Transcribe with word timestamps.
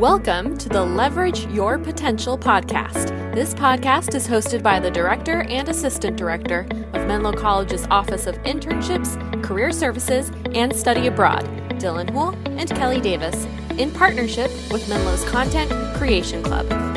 Welcome 0.00 0.56
to 0.56 0.70
the 0.70 0.82
Leverage 0.82 1.44
Your 1.48 1.78
Potential 1.78 2.38
podcast. 2.38 3.34
This 3.34 3.52
podcast 3.52 4.14
is 4.14 4.26
hosted 4.26 4.62
by 4.62 4.80
the 4.80 4.90
Director 4.90 5.42
and 5.42 5.68
Assistant 5.68 6.16
Director 6.16 6.66
of 6.94 7.06
Menlo 7.06 7.34
College's 7.34 7.86
Office 7.90 8.26
of 8.26 8.34
Internships, 8.44 9.42
Career 9.42 9.72
Services, 9.72 10.32
and 10.54 10.74
Study 10.74 11.06
Abroad, 11.06 11.44
Dylan 11.72 12.08
Houle 12.08 12.34
and 12.46 12.70
Kelly 12.70 13.02
Davis, 13.02 13.44
in 13.76 13.90
partnership 13.90 14.50
with 14.72 14.88
Menlo's 14.88 15.22
Content 15.26 15.70
Creation 15.98 16.42
Club. 16.42 16.89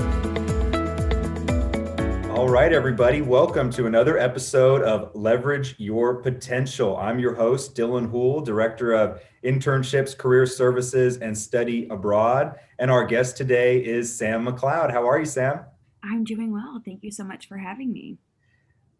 All 2.34 2.50
right, 2.50 2.73
everybody, 2.73 3.21
welcome 3.21 3.70
to 3.73 3.86
another 3.86 4.18
episode 4.18 4.82
of 4.82 5.11
Leverage 5.13 5.75
Your 5.77 6.15
Potential. 6.15 6.97
I'm 6.97 7.20
your 7.20 7.36
host, 7.36 7.75
Dylan 7.75 8.09
Houle, 8.09 8.41
Director 8.41 8.91
of 8.93 9.21
Internships, 9.43 10.18
Career 10.18 10.47
Services, 10.47 11.18
and 11.18 11.38
Study 11.38 11.88
Abroad. 11.91 12.55
And 12.79 12.89
our 12.89 13.05
guest 13.05 13.38
today 13.38 13.86
is 13.86 14.18
Sam 14.18 14.47
McLeod. 14.47 14.91
How 14.91 15.07
are 15.07 15.19
you, 15.19 15.25
Sam? 15.25 15.60
I'm 16.01 16.24
doing 16.24 16.51
well. 16.51 16.82
Thank 16.83 17.04
you 17.04 17.11
so 17.11 17.24
much 17.24 17.47
for 17.47 17.57
having 17.57 17.93
me. 17.93 18.18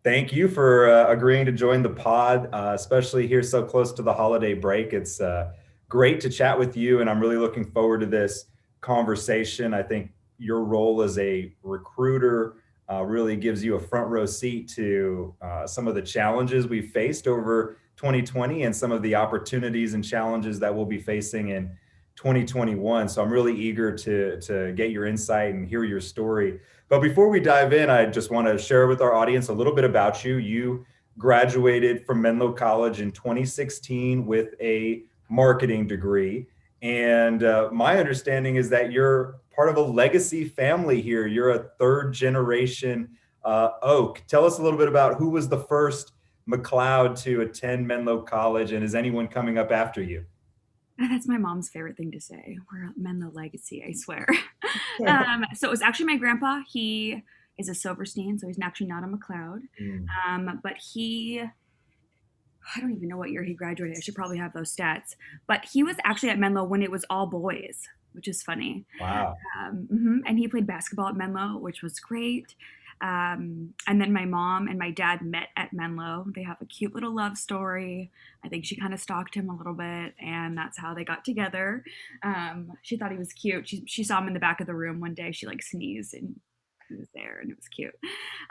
Thank 0.04 0.32
you 0.32 0.48
for 0.48 0.88
uh, 0.92 1.08
agreeing 1.12 1.48
to 1.48 1.52
join 1.52 1.82
the 1.82 1.90
pod, 1.90 2.50
uh, 2.54 2.74
especially 2.76 3.26
here 3.26 3.42
so 3.42 3.64
close 3.64 3.92
to 3.94 4.04
the 4.04 4.14
holiday 4.14 4.54
break. 4.54 4.94
It's 4.94 5.20
uh, 5.20 5.54
great 5.90 6.22
to 6.22 6.30
chat 6.30 6.58
with 6.60 6.78
you, 6.78 7.02
and 7.02 7.10
I'm 7.10 7.20
really 7.20 7.38
looking 7.38 7.66
forward 7.66 8.02
to 8.02 8.06
this 8.06 8.46
conversation. 8.82 9.74
I 9.74 9.82
think 9.82 10.12
your 10.38 10.64
role 10.64 11.02
as 11.02 11.18
a 11.18 11.52
recruiter 11.64 12.58
uh, 12.94 13.02
really 13.02 13.36
gives 13.36 13.64
you 13.64 13.76
a 13.76 13.80
front 13.80 14.08
row 14.10 14.26
seat 14.26 14.68
to 14.68 15.34
uh, 15.42 15.66
some 15.66 15.88
of 15.88 15.96
the 15.96 16.02
challenges 16.02 16.68
we 16.68 16.82
faced 16.82 17.28
over 17.28 17.78
2020 17.96 18.64
and 18.64 18.76
some 18.76 18.92
of 18.92 19.02
the 19.02 19.16
opportunities 19.16 19.94
and 19.94 20.04
challenges 20.04 20.60
that 20.60 20.74
we'll 20.74 20.86
be 20.86 21.00
facing 21.00 21.50
in 21.50 21.72
2021. 22.16 23.10
So 23.10 23.22
I'm 23.24 23.32
really 23.32 23.56
eager 23.56 23.96
to, 23.96 24.40
to 24.42 24.74
get 24.74 24.92
your 24.92 25.06
insight 25.06 25.54
and 25.54 25.68
hear 25.68 25.84
your 25.84 26.02
story. 26.02 26.60
But 26.90 27.02
before 27.02 27.30
we 27.30 27.40
dive 27.40 27.74
in, 27.74 27.90
I 27.90 28.06
just 28.06 28.30
want 28.32 28.48
to 28.48 28.58
share 28.58 28.88
with 28.88 29.02
our 29.02 29.14
audience 29.14 29.50
a 29.50 29.54
little 29.54 29.74
bit 29.74 29.86
about 29.86 30.24
you. 30.24 30.38
You 30.38 30.86
graduated 31.18 32.06
from 32.06 32.22
Menlo 32.22 32.52
College 32.52 33.00
in 33.02 33.12
2016 33.12 34.26
with 34.26 34.54
a 34.62 35.04
marketing 35.30 35.88
degree. 35.88 36.48
And 36.82 37.44
uh, 37.44 37.70
my 37.72 37.98
understanding 37.98 38.58
is 38.58 38.70
that 38.70 38.92
you're 38.92 39.40
part 39.56 39.70
of 39.70 39.78
a 39.78 39.82
legacy 39.82 40.46
family 40.46 41.02
here. 41.02 41.28
You're 41.28 41.52
a 41.52 41.70
third 41.80 42.14
generation 42.14 43.10
uh, 43.44 43.72
Oak. 43.82 44.24
Tell 44.28 44.46
us 44.46 44.60
a 44.60 44.64
little 44.64 44.80
bit 44.80 44.88
about 44.88 45.16
who 45.16 45.30
was 45.30 45.50
the 45.50 45.60
first 45.60 46.14
McLeod 46.50 47.22
to 47.24 47.42
attend 47.42 47.88
Menlo 47.88 48.22
College, 48.22 48.72
and 48.72 48.84
is 48.84 48.96
anyone 48.96 49.28
coming 49.28 49.58
up 49.58 49.72
after 49.72 50.02
you? 50.02 50.26
That's 50.98 51.28
my 51.28 51.38
mom's 51.38 51.70
favorite 51.70 51.98
thing 51.98 52.12
to 52.12 52.22
say. 52.22 52.58
We're 52.72 52.92
Menlo 52.96 53.32
legacy, 53.34 53.84
I 53.88 53.94
swear. 53.94 54.28
um, 55.08 55.46
so 55.56 55.68
it 55.68 55.72
was 55.72 55.82
actually 55.82 56.06
my 56.06 56.18
grandpa. 56.18 56.62
He 56.68 57.24
is 57.58 57.70
a 57.70 57.76
Silverstein, 57.76 58.38
so 58.40 58.48
he's 58.48 58.60
actually 58.62 58.88
not 58.88 59.04
a 59.04 59.08
McLeod. 59.08 59.62
Mm. 59.82 60.06
Um, 60.28 60.60
but 60.64 60.74
he, 60.78 61.42
I 61.42 62.80
don't 62.80 62.92
even 62.92 63.08
know 63.08 63.18
what 63.18 63.32
year 63.32 63.44
he 63.44 63.54
graduated. 63.54 63.98
I 63.98 64.02
should 64.02 64.16
probably 64.16 64.38
have 64.38 64.54
those 64.54 64.76
stats. 64.76 65.16
But 65.48 65.66
he 65.72 65.84
was 65.84 65.98
actually 66.04 66.30
at 66.30 66.40
Menlo 66.40 66.64
when 66.64 66.82
it 66.82 66.92
was 66.92 67.06
all 67.10 67.28
boys, 67.28 67.88
which 68.14 68.28
is 68.28 68.42
funny. 68.44 68.86
Wow. 69.00 69.36
Um, 69.60 69.88
mm-hmm. 69.92 70.18
And 70.26 70.40
he 70.40 70.48
played 70.48 70.68
basketball 70.68 71.10
at 71.10 71.16
Menlo, 71.16 71.58
which 71.58 71.82
was 71.82 72.00
great. 72.00 72.56
Um, 73.02 73.74
and 73.86 74.00
then 74.00 74.14
my 74.14 74.24
mom 74.24 74.68
and 74.68 74.80
my 74.80 74.90
dad 74.90 75.22
met 75.22 75.50
at 75.58 75.74
Menlo. 75.74 76.26
They 76.34 76.44
have 76.44 76.62
a 76.62 76.66
cute 76.66 76.96
little 76.96 77.14
love 77.14 77.38
story. 77.38 78.12
I 78.46 78.50
think 78.50 78.64
she 78.66 78.78
kind 78.78 78.94
of 78.94 79.00
stalked 79.00 79.36
him 79.36 79.50
a 79.50 79.56
little 79.56 79.74
bit, 79.74 80.14
and 80.20 80.58
that's 80.58 80.78
how 80.78 80.94
they 80.94 81.04
got 81.04 81.26
together. 81.26 81.84
Um, 82.24 82.72
she 82.82 82.96
thought 82.96 83.12
he 83.12 83.18
was 83.18 83.34
cute. 83.34 83.68
She, 83.68 83.84
she 83.88 84.04
saw 84.06 84.20
him 84.20 84.28
in 84.28 84.34
the 84.34 84.40
back 84.40 84.62
of 84.62 84.68
the 84.68 84.76
room 84.76 85.02
one 85.02 85.16
day. 85.16 85.34
She 85.34 85.46
like 85.46 85.62
sneezed 85.62 86.14
and 86.14 86.40
he 86.88 86.96
was 86.96 87.10
there, 87.14 87.40
and 87.42 87.52
it 87.52 87.58
was 87.58 87.68
cute. 87.68 87.96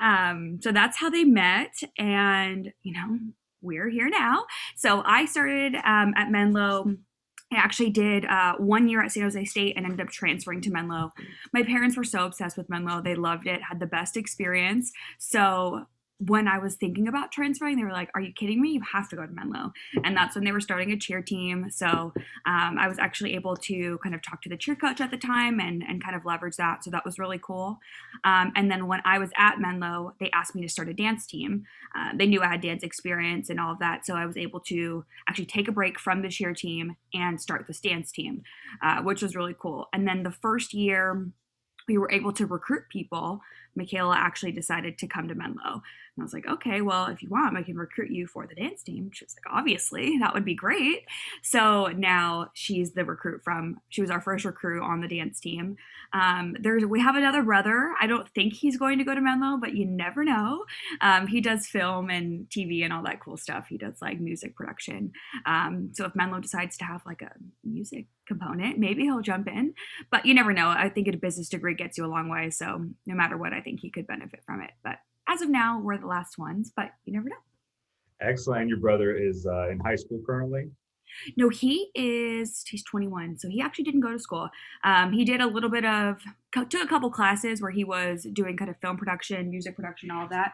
Um, 0.01 0.59
so 0.63 0.71
that's 0.71 0.99
how 0.99 1.09
they 1.09 1.25
met. 1.25 1.75
And, 1.97 2.73
you 2.83 2.92
know, 2.92 3.20
we're 3.63 3.89
here 3.89 4.11
now. 4.11 4.45
So 4.77 5.03
I 5.07 5.25
started 5.25 5.77
um, 5.77 6.13
at 6.17 6.31
Menlo 6.31 6.97
I 7.52 7.57
actually 7.57 7.90
did 7.90 8.24
uh, 8.24 8.55
one 8.57 8.89
year 8.89 9.02
at 9.02 9.13
San 9.13 9.23
Jose 9.23 9.45
State 9.45 9.77
and 9.77 9.85
ended 9.85 10.01
up 10.01 10.08
transferring 10.13 10.61
to 10.63 10.70
Menlo. 10.70 11.13
My 11.52 11.63
parents 11.63 11.96
were 11.96 12.05
so 12.05 12.24
obsessed 12.24 12.57
with 12.57 12.68
Menlo. 12.68 13.01
They 13.01 13.14
loved 13.14 13.46
it, 13.46 13.63
had 13.63 13.80
the 13.80 13.86
best 13.86 14.17
experience. 14.17 14.92
So 15.18 15.86
when 16.27 16.47
I 16.47 16.59
was 16.59 16.75
thinking 16.75 17.09
about 17.09 17.33
transferring, 17.33 17.77
they 17.77 17.85
were 17.85 17.93
like, 17.93 18.11
"Are 18.15 18.21
you 18.21 18.33
kidding 18.33 18.61
me? 18.61 18.71
You 18.71 18.83
have 18.93 19.09
to 19.11 19.17
go 19.17 19.27
to 19.27 19.33
Menlo." 19.33 19.73
And 20.05 20.17
that's 20.17 20.35
when 20.35 20.45
they 20.45 20.53
were 20.53 20.61
starting 20.61 20.93
a 20.93 20.97
cheer 20.97 21.23
team. 21.23 21.71
So 21.71 22.13
um, 22.47 22.79
I 22.79 22.87
was 22.89 22.99
actually 22.99 23.35
able 23.35 23.57
to 23.57 23.99
kind 23.99 24.15
of 24.15 24.23
talk 24.23 24.43
to 24.43 24.49
the 24.49 24.57
cheer 24.57 24.77
coach 24.77 25.01
at 25.01 25.11
the 25.11 25.17
time 25.17 25.61
and 25.61 25.83
and 25.83 26.03
kind 26.03 26.15
of 26.15 26.25
leverage 26.25 26.57
that. 26.57 26.85
So 26.85 26.91
that 26.91 27.05
was 27.05 27.19
really 27.19 27.39
cool. 27.39 27.79
Um, 28.25 28.53
and 28.55 28.71
then 28.71 28.87
when 28.87 29.01
I 29.05 29.19
was 29.19 29.31
at 29.37 29.59
Menlo, 29.59 30.15
they 30.21 30.31
asked 30.31 30.55
me 30.55 30.63
to 30.63 30.69
start 30.69 30.89
a 30.89 30.95
dance 30.95 31.27
team. 31.27 31.65
Uh, 31.95 32.11
they 32.15 32.27
knew 32.27 32.41
I 32.41 32.49
had 32.49 32.61
dance 32.61 32.83
experience 32.83 33.51
and 33.51 33.59
all 33.59 33.73
of 33.73 33.79
that, 33.81 34.07
so 34.07 34.15
I 34.15 34.27
was 34.27 34.37
able 34.37 34.61
to 34.61 35.05
actually 35.29 35.47
take 35.47 35.69
a 35.69 35.73
break 35.73 35.99
from 35.99 36.23
the 36.23 36.29
cheer 36.29 36.55
team 36.55 36.97
and 37.15 37.41
start 37.41 37.67
this 37.67 37.81
dance 37.81 38.13
team, 38.13 38.43
uh, 38.83 39.03
which 39.03 39.23
was 39.23 39.35
really 39.37 39.55
cool. 39.59 39.89
And 39.93 40.07
then 40.07 40.23
the 40.23 40.31
first 40.31 40.73
year 40.73 41.27
we 41.89 41.99
were 41.99 42.11
able 42.11 42.33
to 42.33 42.47
recruit 42.47 42.85
people, 42.89 43.41
Michaela 43.75 44.17
actually 44.17 44.53
decided 44.53 44.99
to 44.99 45.07
come 45.07 45.29
to 45.29 45.35
Menlo. 45.35 45.83
And 46.17 46.23
I 46.23 46.24
was 46.24 46.34
like, 46.34 46.46
okay, 46.46 46.83
well, 46.83 47.06
if 47.06 47.23
you 47.23 47.30
want, 47.30 47.56
I 47.56 47.62
can 47.62 47.77
recruit 47.77 48.11
you 48.11 48.27
for 48.27 48.46
the 48.46 48.55
dance 48.55 48.83
team. 48.83 49.11
She 49.14 49.24
was 49.24 49.34
like, 49.34 49.55
obviously, 49.55 50.18
that 50.20 50.34
would 50.34 50.45
be 50.45 50.55
great. 50.55 51.06
So 51.42 51.86
now 51.86 52.50
she's 52.52 52.92
the 52.92 53.05
recruit 53.05 53.42
from, 53.42 53.80
she 53.89 54.02
was 54.02 54.11
our 54.11 54.20
first 54.20 54.45
recruit 54.45 54.83
on 54.83 55.00
the 55.00 55.08
dance 55.08 55.40
team. 55.40 55.77
Um, 56.12 56.55
there's, 56.61 56.84
we 56.84 57.00
have 57.00 57.17
another 57.17 57.42
brother. 57.42 57.95
I 57.98 58.06
don't 58.06 58.28
think 58.34 58.52
he's 58.52 58.77
going 58.77 58.98
to 58.98 59.05
go 59.05 59.14
to 59.14 59.20
Menlo, 59.20 59.56
but 59.58 59.74
you 59.74 59.86
never 59.86 60.23
know. 60.23 60.64
Um, 61.00 61.27
he 61.27 61.40
does 61.40 61.67
film 61.67 62.11
and 62.11 62.46
TV 62.50 62.84
and 62.84 62.92
all 62.92 63.02
that 63.05 63.20
cool 63.20 63.39
stuff. 63.39 63.67
He 63.68 63.79
does 63.79 64.02
like 64.02 64.20
music 64.20 64.55
production. 64.55 65.12
Um, 65.46 65.92
so 65.94 66.05
if 66.05 66.14
Menlo 66.14 66.40
decides 66.40 66.77
to 66.79 66.84
have 66.84 67.00
like 67.06 67.23
a 67.23 67.33
music 67.64 68.06
component, 68.29 68.79
maybe 68.79 69.05
he'll 69.05 69.23
jump 69.23 69.48
in, 69.48 69.73
but 70.11 70.27
you 70.27 70.34
never 70.34 70.52
know. 70.52 70.68
I 70.68 70.90
think 70.90 71.08
a 71.08 71.17
business 71.17 71.48
degree 71.48 71.74
gets 71.74 71.96
you 71.96 72.05
a 72.05 72.06
long 72.06 72.29
way. 72.29 72.50
So 72.50 72.84
no 73.06 73.14
matter 73.14 73.39
what, 73.39 73.55
I 73.55 73.61
think 73.61 73.80
he 73.80 73.90
could 73.90 74.06
benefit 74.06 74.42
from 74.44 74.61
it. 74.61 74.73
But 74.84 74.98
as 75.29 75.43
of 75.43 75.49
now, 75.49 75.81
we're 75.81 75.99
the 75.99 76.07
last 76.07 76.39
ones, 76.39 76.73
but 76.75 76.91
you 77.05 77.13
never 77.13 77.29
know. 77.29 77.37
Excellent. 78.21 78.69
Your 78.69 78.79
brother 78.79 79.17
is 79.17 79.47
uh, 79.47 79.71
in 79.71 79.81
high 79.81 79.97
school 79.97 80.21
currently? 80.25 80.71
No, 81.37 81.49
he 81.49 81.91
is, 81.95 82.65
he's 82.67 82.85
21. 82.85 83.39
So 83.39 83.49
he 83.49 83.61
actually 83.61 83.85
didn't 83.85 84.01
go 84.01 84.13
to 84.13 84.19
school. 84.19 84.49
Um, 84.85 85.13
he 85.13 85.25
did 85.25 85.41
a 85.41 85.47
little 85.47 85.69
bit 85.69 85.85
of, 85.85 86.19
took 86.53 86.83
a 86.83 86.87
couple 86.87 87.11
classes 87.11 87.61
where 87.61 87.71
he 87.71 87.85
was 87.85 88.27
doing 88.33 88.57
kind 88.57 88.71
of 88.71 88.77
film 88.79 88.97
production, 88.97 89.51
music 89.51 89.77
production, 89.77 90.11
all 90.11 90.25
of 90.25 90.31
that. 90.31 90.53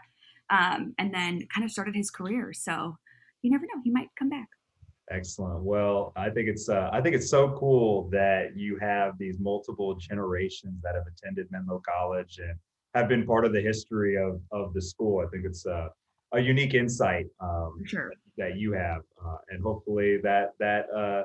Um, 0.51 0.95
and 0.99 1.13
then 1.13 1.47
kind 1.55 1.65
of 1.65 1.71
started 1.71 1.95
his 1.95 2.11
career. 2.11 2.53
So 2.53 2.97
you 3.43 3.51
never 3.51 3.65
know, 3.65 3.81
he 3.85 3.91
might 3.91 4.09
come 4.19 4.29
back. 4.29 4.49
Excellent. 5.11 5.63
Well, 5.63 6.13
I 6.17 6.29
think 6.29 6.49
it's 6.49 6.69
uh, 6.69 6.91
I 6.93 7.01
think 7.01 7.15
it's 7.15 7.31
so 7.31 7.57
cool 7.59 8.11
that 8.11 8.57
you 8.57 8.79
have 8.79 9.17
these 9.19 9.39
multiple 9.41 9.95
generations 9.95 10.83
that 10.83 10.95
have 10.95 11.05
attended 11.07 11.47
Menlo 11.51 11.81
College 11.87 12.39
and 12.39 12.55
have 12.99 13.09
been 13.09 13.27
part 13.27 13.45
of 13.45 13.53
the 13.53 13.61
history 13.61 14.17
of 14.17 14.41
of 14.53 14.75
the 14.75 14.83
school. 14.83 15.25
I 15.25 15.29
think 15.31 15.45
it's 15.45 15.67
a, 15.67 15.91
a 16.33 16.41
unique 16.41 16.75
insight 16.75 17.27
um, 17.41 17.83
sure. 17.85 18.13
that 18.37 18.57
you 18.57 18.73
have, 18.73 19.03
uh, 19.25 19.37
and 19.51 19.63
hopefully 19.63 20.19
that 20.23 20.53
that 20.59 20.87
uh, 20.95 21.25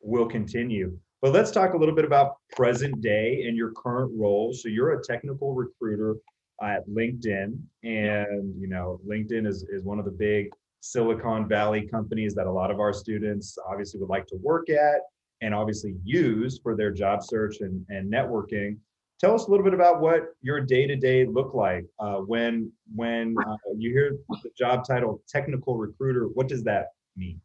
will 0.00 0.26
continue. 0.26 0.96
But 1.20 1.32
let's 1.32 1.52
talk 1.52 1.74
a 1.74 1.76
little 1.76 1.94
bit 1.94 2.04
about 2.04 2.36
present 2.56 3.00
day 3.00 3.44
and 3.46 3.56
your 3.56 3.72
current 3.72 4.12
role. 4.16 4.52
So 4.52 4.68
you're 4.68 4.98
a 4.98 5.02
technical 5.02 5.54
recruiter 5.54 6.16
at 6.62 6.86
LinkedIn, 6.88 7.58
and 7.84 8.54
you 8.60 8.68
know 8.68 9.00
LinkedIn 9.06 9.46
is 9.46 9.64
is 9.64 9.84
one 9.84 9.98
of 9.98 10.04
the 10.04 10.10
big 10.10 10.48
Silicon 10.80 11.48
Valley 11.48 11.86
companies 11.88 12.34
that 12.34 12.46
a 12.46 12.52
lot 12.52 12.70
of 12.70 12.80
our 12.80 12.92
students 12.92 13.56
obviously 13.68 14.00
would 14.00 14.10
like 14.10 14.26
to 14.26 14.36
work 14.42 14.68
at 14.68 15.00
and 15.40 15.54
obviously 15.54 15.94
use 16.04 16.58
for 16.62 16.76
their 16.76 16.90
job 16.90 17.22
search 17.22 17.60
and, 17.60 17.84
and 17.88 18.12
networking 18.12 18.76
tell 19.22 19.34
us 19.34 19.46
a 19.46 19.50
little 19.50 19.64
bit 19.64 19.74
about 19.74 20.00
what 20.00 20.34
your 20.42 20.60
day 20.60 20.86
to 20.86 20.96
day 20.96 21.24
look 21.24 21.54
like 21.54 21.86
uh, 21.98 22.16
when 22.16 22.70
when 22.94 23.34
uh, 23.46 23.56
you 23.76 23.90
hear 23.90 24.18
the 24.42 24.50
job 24.58 24.84
title 24.86 25.22
technical 25.28 25.76
recruiter. 25.76 26.24
What 26.34 26.48
does 26.48 26.64
that 26.64 26.88
mean? 27.16 27.40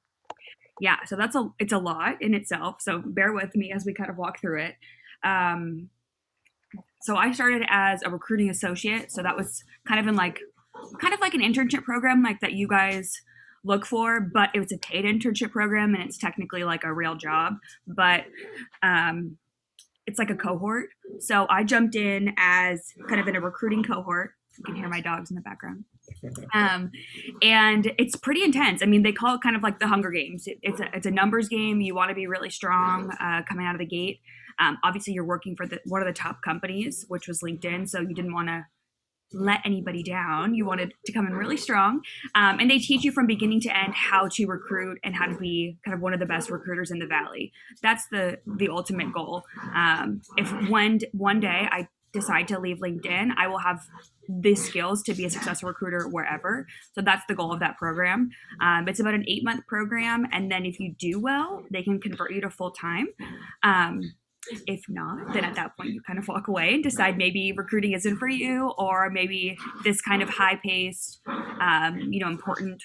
Yeah, 0.82 0.98
so 1.06 1.16
that's 1.16 1.36
a 1.36 1.50
it's 1.60 1.74
a 1.74 1.78
lot 1.78 2.22
in 2.22 2.34
itself. 2.34 2.82
So 2.82 3.02
bear 3.06 3.34
with 3.34 3.56
me 3.56 3.72
as 3.72 3.86
we 3.86 3.94
kind 3.94 4.10
of 4.10 4.18
walk 4.18 4.42
through 4.42 4.62
it. 4.62 4.76
Um, 5.24 5.90
so 7.02 7.16
I 7.16 7.32
started 7.32 7.64
as 7.70 8.02
a 8.04 8.10
recruiting 8.10 8.50
associate. 8.50 9.12
So 9.12 9.22
that 9.24 9.38
was 9.38 9.64
kind 9.88 10.00
of 10.00 10.08
in 10.08 10.16
like 10.16 10.42
kind 11.00 11.14
of 11.14 11.20
like 11.20 11.34
an 11.34 11.42
internship 11.42 11.84
program 11.84 12.24
like 12.24 12.40
that 12.42 12.54
you 12.54 12.68
guys 12.68 13.22
look 13.64 13.86
for, 13.86 14.20
but 14.20 14.50
it 14.54 14.60
was 14.60 14.72
a 14.72 14.78
paid 14.78 15.06
internship 15.06 15.52
program 15.52 15.94
and 15.94 16.04
it's 16.04 16.18
technically 16.18 16.64
like 16.64 16.84
a 16.84 16.94
real 16.94 17.16
job. 17.16 17.56
But 17.88 18.26
um, 18.82 19.38
it's 20.08 20.18
like 20.18 20.30
a 20.30 20.36
cohort. 20.36 20.90
So 21.20 21.46
I 21.50 21.64
jumped 21.64 21.96
in 21.96 22.34
as 22.38 22.82
kind 23.08 23.22
of 23.22 23.28
in 23.28 23.36
a 23.36 23.42
recruiting 23.42 23.84
cohort. 23.84 24.32
You 24.58 24.64
can 24.64 24.76
hear 24.76 24.90
my 24.90 25.02
dogs 25.02 25.30
in 25.30 25.36
the 25.36 25.42
background. 25.42 25.84
Um, 26.54 26.92
and 27.44 27.92
it's 28.00 28.16
pretty 28.16 28.44
intense. 28.44 28.82
I 28.82 28.88
mean, 28.88 29.04
they 29.04 29.12
call 29.12 29.36
it 29.36 29.42
kind 29.42 29.56
of 29.56 29.62
like 29.62 29.80
the 29.80 29.88
Hunger 29.88 30.10
Games. 30.10 30.48
It, 30.48 30.58
it's 30.64 30.80
a 30.80 30.86
it's 30.96 31.06
a 31.06 31.12
numbers 31.12 31.48
game. 31.48 31.82
You 31.82 31.94
want 31.94 32.10
to 32.10 32.16
be 32.16 32.26
really 32.26 32.50
strong 32.50 33.12
uh, 33.22 33.44
coming 33.48 33.68
out 33.68 33.76
of 33.76 33.80
the 33.80 33.86
gate. 33.86 34.22
Um, 34.60 34.78
obviously, 34.84 35.14
you're 35.14 35.26
working 35.26 35.56
for 35.56 35.68
the, 35.68 35.80
one 35.86 36.02
of 36.02 36.08
the 36.08 36.14
top 36.14 36.42
companies, 36.42 37.06
which 37.08 37.28
was 37.28 37.42
LinkedIn, 37.42 37.88
so 37.88 38.00
you 38.00 38.16
didn't 38.16 38.34
want 38.34 38.48
to 38.48 38.66
let 39.34 39.60
anybody 39.66 40.04
down. 40.04 40.56
You 40.56 40.66
wanted 40.66 40.94
to 41.06 41.12
come 41.12 41.28
in 41.28 41.34
really 41.34 41.58
strong. 41.58 42.02
Um, 42.36 42.60
and 42.60 42.70
they 42.70 42.80
teach 42.80 43.04
you 43.04 43.12
from 43.12 43.28
beginning 43.28 43.62
to 43.62 43.78
end 43.78 43.94
how 43.94 44.28
to 44.34 44.46
recruit 44.46 45.00
and 45.04 45.16
how 45.16 45.26
to 45.26 45.38
be 45.38 45.78
kind 45.84 45.96
of 45.96 46.02
one 46.02 46.14
of 46.14 46.20
the 46.20 46.26
best 46.26 46.50
recruiters 46.50 46.92
in 46.92 47.00
the 47.00 47.08
valley. 47.08 47.52
That's 47.82 48.08
the 48.08 48.40
the 48.46 48.70
ultimate 48.70 49.14
goal. 49.14 49.44
Um, 49.74 50.22
if 50.38 50.52
one 50.70 51.00
one 51.12 51.40
day 51.40 51.68
I 51.72 51.88
decide 52.14 52.48
to 52.48 52.60
leave 52.60 52.78
LinkedIn, 52.78 53.32
I 53.38 53.48
will 53.48 53.60
have 53.60 53.82
the 54.30 54.56
skills 54.56 55.04
to 55.04 55.14
be 55.14 55.26
a 55.26 55.30
successful 55.30 55.70
recruiter 55.70 56.08
wherever. 56.08 56.68
So 56.94 57.02
that's 57.02 57.24
the 57.28 57.36
goal 57.36 57.54
of 57.54 57.60
that 57.60 57.78
program. 57.78 58.30
Um, 58.62 58.88
it's 58.88 59.00
about 59.00 59.14
an 59.14 59.26
eight 59.28 59.44
month 59.44 59.66
program, 59.68 60.26
and 60.32 60.52
then 60.52 60.66
if 60.66 60.80
you 60.80 60.94
do 60.98 61.20
well, 61.20 61.64
they 61.72 61.84
can 61.84 62.00
convert 62.00 62.34
you 62.34 62.42
to 62.42 62.50
full 62.50 62.72
time. 62.72 63.08
If 64.66 64.84
not, 64.90 65.34
then 65.34 65.44
at 65.44 65.56
that 65.56 65.76
point 65.78 65.90
you 65.90 66.02
kind 66.02 66.20
of 66.20 66.28
walk 66.28 66.48
away 66.48 66.74
and 66.74 66.84
decide 66.84 67.18
maybe 67.18 67.52
recruiting 67.52 67.94
isn't 67.94 68.18
for 68.18 68.28
you, 68.28 68.74
or 68.78 69.10
maybe 69.10 69.58
this 69.84 70.02
kind 70.02 70.22
of 70.22 70.30
high 70.30 70.60
paced, 70.64 71.22
um, 71.28 72.00
you 72.12 72.20
know, 72.20 72.28
important. 72.28 72.82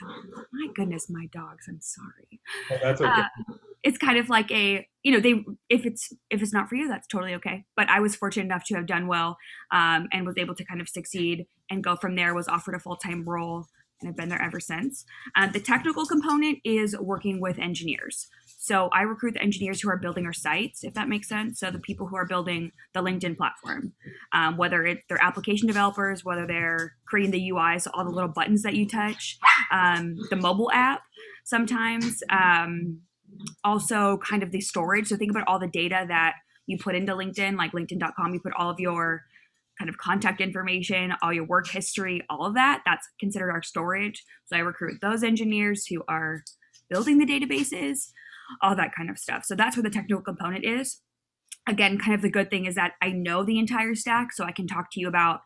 My 0.52 0.68
goodness, 0.74 1.06
my 1.08 1.26
dogs. 1.32 1.66
I'm 1.68 1.80
sorry. 1.80 2.40
Oh, 2.70 2.78
that's 2.82 3.00
okay. 3.00 3.10
Uh, 3.10 3.54
it's 3.82 3.98
kind 3.98 4.18
of 4.18 4.28
like 4.28 4.50
a 4.50 4.86
you 5.02 5.12
know 5.12 5.20
they 5.20 5.44
if 5.68 5.84
it's 5.84 6.12
if 6.30 6.40
it's 6.42 6.52
not 6.52 6.68
for 6.68 6.76
you 6.76 6.88
that's 6.88 7.06
totally 7.06 7.34
okay 7.34 7.64
but 7.76 7.88
i 7.88 7.98
was 7.98 8.14
fortunate 8.14 8.44
enough 8.44 8.64
to 8.64 8.74
have 8.74 8.86
done 8.86 9.08
well 9.08 9.36
um, 9.72 10.08
and 10.12 10.24
was 10.26 10.38
able 10.38 10.54
to 10.54 10.64
kind 10.64 10.80
of 10.80 10.88
succeed 10.88 11.46
and 11.70 11.82
go 11.82 11.96
from 11.96 12.14
there 12.14 12.34
was 12.34 12.48
offered 12.48 12.74
a 12.74 12.78
full-time 12.78 13.24
role 13.24 13.66
and 14.02 14.10
i've 14.10 14.16
been 14.16 14.28
there 14.28 14.42
ever 14.42 14.60
since 14.60 15.04
uh, 15.36 15.46
the 15.46 15.60
technical 15.60 16.04
component 16.06 16.58
is 16.64 16.96
working 16.98 17.40
with 17.40 17.58
engineers 17.58 18.28
so 18.62 18.88
I 18.92 19.02
recruit 19.02 19.34
the 19.34 19.42
engineers 19.42 19.80
who 19.80 19.90
are 19.90 19.96
building 19.96 20.24
our 20.24 20.32
sites, 20.32 20.84
if 20.84 20.94
that 20.94 21.08
makes 21.08 21.28
sense. 21.28 21.58
So 21.58 21.72
the 21.72 21.80
people 21.80 22.06
who 22.06 22.14
are 22.14 22.24
building 22.24 22.70
the 22.94 23.00
LinkedIn 23.02 23.36
platform, 23.36 23.92
um, 24.32 24.56
whether 24.56 24.86
it's 24.86 25.02
they're 25.08 25.20
application 25.20 25.66
developers, 25.66 26.24
whether 26.24 26.46
they're 26.46 26.94
creating 27.04 27.32
the 27.32 27.50
UI, 27.50 27.80
so 27.80 27.90
all 27.92 28.04
the 28.04 28.12
little 28.12 28.30
buttons 28.30 28.62
that 28.62 28.76
you 28.76 28.86
touch, 28.86 29.40
um, 29.72 30.16
the 30.30 30.36
mobile 30.36 30.70
app 30.72 31.02
sometimes, 31.42 32.22
um, 32.30 33.00
also 33.64 34.18
kind 34.18 34.44
of 34.44 34.52
the 34.52 34.60
storage. 34.60 35.08
So 35.08 35.16
think 35.16 35.32
about 35.32 35.48
all 35.48 35.58
the 35.58 35.66
data 35.66 36.04
that 36.06 36.34
you 36.66 36.78
put 36.78 36.94
into 36.94 37.14
LinkedIn, 37.14 37.56
like 37.56 37.72
LinkedIn.com, 37.72 38.32
you 38.32 38.38
put 38.38 38.52
all 38.52 38.70
of 38.70 38.78
your 38.78 39.24
kind 39.82 39.88
of 39.88 39.98
contact 39.98 40.40
information, 40.40 41.12
all 41.22 41.32
your 41.32 41.44
work 41.44 41.66
history, 41.68 42.22
all 42.30 42.46
of 42.46 42.54
that. 42.54 42.82
That's 42.86 43.08
considered 43.18 43.50
our 43.50 43.64
storage. 43.64 44.22
So 44.46 44.54
I 44.54 44.60
recruit 44.60 45.00
those 45.02 45.24
engineers 45.24 45.86
who 45.86 46.04
are 46.06 46.44
building 46.88 47.18
the 47.18 47.26
databases 47.26 48.12
all 48.60 48.76
that 48.76 48.94
kind 48.94 49.10
of 49.10 49.18
stuff. 49.18 49.44
So 49.44 49.54
that's 49.54 49.76
where 49.76 49.82
the 49.82 49.90
technical 49.90 50.22
component 50.22 50.64
is. 50.64 51.00
Again, 51.68 51.98
kind 51.98 52.14
of 52.14 52.22
the 52.22 52.30
good 52.30 52.50
thing 52.50 52.66
is 52.66 52.74
that 52.74 52.92
I 53.00 53.10
know 53.10 53.44
the 53.44 53.58
entire 53.58 53.94
stack, 53.94 54.32
so 54.32 54.44
I 54.44 54.52
can 54.52 54.66
talk 54.66 54.90
to 54.92 55.00
you 55.00 55.08
about 55.08 55.40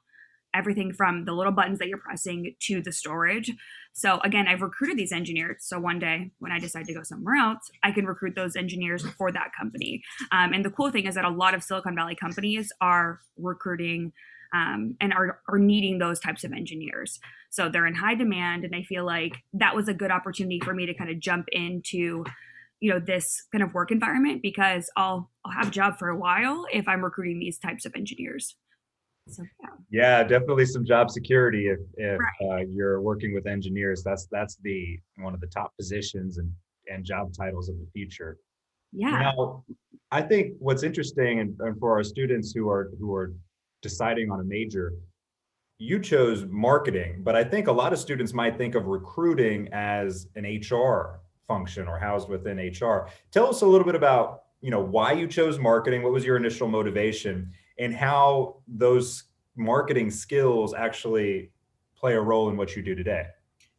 everything 0.56 0.92
from 0.92 1.24
the 1.24 1.32
little 1.32 1.52
buttons 1.52 1.78
that 1.78 1.88
you're 1.88 1.98
pressing 1.98 2.54
to 2.60 2.80
the 2.80 2.92
storage. 2.92 3.52
So 3.92 4.20
again, 4.20 4.48
I've 4.48 4.62
recruited 4.62 4.98
these 4.98 5.12
engineers. 5.12 5.58
So 5.60 5.78
one 5.78 5.98
day 5.98 6.30
when 6.38 6.52
I 6.52 6.58
decide 6.58 6.86
to 6.86 6.94
go 6.94 7.02
somewhere 7.02 7.36
else, 7.36 7.70
I 7.82 7.92
can 7.92 8.06
recruit 8.06 8.34
those 8.34 8.56
engineers 8.56 9.06
for 9.16 9.32
that 9.32 9.50
company. 9.58 10.02
Um, 10.32 10.52
and 10.52 10.64
the 10.64 10.70
cool 10.70 10.90
thing 10.90 11.06
is 11.06 11.14
that 11.14 11.24
a 11.24 11.30
lot 11.30 11.54
of 11.54 11.62
Silicon 11.62 11.94
Valley 11.94 12.14
companies 12.14 12.72
are 12.80 13.20
recruiting 13.36 14.12
um, 14.54 14.96
and 15.00 15.12
are, 15.12 15.40
are 15.48 15.58
needing 15.58 15.98
those 15.98 16.20
types 16.20 16.44
of 16.44 16.52
engineers. 16.52 17.18
So 17.50 17.68
they're 17.68 17.86
in 17.86 17.94
high 17.94 18.14
demand. 18.14 18.64
And 18.64 18.74
I 18.74 18.82
feel 18.82 19.04
like 19.04 19.36
that 19.54 19.74
was 19.74 19.88
a 19.88 19.94
good 19.94 20.10
opportunity 20.10 20.60
for 20.60 20.74
me 20.74 20.86
to 20.86 20.94
kind 20.94 21.10
of 21.10 21.18
jump 21.18 21.46
into 21.52 22.24
you 22.80 22.92
know 22.92 22.98
this 22.98 23.42
kind 23.52 23.64
of 23.64 23.72
work 23.72 23.90
environment 23.90 24.42
because 24.42 24.90
I'll 24.96 25.30
I'll 25.44 25.52
have 25.52 25.68
a 25.68 25.70
job 25.70 25.98
for 25.98 26.08
a 26.08 26.16
while 26.16 26.66
if 26.72 26.86
I'm 26.86 27.02
recruiting 27.02 27.38
these 27.38 27.58
types 27.58 27.86
of 27.86 27.94
engineers. 27.94 28.54
So 29.28 29.42
yeah, 29.60 29.68
yeah 29.90 30.22
definitely 30.22 30.66
some 30.66 30.84
job 30.84 31.10
security 31.10 31.68
if 31.68 31.80
if 31.96 32.18
right. 32.18 32.60
uh, 32.60 32.64
you're 32.68 33.00
working 33.00 33.34
with 33.34 33.46
engineers. 33.46 34.02
That's 34.04 34.26
that's 34.30 34.56
the 34.62 34.98
one 35.18 35.34
of 35.34 35.40
the 35.40 35.48
top 35.48 35.76
positions 35.76 36.38
and 36.38 36.50
and 36.88 37.04
job 37.04 37.32
titles 37.36 37.68
of 37.68 37.76
the 37.78 37.86
future. 37.92 38.38
Yeah. 38.92 39.10
Now, 39.10 39.64
I 40.10 40.22
think 40.22 40.54
what's 40.58 40.82
interesting 40.84 41.40
and, 41.40 41.56
and 41.60 41.78
for 41.78 41.92
our 41.92 42.04
students 42.04 42.52
who 42.52 42.68
are 42.68 42.90
who 43.00 43.14
are 43.14 43.34
deciding 43.82 44.30
on 44.30 44.40
a 44.40 44.44
major, 44.44 44.92
you 45.78 46.00
chose 46.00 46.44
marketing, 46.48 47.20
but 47.22 47.36
I 47.36 47.44
think 47.44 47.66
a 47.66 47.72
lot 47.72 47.92
of 47.92 47.98
students 47.98 48.32
might 48.32 48.56
think 48.56 48.74
of 48.74 48.86
recruiting 48.86 49.68
as 49.72 50.28
an 50.34 50.44
HR 50.44 51.20
function 51.46 51.86
or 51.86 51.98
housed 51.98 52.28
within 52.28 52.58
HR. 52.58 53.08
Tell 53.30 53.48
us 53.48 53.60
a 53.60 53.66
little 53.66 53.84
bit 53.84 53.94
about, 53.94 54.44
you 54.60 54.70
know, 54.70 54.80
why 54.80 55.12
you 55.12 55.26
chose 55.26 55.58
marketing, 55.58 56.02
what 56.02 56.12
was 56.12 56.24
your 56.24 56.36
initial 56.36 56.66
motivation, 56.66 57.52
and 57.78 57.94
how 57.94 58.62
those 58.66 59.24
marketing 59.56 60.10
skills 60.10 60.74
actually 60.74 61.50
play 61.96 62.14
a 62.14 62.20
role 62.20 62.48
in 62.50 62.56
what 62.56 62.76
you 62.76 62.82
do 62.82 62.94
today. 62.94 63.26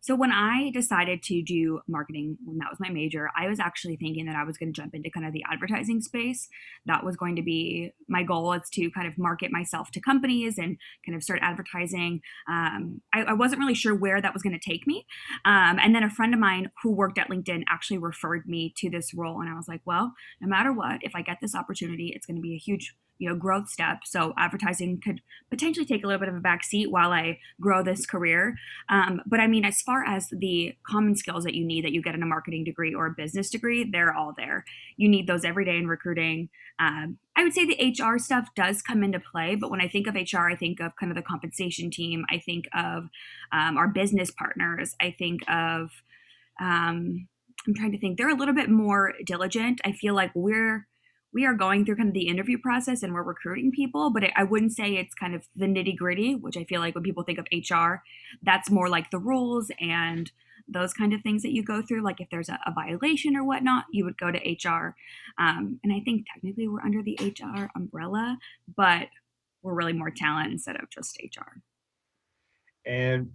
So 0.07 0.15
when 0.15 0.31
I 0.31 0.71
decided 0.73 1.21
to 1.23 1.41
do 1.41 1.81
marketing, 1.85 2.37
when 2.45 2.59
that 2.59 2.69
was 2.69 2.79
my 2.79 2.87
major, 2.87 3.29
I 3.35 3.49
was 3.49 3.59
actually 3.59 3.97
thinking 3.97 4.25
that 4.27 4.37
I 4.37 4.45
was 4.45 4.57
going 4.57 4.71
to 4.71 4.81
jump 4.81 4.95
into 4.95 5.09
kind 5.09 5.25
of 5.25 5.33
the 5.33 5.43
advertising 5.51 5.99
space. 5.99 6.47
That 6.85 7.03
was 7.03 7.17
going 7.17 7.35
to 7.35 7.41
be 7.41 7.91
my 8.07 8.23
goal 8.23 8.53
is 8.53 8.69
to 8.69 8.89
kind 8.91 9.05
of 9.05 9.17
market 9.17 9.51
myself 9.51 9.91
to 9.91 9.99
companies 9.99 10.57
and 10.57 10.77
kind 11.05 11.13
of 11.13 11.23
start 11.23 11.39
advertising. 11.41 12.21
Um, 12.47 13.01
I, 13.13 13.23
I, 13.23 13.33
wasn't 13.33 13.59
really 13.59 13.73
sure 13.73 13.93
where 13.93 14.21
that 14.21 14.33
was 14.33 14.41
going 14.41 14.57
to 14.57 14.71
take 14.71 14.87
me. 14.87 15.05
Um, 15.43 15.77
and 15.77 15.93
then 15.93 16.03
a 16.03 16.09
friend 16.09 16.33
of 16.33 16.39
mine 16.39 16.71
who 16.83 16.91
worked 16.93 17.17
at 17.17 17.29
LinkedIn 17.29 17.63
actually 17.69 17.97
referred 17.97 18.47
me 18.47 18.73
to 18.77 18.89
this 18.89 19.13
role. 19.13 19.41
And 19.41 19.49
I 19.49 19.55
was 19.55 19.67
like, 19.67 19.81
well, 19.83 20.13
no 20.39 20.47
matter 20.47 20.71
what, 20.71 20.99
if 21.01 21.15
I 21.15 21.21
get 21.21 21.39
this 21.41 21.53
opportunity, 21.53 22.13
it's 22.15 22.25
going 22.25 22.37
to 22.37 22.41
be 22.41 22.53
a 22.53 22.57
huge 22.57 22.95
you 23.19 23.29
know 23.29 23.35
growth 23.35 23.69
step. 23.69 23.99
So 24.05 24.33
advertising 24.37 25.01
could 25.03 25.21
potentially 25.49 25.85
take 25.85 26.03
a 26.03 26.07
little 26.07 26.19
bit 26.19 26.29
of 26.29 26.35
a 26.35 26.39
back 26.39 26.63
seat 26.63 26.91
while 26.91 27.11
i 27.11 27.39
grow 27.59 27.83
this 27.83 28.05
career. 28.05 28.57
Um, 28.89 29.21
but 29.25 29.39
i 29.39 29.47
mean 29.47 29.65
as 29.65 29.81
far 29.81 30.03
as 30.03 30.27
the 30.31 30.75
common 30.87 31.15
skills 31.15 31.43
that 31.43 31.55
you 31.55 31.65
need 31.65 31.85
that 31.85 31.91
you 31.91 32.01
get 32.01 32.15
in 32.15 32.23
a 32.23 32.27
marketing 32.27 32.63
degree 32.63 32.93
or 32.93 33.07
a 33.07 33.11
business 33.11 33.49
degree 33.49 33.89
they're 33.89 34.13
all 34.13 34.33
there. 34.37 34.65
You 34.97 35.09
need 35.09 35.27
those 35.27 35.45
every 35.45 35.65
day 35.65 35.77
in 35.77 35.87
recruiting. 35.87 36.49
Um, 36.79 37.17
i 37.35 37.43
would 37.43 37.53
say 37.53 37.65
the 37.65 38.03
hr 38.03 38.17
stuff 38.17 38.49
does 38.55 38.81
come 38.81 39.03
into 39.03 39.19
play 39.19 39.55
but 39.55 39.71
when 39.71 39.81
i 39.81 39.87
think 39.87 40.07
of 40.07 40.15
hr 40.15 40.49
i 40.49 40.55
think 40.55 40.79
of 40.79 40.95
kind 40.95 41.11
of 41.11 41.15
the 41.15 41.21
compensation 41.21 41.89
team. 41.89 42.25
I 42.29 42.37
think 42.39 42.65
of 42.73 43.09
um, 43.51 43.77
our 43.77 43.87
business 43.87 44.31
partners. 44.31 44.95
I 45.01 45.11
think 45.17 45.41
of 45.49 45.89
um, 46.59 47.27
i'm 47.67 47.73
trying 47.75 47.91
to 47.91 47.99
think. 47.99 48.17
They're 48.17 48.29
a 48.29 48.35
little 48.35 48.53
bit 48.53 48.69
more 48.69 49.13
diligent. 49.25 49.81
I 49.83 49.91
feel 49.91 50.13
like 50.13 50.31
we're 50.35 50.87
we 51.33 51.45
are 51.45 51.53
going 51.53 51.85
through 51.85 51.97
kind 51.97 52.09
of 52.09 52.13
the 52.13 52.27
interview 52.27 52.57
process 52.57 53.03
and 53.03 53.13
we're 53.13 53.23
recruiting 53.23 53.71
people, 53.71 54.11
but 54.11 54.23
I 54.35 54.43
wouldn't 54.43 54.71
say 54.71 54.95
it's 54.95 55.13
kind 55.13 55.35
of 55.35 55.45
the 55.55 55.65
nitty 55.65 55.95
gritty, 55.95 56.35
which 56.35 56.57
I 56.57 56.63
feel 56.63 56.81
like 56.81 56.95
when 56.95 57.03
people 57.03 57.23
think 57.23 57.39
of 57.39 57.47
HR, 57.51 58.01
that's 58.43 58.71
more 58.71 58.89
like 58.89 59.11
the 59.11 59.19
rules 59.19 59.69
and 59.79 60.31
those 60.67 60.93
kind 60.93 61.13
of 61.13 61.21
things 61.21 61.43
that 61.43 61.53
you 61.53 61.63
go 61.63 61.81
through. 61.81 62.03
Like 62.03 62.19
if 62.19 62.29
there's 62.29 62.49
a, 62.49 62.59
a 62.65 62.73
violation 62.73 63.35
or 63.35 63.43
whatnot, 63.43 63.85
you 63.91 64.03
would 64.05 64.17
go 64.17 64.31
to 64.31 64.37
HR. 64.37 64.95
Um, 65.37 65.79
and 65.83 65.93
I 65.93 66.01
think 66.03 66.25
technically 66.33 66.67
we're 66.67 66.81
under 66.81 67.01
the 67.01 67.17
HR 67.21 67.69
umbrella, 67.75 68.37
but 68.75 69.07
we're 69.61 69.73
really 69.73 69.93
more 69.93 70.11
talent 70.11 70.51
instead 70.51 70.75
of 70.77 70.89
just 70.89 71.17
HR. 71.21 71.61
And 72.85 73.29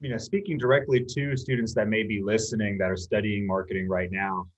you 0.00 0.10
know, 0.10 0.18
speaking 0.18 0.58
directly 0.58 1.04
to 1.04 1.36
students 1.36 1.74
that 1.74 1.88
may 1.88 2.02
be 2.02 2.20
listening 2.22 2.76
that 2.78 2.90
are 2.90 2.96
studying 2.96 3.46
marketing 3.46 3.88
right 3.88 4.10
now, 4.10 4.48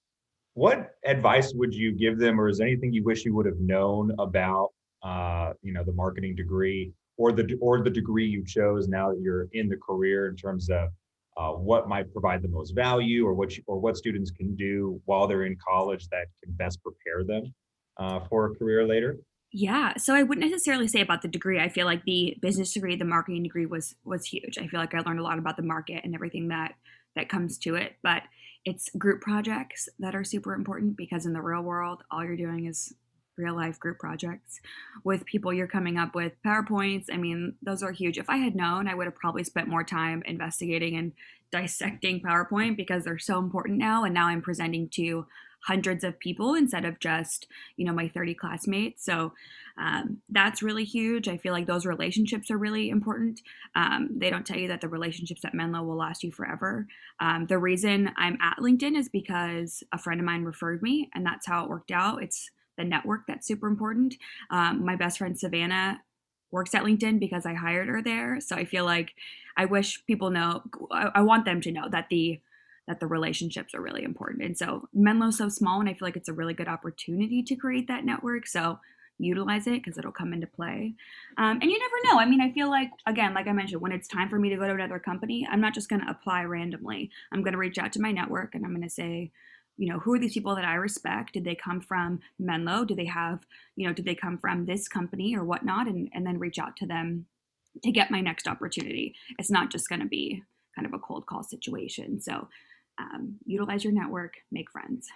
what 0.54 0.94
advice 1.04 1.52
would 1.54 1.74
you 1.74 1.92
give 1.92 2.18
them, 2.18 2.40
or 2.40 2.48
is 2.48 2.60
anything 2.60 2.92
you 2.92 3.04
wish 3.04 3.24
you 3.24 3.34
would 3.34 3.46
have 3.46 3.58
known 3.58 4.12
about, 4.18 4.70
uh, 5.02 5.52
you 5.62 5.72
know, 5.72 5.84
the 5.84 5.92
marketing 5.92 6.34
degree 6.34 6.92
or 7.16 7.32
the 7.32 7.56
or 7.60 7.82
the 7.82 7.90
degree 7.90 8.26
you 8.26 8.44
chose 8.44 8.88
now 8.88 9.10
that 9.10 9.20
you're 9.20 9.48
in 9.52 9.68
the 9.68 9.76
career 9.76 10.28
in 10.28 10.36
terms 10.36 10.70
of 10.70 10.88
uh, 11.36 11.50
what 11.50 11.88
might 11.88 12.10
provide 12.12 12.42
the 12.42 12.48
most 12.48 12.74
value, 12.74 13.26
or 13.26 13.34
what 13.34 13.56
you, 13.56 13.62
or 13.66 13.78
what 13.78 13.96
students 13.96 14.30
can 14.30 14.54
do 14.54 15.00
while 15.04 15.26
they're 15.26 15.44
in 15.44 15.56
college 15.66 16.08
that 16.08 16.26
can 16.42 16.52
best 16.54 16.80
prepare 16.82 17.24
them 17.24 17.52
uh, 17.98 18.20
for 18.28 18.46
a 18.46 18.54
career 18.54 18.86
later? 18.86 19.18
Yeah, 19.56 19.96
so 19.96 20.14
I 20.14 20.22
wouldn't 20.24 20.48
necessarily 20.48 20.88
say 20.88 21.00
about 21.00 21.22
the 21.22 21.28
degree. 21.28 21.60
I 21.60 21.68
feel 21.68 21.86
like 21.86 22.02
the 22.04 22.36
business 22.40 22.72
degree, 22.72 22.96
the 22.96 23.04
marketing 23.04 23.42
degree 23.42 23.66
was 23.66 23.94
was 24.04 24.26
huge. 24.26 24.58
I 24.58 24.66
feel 24.68 24.80
like 24.80 24.94
I 24.94 25.00
learned 25.00 25.20
a 25.20 25.24
lot 25.24 25.38
about 25.38 25.56
the 25.56 25.62
market 25.62 26.02
and 26.04 26.14
everything 26.14 26.48
that 26.48 26.74
that 27.16 27.28
comes 27.28 27.58
to 27.58 27.76
it. 27.76 27.94
But 28.02 28.22
it's 28.64 28.90
group 28.96 29.20
projects 29.20 29.88
that 29.98 30.14
are 30.14 30.24
super 30.24 30.54
important 30.54 30.96
because 30.96 31.26
in 31.26 31.32
the 31.32 31.40
real 31.40 31.62
world, 31.62 32.02
all 32.10 32.24
you're 32.24 32.36
doing 32.36 32.66
is 32.66 32.94
real 33.36 33.54
life 33.54 33.78
group 33.80 33.98
projects 33.98 34.60
with 35.02 35.24
people 35.24 35.52
you're 35.52 35.66
coming 35.66 35.98
up 35.98 36.14
with 36.14 36.32
PowerPoints. 36.46 37.06
I 37.12 37.16
mean, 37.16 37.54
those 37.62 37.82
are 37.82 37.90
huge. 37.90 38.18
If 38.18 38.30
I 38.30 38.36
had 38.36 38.54
known, 38.54 38.88
I 38.88 38.94
would 38.94 39.06
have 39.06 39.16
probably 39.16 39.44
spent 39.44 39.68
more 39.68 39.84
time 39.84 40.22
investigating 40.26 40.96
and 40.96 41.12
dissecting 41.50 42.20
PowerPoint 42.20 42.76
because 42.76 43.04
they're 43.04 43.18
so 43.18 43.38
important 43.38 43.78
now. 43.78 44.04
And 44.04 44.14
now 44.14 44.28
I'm 44.28 44.42
presenting 44.42 44.88
to 44.90 45.26
hundreds 45.66 46.04
of 46.04 46.18
people 46.18 46.54
instead 46.54 46.84
of 46.84 46.98
just 47.00 47.46
you 47.76 47.84
know 47.84 47.92
my 47.92 48.08
30 48.08 48.34
classmates 48.34 49.04
so 49.04 49.32
um, 49.78 50.18
that's 50.28 50.62
really 50.62 50.84
huge 50.84 51.28
i 51.28 51.36
feel 51.36 51.52
like 51.52 51.66
those 51.66 51.86
relationships 51.86 52.50
are 52.50 52.58
really 52.58 52.88
important 52.90 53.40
um, 53.74 54.08
they 54.16 54.30
don't 54.30 54.46
tell 54.46 54.58
you 54.58 54.68
that 54.68 54.80
the 54.80 54.88
relationships 54.88 55.44
at 55.44 55.54
menlo 55.54 55.82
will 55.82 55.96
last 55.96 56.22
you 56.22 56.30
forever 56.30 56.86
um, 57.20 57.46
the 57.46 57.58
reason 57.58 58.10
i'm 58.16 58.38
at 58.40 58.58
linkedin 58.58 58.96
is 58.96 59.08
because 59.08 59.82
a 59.92 59.98
friend 59.98 60.20
of 60.20 60.26
mine 60.26 60.44
referred 60.44 60.82
me 60.82 61.10
and 61.14 61.24
that's 61.24 61.46
how 61.46 61.64
it 61.64 61.70
worked 61.70 61.90
out 61.90 62.22
it's 62.22 62.50
the 62.76 62.84
network 62.84 63.22
that's 63.26 63.46
super 63.46 63.66
important. 63.66 64.14
Um, 64.50 64.84
my 64.84 64.96
best 64.96 65.18
friend 65.18 65.38
Savannah 65.38 66.00
works 66.50 66.74
at 66.74 66.84
LinkedIn 66.84 67.18
because 67.18 67.46
I 67.46 67.54
hired 67.54 67.88
her 67.88 68.02
there. 68.02 68.40
So 68.40 68.56
I 68.56 68.64
feel 68.64 68.84
like 68.84 69.12
I 69.56 69.64
wish 69.64 70.04
people 70.06 70.30
know. 70.30 70.62
I, 70.90 71.10
I 71.16 71.22
want 71.22 71.44
them 71.44 71.60
to 71.62 71.72
know 71.72 71.88
that 71.90 72.08
the 72.10 72.40
that 72.86 73.00
the 73.00 73.06
relationships 73.06 73.74
are 73.74 73.80
really 73.80 74.04
important. 74.04 74.42
And 74.42 74.56
so 74.56 74.88
Menlo's 74.92 75.38
so 75.38 75.48
small, 75.48 75.80
and 75.80 75.88
I 75.88 75.94
feel 75.94 76.06
like 76.06 76.16
it's 76.16 76.28
a 76.28 76.34
really 76.34 76.54
good 76.54 76.68
opportunity 76.68 77.42
to 77.42 77.56
create 77.56 77.88
that 77.88 78.04
network. 78.04 78.46
So 78.46 78.78
utilize 79.18 79.66
it 79.66 79.82
because 79.82 79.96
it'll 79.96 80.12
come 80.12 80.32
into 80.32 80.46
play. 80.46 80.94
Um, 81.38 81.58
and 81.62 81.70
you 81.70 81.78
never 81.78 81.94
know. 82.04 82.20
I 82.20 82.26
mean, 82.26 82.40
I 82.40 82.52
feel 82.52 82.68
like, 82.68 82.90
again, 83.06 83.32
like 83.32 83.46
I 83.46 83.52
mentioned, 83.52 83.80
when 83.80 83.92
it's 83.92 84.08
time 84.08 84.28
for 84.28 84.38
me 84.38 84.50
to 84.50 84.56
go 84.56 84.66
to 84.66 84.74
another 84.74 84.98
company, 84.98 85.46
I'm 85.50 85.60
not 85.60 85.74
just 85.74 85.88
going 85.88 86.02
to 86.02 86.10
apply 86.10 86.42
randomly. 86.42 87.10
I'm 87.32 87.42
going 87.42 87.52
to 87.52 87.58
reach 87.58 87.78
out 87.78 87.92
to 87.92 88.00
my 88.00 88.10
network 88.10 88.54
and 88.54 88.64
I'm 88.64 88.72
going 88.72 88.82
to 88.82 88.90
say, 88.90 89.30
you 89.76 89.92
know, 89.92 89.98
who 89.98 90.14
are 90.14 90.18
these 90.18 90.34
people 90.34 90.54
that 90.54 90.64
I 90.64 90.74
respect? 90.74 91.32
Did 91.32 91.44
they 91.44 91.54
come 91.54 91.80
from 91.80 92.20
Menlo? 92.38 92.84
Do 92.84 92.94
they 92.94 93.06
have, 93.06 93.46
you 93.76 93.86
know, 93.86 93.92
did 93.92 94.04
they 94.04 94.14
come 94.14 94.38
from 94.38 94.66
this 94.66 94.88
company 94.88 95.36
or 95.36 95.44
whatnot? 95.44 95.86
And, 95.86 96.08
and 96.12 96.26
then 96.26 96.38
reach 96.38 96.58
out 96.58 96.76
to 96.76 96.86
them 96.86 97.26
to 97.82 97.90
get 97.90 98.10
my 98.10 98.20
next 98.20 98.46
opportunity. 98.46 99.14
It's 99.38 99.50
not 99.50 99.70
just 99.70 99.88
going 99.88 100.00
to 100.00 100.06
be 100.06 100.42
kind 100.76 100.86
of 100.86 100.92
a 100.92 100.98
cold 100.98 101.26
call 101.26 101.42
situation. 101.42 102.20
So 102.20 102.48
um, 102.98 103.36
utilize 103.44 103.84
your 103.84 103.92
network, 103.92 104.34
make 104.52 104.70
friends. 104.70 105.08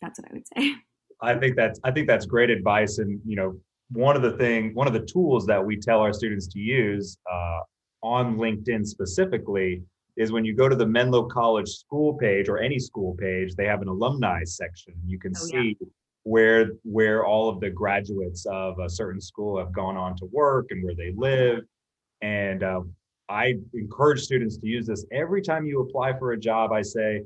That's 0.00 0.18
what 0.18 0.30
I 0.30 0.34
would 0.34 0.46
say. 0.56 0.74
I 1.22 1.38
think 1.38 1.56
that's 1.56 1.78
I 1.84 1.92
think 1.92 2.08
that's 2.08 2.26
great 2.26 2.50
advice, 2.50 2.98
and 2.98 3.20
you 3.24 3.36
know, 3.36 3.56
one 3.92 4.16
of 4.16 4.22
the 4.22 4.32
thing, 4.32 4.74
one 4.74 4.86
of 4.86 4.92
the 4.92 5.06
tools 5.06 5.46
that 5.46 5.64
we 5.64 5.76
tell 5.78 6.00
our 6.00 6.12
students 6.12 6.48
to 6.48 6.58
use 6.58 7.16
uh, 7.30 7.60
on 8.02 8.36
LinkedIn 8.36 8.86
specifically 8.86 9.82
is 10.16 10.32
when 10.32 10.44
you 10.44 10.54
go 10.54 10.68
to 10.68 10.76
the 10.76 10.86
Menlo 10.86 11.26
College 11.26 11.68
school 11.68 12.14
page 12.14 12.48
or 12.48 12.58
any 12.58 12.78
school 12.78 13.16
page, 13.18 13.54
they 13.54 13.66
have 13.66 13.82
an 13.82 13.88
alumni 13.88 14.42
section. 14.44 14.94
You 15.06 15.18
can 15.18 15.32
oh, 15.34 15.40
see 15.40 15.76
yeah. 15.80 15.86
where 16.24 16.70
where 16.82 17.24
all 17.24 17.48
of 17.48 17.60
the 17.60 17.70
graduates 17.70 18.44
of 18.46 18.78
a 18.78 18.88
certain 18.88 19.20
school 19.20 19.58
have 19.58 19.72
gone 19.72 19.96
on 19.96 20.16
to 20.16 20.26
work 20.26 20.66
and 20.70 20.84
where 20.84 20.94
they 20.94 21.12
live. 21.16 21.60
And 22.20 22.62
uh, 22.62 22.82
I 23.32 23.54
encourage 23.72 24.20
students 24.20 24.58
to 24.58 24.66
use 24.66 24.86
this 24.86 25.06
every 25.10 25.40
time 25.40 25.64
you 25.64 25.80
apply 25.80 26.18
for 26.18 26.32
a 26.32 26.38
job. 26.38 26.70
I 26.70 26.82
say, 26.82 27.22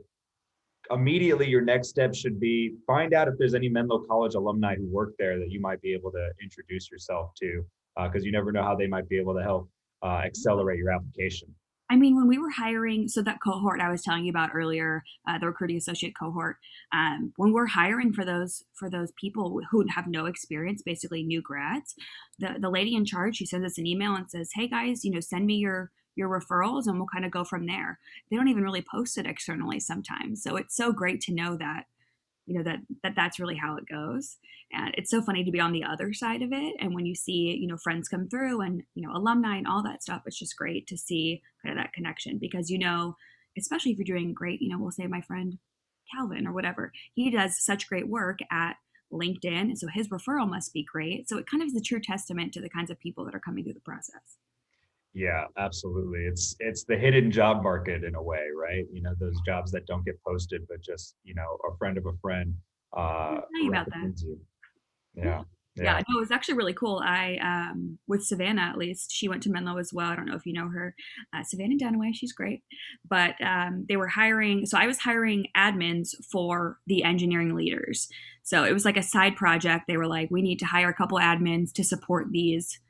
immediately 0.92 1.48
your 1.48 1.62
next 1.62 1.88
step 1.88 2.14
should 2.14 2.38
be 2.38 2.74
find 2.86 3.12
out 3.12 3.26
if 3.26 3.34
there's 3.38 3.54
any 3.54 3.68
Menlo 3.68 4.04
College 4.08 4.34
alumni 4.34 4.76
who 4.76 4.86
work 4.86 5.14
there 5.18 5.38
that 5.40 5.50
you 5.50 5.60
might 5.60 5.80
be 5.82 5.92
able 5.92 6.12
to 6.12 6.30
introduce 6.40 6.90
yourself 6.92 7.32
to, 7.40 7.64
because 7.96 8.22
uh, 8.22 8.26
you 8.26 8.30
never 8.30 8.52
know 8.52 8.62
how 8.62 8.76
they 8.76 8.86
might 8.86 9.08
be 9.08 9.18
able 9.18 9.34
to 9.34 9.42
help 9.42 9.68
uh, 10.04 10.20
accelerate 10.24 10.78
your 10.78 10.92
application. 10.92 11.52
I 11.88 11.96
mean, 11.96 12.16
when 12.16 12.26
we 12.26 12.38
were 12.38 12.50
hiring, 12.50 13.08
so 13.08 13.22
that 13.22 13.38
cohort 13.42 13.80
I 13.80 13.90
was 13.90 14.02
telling 14.02 14.24
you 14.24 14.30
about 14.30 14.50
earlier, 14.54 15.04
uh, 15.28 15.38
the 15.38 15.46
recruiting 15.46 15.76
associate 15.76 16.14
cohort, 16.18 16.56
um, 16.92 17.32
when 17.36 17.52
we're 17.52 17.66
hiring 17.66 18.12
for 18.12 18.24
those 18.24 18.64
for 18.74 18.90
those 18.90 19.12
people 19.12 19.60
who 19.70 19.84
have 19.94 20.06
no 20.06 20.26
experience, 20.26 20.82
basically 20.82 21.22
new 21.22 21.40
grads, 21.40 21.94
the 22.38 22.56
the 22.58 22.70
lady 22.70 22.94
in 22.94 23.04
charge 23.04 23.36
she 23.36 23.46
sends 23.46 23.66
us 23.66 23.78
an 23.78 23.86
email 23.86 24.14
and 24.14 24.30
says, 24.30 24.50
"Hey 24.54 24.68
guys, 24.68 25.04
you 25.04 25.12
know, 25.12 25.20
send 25.20 25.46
me 25.46 25.54
your 25.56 25.92
your 26.16 26.28
referrals 26.28 26.86
and 26.86 26.96
we'll 26.98 27.06
kind 27.06 27.24
of 27.24 27.30
go 27.30 27.44
from 27.44 27.66
there. 27.66 27.98
They 28.30 28.36
don't 28.36 28.48
even 28.48 28.64
really 28.64 28.84
post 28.90 29.18
it 29.18 29.26
externally 29.26 29.78
sometimes. 29.78 30.42
So 30.42 30.56
it's 30.56 30.74
so 30.74 30.92
great 30.92 31.20
to 31.22 31.34
know 31.34 31.56
that 31.58 31.84
you 32.46 32.56
know 32.56 32.62
that 32.62 32.78
that 33.02 33.14
that's 33.16 33.38
really 33.38 33.56
how 33.56 33.76
it 33.76 33.88
goes. 33.88 34.36
And 34.72 34.94
it's 34.96 35.10
so 35.10 35.22
funny 35.22 35.44
to 35.44 35.50
be 35.50 35.60
on 35.60 35.72
the 35.72 35.84
other 35.84 36.12
side 36.12 36.42
of 36.42 36.52
it 36.52 36.74
and 36.80 36.94
when 36.94 37.06
you 37.06 37.14
see 37.14 37.56
you 37.60 37.68
know 37.68 37.76
friends 37.76 38.08
come 38.08 38.28
through 38.28 38.60
and 38.60 38.82
you 38.94 39.06
know 39.06 39.14
alumni 39.14 39.56
and 39.56 39.66
all 39.66 39.82
that 39.84 40.02
stuff 40.02 40.22
it's 40.26 40.38
just 40.38 40.56
great 40.56 40.88
to 40.88 40.96
see 40.96 41.40
kind 41.62 41.76
of 41.76 41.82
that 41.82 41.92
connection 41.92 42.36
because 42.38 42.68
you 42.68 42.78
know 42.78 43.16
especially 43.56 43.92
if 43.92 43.98
you're 43.98 44.04
doing 44.04 44.34
great 44.34 44.60
you 44.60 44.68
know 44.68 44.78
we'll 44.78 44.90
say 44.90 45.06
my 45.06 45.20
friend 45.20 45.58
calvin 46.12 46.48
or 46.48 46.52
whatever 46.52 46.92
he 47.14 47.30
does 47.30 47.64
such 47.64 47.88
great 47.88 48.08
work 48.08 48.40
at 48.50 48.74
linkedin 49.12 49.76
so 49.76 49.86
his 49.86 50.08
referral 50.08 50.48
must 50.48 50.72
be 50.72 50.82
great. 50.82 51.28
So 51.28 51.38
it 51.38 51.46
kind 51.48 51.62
of 51.62 51.68
is 51.68 51.76
a 51.76 51.80
true 51.80 52.00
testament 52.00 52.52
to 52.54 52.60
the 52.60 52.68
kinds 52.68 52.90
of 52.90 52.98
people 52.98 53.24
that 53.24 53.34
are 53.34 53.40
coming 53.40 53.64
through 53.64 53.74
the 53.74 53.80
process 53.80 54.36
yeah, 55.16 55.46
absolutely. 55.56 56.26
It's 56.26 56.56
it's 56.60 56.84
the 56.84 56.94
hidden 56.94 57.30
job 57.30 57.62
market 57.62 58.04
in 58.04 58.14
a 58.16 58.22
way, 58.22 58.48
right? 58.54 58.84
You 58.92 59.00
know, 59.00 59.14
those 59.18 59.40
jobs 59.46 59.72
that 59.72 59.86
don't 59.86 60.04
get 60.04 60.22
posted, 60.22 60.66
but 60.68 60.82
just 60.82 61.16
you 61.24 61.34
know, 61.34 61.56
a 61.72 61.74
friend 61.78 61.96
of 61.96 62.04
a 62.04 62.12
friend. 62.20 62.54
Uh, 62.94 63.40
about 63.66 63.86
that. 63.86 64.12
You. 64.22 64.38
Yeah. 65.14 65.42
Yeah. 65.74 65.84
yeah, 65.84 66.02
no, 66.08 66.16
it 66.16 66.20
was 66.20 66.30
actually 66.30 66.54
really 66.54 66.72
cool. 66.72 67.02
I, 67.04 67.36
um, 67.42 67.98
with 68.06 68.24
Savannah 68.24 68.62
at 68.62 68.78
least, 68.78 69.12
she 69.12 69.28
went 69.28 69.42
to 69.42 69.50
Menlo 69.50 69.76
as 69.76 69.92
well. 69.92 70.10
I 70.10 70.16
don't 70.16 70.24
know 70.24 70.34
if 70.34 70.46
you 70.46 70.54
know 70.54 70.70
her, 70.70 70.94
uh, 71.34 71.42
Savannah 71.42 71.76
Dunaway. 71.76 72.14
She's 72.14 72.32
great, 72.32 72.62
but 73.06 73.34
um, 73.42 73.84
they 73.86 73.98
were 73.98 74.08
hiring. 74.08 74.64
So 74.64 74.78
I 74.78 74.86
was 74.86 74.98
hiring 74.98 75.48
admins 75.54 76.14
for 76.30 76.78
the 76.86 77.04
engineering 77.04 77.54
leaders. 77.54 78.08
So 78.42 78.64
it 78.64 78.72
was 78.72 78.86
like 78.86 78.96
a 78.96 79.02
side 79.02 79.36
project. 79.36 79.84
They 79.86 79.98
were 79.98 80.06
like, 80.06 80.30
we 80.30 80.40
need 80.40 80.58
to 80.60 80.66
hire 80.66 80.88
a 80.88 80.94
couple 80.94 81.18
admins 81.18 81.72
to 81.74 81.84
support 81.84 82.32
these 82.32 82.80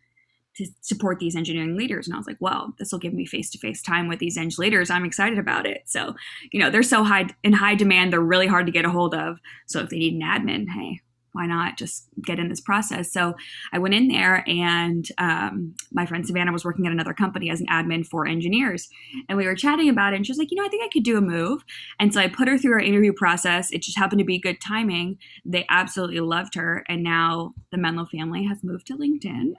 to 0.57 0.67
support 0.81 1.19
these 1.19 1.37
engineering 1.37 1.77
leaders. 1.77 2.07
And 2.07 2.15
I 2.15 2.19
was 2.19 2.27
like, 2.27 2.39
well, 2.41 2.75
this 2.79 2.93
will 2.93 2.99
give 2.99 3.13
me 3.13 3.27
face 3.27 3.51
to 3.51 3.59
face 3.59 3.83
time 3.83 4.09
with 4.09 4.19
these 4.19 4.37
eng 4.37 4.51
leaders. 4.59 4.91
I'm 4.91 5.05
excited 5.05 5.39
about 5.39 5.67
it. 5.67 5.83
So, 5.87 6.15
you 6.53 6.61
know, 6.61 6.71
they're 6.71 6.83
so 6.83 7.05
high 7.05 7.29
in 7.43 7.53
high 7.53 7.75
demand, 7.75 8.13
they're 8.13 8.21
really 8.21 8.47
hard 8.47 8.67
to 8.67 8.73
get 8.73 8.85
a 8.85 8.91
hold 8.91 9.15
of. 9.15 9.39
So 9.67 9.81
if 9.81 9.91
they 9.91 9.99
need 9.99 10.15
an 10.15 10.21
admin, 10.21 10.67
hey, 10.69 11.01
why 11.37 11.47
not 11.47 11.77
just 11.77 12.09
get 12.25 12.39
in 12.39 12.49
this 12.49 12.61
process? 12.61 13.13
So 13.13 13.35
I 13.73 13.79
went 13.79 13.95
in 13.95 14.09
there, 14.09 14.43
and 14.49 15.07
um, 15.19 15.75
my 15.93 16.07
friend 16.07 16.27
Savannah 16.27 16.53
was 16.53 16.65
working 16.65 16.87
at 16.87 16.93
another 16.93 17.13
company 17.13 17.51
as 17.51 17.61
an 17.61 17.67
admin 17.67 18.07
for 18.07 18.27
engineers. 18.27 18.89
And 19.29 19.37
we 19.37 19.47
were 19.47 19.55
chatting 19.55 19.89
about 19.89 20.13
it, 20.13 20.17
and 20.17 20.27
she 20.27 20.33
was 20.33 20.39
like, 20.39 20.51
You 20.51 20.57
know, 20.57 20.65
I 20.65 20.69
think 20.69 20.83
I 20.83 20.89
could 20.89 21.05
do 21.05 21.19
a 21.19 21.21
move. 21.21 21.63
And 22.01 22.13
so 22.13 22.21
I 22.21 22.29
put 22.29 22.49
her 22.49 22.59
through 22.59 22.73
our 22.73 22.81
interview 22.81 23.13
process. 23.13 23.71
It 23.71 23.83
just 23.83 23.99
happened 23.99 24.19
to 24.19 24.25
be 24.25 24.39
good 24.39 24.61
timing. 24.61 25.19
They 25.45 25.67
absolutely 25.69 26.21
loved 26.21 26.55
her. 26.55 26.85
And 26.89 27.03
now 27.03 27.53
the 27.71 27.79
Menlo 27.79 28.07
family 28.07 28.45
has 28.45 28.65
moved 28.65 28.87
to 28.87 28.97
LinkedIn, 28.97 29.55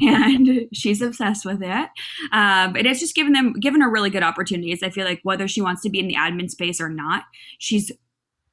and 0.00 0.68
she's 0.72 1.00
obsessed 1.00 1.44
with 1.44 1.62
it. 1.62 1.88
Um, 2.32 2.74
and 2.76 2.86
it's 2.86 3.00
just 3.00 3.14
given 3.14 3.32
them, 3.32 3.52
given 3.54 3.80
her 3.80 3.90
really 3.90 4.10
good 4.10 4.24
opportunities. 4.24 4.82
I 4.82 4.90
feel 4.90 5.04
like 5.04 5.20
whether 5.22 5.46
she 5.46 5.60
wants 5.60 5.82
to 5.82 5.90
be 5.90 6.00
in 6.00 6.08
the 6.08 6.16
admin 6.16 6.50
space 6.50 6.80
or 6.80 6.88
not, 6.88 7.24
she's 7.58 7.92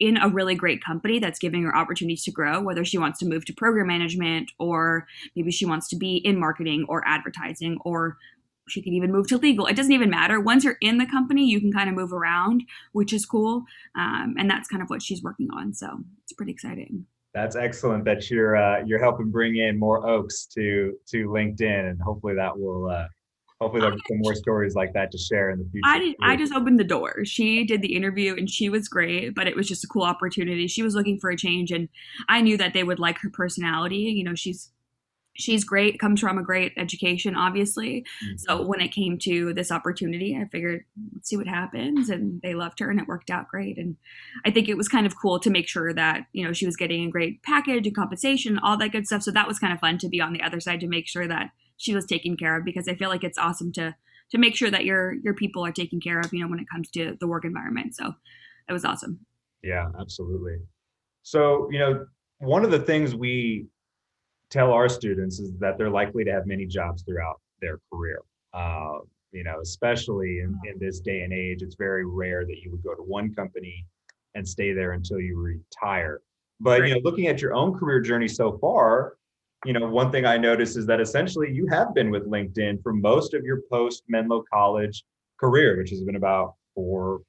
in 0.04 0.18
a 0.18 0.28
really 0.28 0.54
great 0.54 0.84
company 0.84 1.18
that's 1.18 1.40
giving 1.40 1.64
her 1.64 1.76
opportunities 1.76 2.24
to 2.26 2.32
grow, 2.32 2.62
whether 2.62 2.84
she 2.84 2.98
wants 2.98 3.20
to 3.20 3.26
move 3.26 3.46
to 3.46 3.54
program 3.54 3.88
management 3.88 4.52
or 4.60 5.08
maybe 5.34 5.50
she 5.50 5.66
wants 5.66 5.88
to 5.88 5.96
be 5.96 6.18
in 6.18 6.38
marketing 6.38 6.86
or 6.90 7.02
advertising 7.08 7.78
or 7.86 8.18
she 8.68 8.82
can 8.82 8.94
even 8.94 9.12
move 9.12 9.28
to 9.28 9.38
legal. 9.38 9.66
It 9.66 9.76
doesn't 9.76 9.92
even 9.92 10.10
matter. 10.10 10.40
Once 10.42 10.66
you're 10.66 10.78
in 10.82 10.98
the 10.98 11.06
company, 11.06 11.46
you 11.46 11.62
can 11.62 11.72
kind 11.72 11.90
of 11.90 11.96
move 11.96 12.12
around, 12.12 12.64
which 12.92 13.14
is 13.14 13.26
cool. 13.26 13.64
Um, 13.98 14.36
and 14.38 14.50
that's 14.50 14.68
kind 14.68 14.82
of 14.82 14.90
what 14.90 15.02
she's 15.02 15.24
working 15.24 15.48
on. 15.56 15.74
So 15.74 15.88
it's 16.24 16.34
pretty 16.34 16.52
exciting. 16.52 17.06
That's 17.34 17.56
excellent 17.56 18.06
that 18.06 18.30
you're 18.30 18.56
uh, 18.56 18.84
you're 18.86 19.00
helping 19.00 19.32
bring 19.32 19.56
in 19.56 19.80
more 19.80 20.08
Oaks 20.08 20.46
to 20.54 20.94
to 21.08 21.28
LinkedIn, 21.30 21.90
and 21.90 22.00
hopefully 22.00 22.36
that 22.36 22.58
will 22.58 22.90
uh, 22.90 23.08
hopefully 23.60 23.82
there'll 23.82 23.96
be 23.96 24.02
some 24.08 24.20
more 24.20 24.36
stories 24.36 24.76
like 24.76 24.94
that 24.94 25.12
to 25.12 25.18
share 25.18 25.52
in 25.52 25.60
the 25.60 25.66
future. 25.72 25.88
I 25.88 26.00
did, 26.00 26.16
I 26.22 26.36
just 26.36 26.54
opened 26.54 26.80
the 26.80 26.84
door. 26.84 27.26
She 27.26 27.66
did 27.66 27.82
the 27.82 27.96
interview 27.96 28.36
and 28.36 28.50
she 28.50 28.70
was 28.70 28.88
great, 28.88 29.36
but 29.36 29.48
it 29.48 29.56
was 29.56 29.68
just 29.68 29.84
a 29.84 29.88
cool 29.88 30.04
opportunity. 30.04 30.68
She 30.68 30.84
was 30.84 30.96
looking 30.96 31.20
for 31.20 31.30
a 31.30 31.38
change 31.38 31.72
and 31.72 31.90
I 32.30 32.42
knew 32.42 32.58
that 32.58 32.74
they 32.74 32.84
would 32.84 33.00
like 33.00 33.20
her 33.20 33.30
personality. 33.30 33.98
You 33.98 34.24
know, 34.24 34.36
she's 34.36 34.72
she's 35.36 35.64
great, 35.64 36.00
comes 36.00 36.20
from 36.20 36.38
a 36.38 36.44
great 36.44 36.74
education, 36.78 37.36
obviously. 37.36 38.06
Mm-hmm. 38.24 38.38
So 38.38 38.62
when 38.66 38.82
it 38.82 38.90
came 38.90 39.18
to 39.20 39.54
this 39.54 39.72
opportunity, 39.72 40.38
I 40.40 40.48
figured 40.48 40.86
let's 41.14 41.30
see 41.30 41.38
what 41.38 41.48
happens. 41.48 42.10
And 42.10 42.42
they 42.42 42.54
loved 42.54 42.80
her 42.80 42.90
and 42.90 43.00
it 43.00 43.08
worked 43.08 43.30
out 43.30 43.48
great. 43.48 43.78
And 43.78 43.98
I 44.46 44.52
think 44.52 44.70
it 44.70 44.78
was 44.78 44.88
kind 44.88 45.06
of 45.06 45.20
cool 45.20 45.40
to 45.40 45.50
make 45.50 45.68
sure 45.68 45.94
that, 45.94 46.28
you 46.34 46.46
know, 46.46 46.54
she 46.54 46.66
was 46.66 46.76
getting 46.76 47.06
a 47.06 47.12
great 47.12 47.42
package 47.44 47.88
and 47.88 47.96
compensation, 47.96 48.60
all 48.60 48.78
that 48.78 48.92
good 48.92 49.08
stuff. 49.08 49.24
So 49.24 49.32
that 49.32 49.48
was 49.48 49.60
kind 49.60 49.74
of 49.74 49.80
fun 49.80 49.98
to 50.00 50.10
be 50.10 50.22
on 50.22 50.34
the 50.34 50.42
other 50.42 50.60
side 50.60 50.80
to 50.82 50.88
make 50.88 51.08
sure 51.08 51.28
that 51.28 51.50
she 51.78 51.96
was 51.96 52.06
taken 52.06 52.38
care 52.38 52.58
of 52.58 52.66
because 52.66 52.88
I 52.88 52.96
feel 52.96 53.10
like 53.10 53.24
it's 53.24 53.38
awesome 53.38 53.72
to 53.74 53.96
to 54.32 54.38
make 54.38 54.56
sure 54.56 54.72
that 54.72 54.86
your 54.86 55.14
your 55.24 55.34
people 55.34 55.66
are 55.66 55.72
taken 55.72 56.00
care 56.00 56.20
of, 56.20 56.34
you 56.34 56.42
know, 56.42 56.48
when 56.48 56.60
it 56.60 56.70
comes 56.72 56.90
to 56.92 57.18
the 57.20 57.28
work 57.28 57.46
environment. 57.46 57.96
So 57.96 58.14
it 58.68 58.74
was 58.74 58.86
awesome. 58.86 59.20
Yeah, 59.62 59.90
absolutely. 60.00 60.58
So, 61.24 61.70
you 61.72 61.80
know, 61.80 62.06
one 62.40 62.66
of 62.66 62.72
the 62.72 62.80
things 62.80 63.16
we 63.16 63.68
tell 64.50 64.72
our 64.72 64.90
students 64.90 65.40
is 65.40 65.52
that 65.60 65.78
they're 65.78 65.90
likely 65.90 66.24
to 66.26 66.32
have 66.32 66.46
many 66.46 66.66
jobs 66.66 67.04
throughout 67.04 67.40
their 67.62 67.80
career. 67.92 68.20
Uh, 68.54 69.00
you 69.32 69.44
know, 69.44 69.60
especially 69.62 70.40
in, 70.40 70.56
in 70.66 70.78
this 70.80 71.00
day 71.00 71.22
and 71.22 71.34
age, 71.34 71.64
it's 71.64 71.76
very 71.76 72.06
rare 72.06 72.46
that 72.46 72.58
you 72.62 72.70
would 72.70 72.84
go 72.84 72.94
to 72.94 73.02
one 73.02 73.34
company 73.34 73.86
and 74.36 74.48
stay 74.48 74.74
there 74.74 74.92
until 74.92 75.20
you 75.20 75.40
retire. 75.40 76.22
But 76.60 76.82
right. 76.82 76.90
you 76.90 76.96
know, 76.96 77.02
looking 77.04 77.28
at 77.28 77.42
your 77.42 77.54
own 77.54 77.74
career 77.78 78.00
journey 78.00 78.28
so 78.28 78.58
far, 78.60 79.18
you 79.66 79.74
know, 79.74 79.88
one 79.88 80.12
thing 80.12 80.26
I 80.26 80.38
noticed 80.38 80.78
is 80.78 80.86
that 80.88 81.00
essentially 81.00 81.52
you 81.52 81.68
have 81.68 81.94
been 81.94 82.10
with 82.12 82.30
LinkedIn 82.30 82.82
for 82.84 82.94
most 82.94 83.34
of 83.34 83.44
your 83.44 83.62
post 83.72 84.04
Menlo 84.08 84.44
College 84.52 85.04
career, 85.40 85.78
which 85.78 85.90
has 85.90 86.04
been 86.04 86.16
about 86.16 86.56
four 86.76 87.22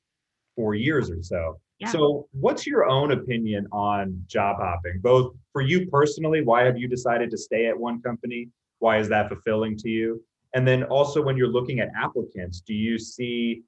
four 0.56 0.74
years 0.74 1.10
or 1.10 1.22
so. 1.22 1.58
Yeah. 1.80 1.88
So, 1.88 2.28
what's 2.32 2.66
your 2.66 2.88
own 2.88 3.10
opinion 3.12 3.66
on 3.72 4.22
job 4.26 4.56
hopping? 4.58 5.00
Both 5.00 5.34
for 5.52 5.62
you 5.62 5.86
personally, 5.86 6.42
why 6.42 6.64
have 6.64 6.78
you 6.78 6.88
decided 6.88 7.30
to 7.30 7.38
stay 7.38 7.66
at 7.66 7.78
one 7.78 8.00
company? 8.00 8.48
Why 8.78 8.98
is 8.98 9.08
that 9.08 9.28
fulfilling 9.28 9.76
to 9.78 9.88
you? 9.88 10.22
And 10.54 10.66
then 10.66 10.84
also 10.84 11.20
when 11.20 11.36
you're 11.36 11.48
looking 11.48 11.80
at 11.80 11.88
applicants, 12.00 12.60
do 12.60 12.74
you 12.74 12.98
see 12.98 13.62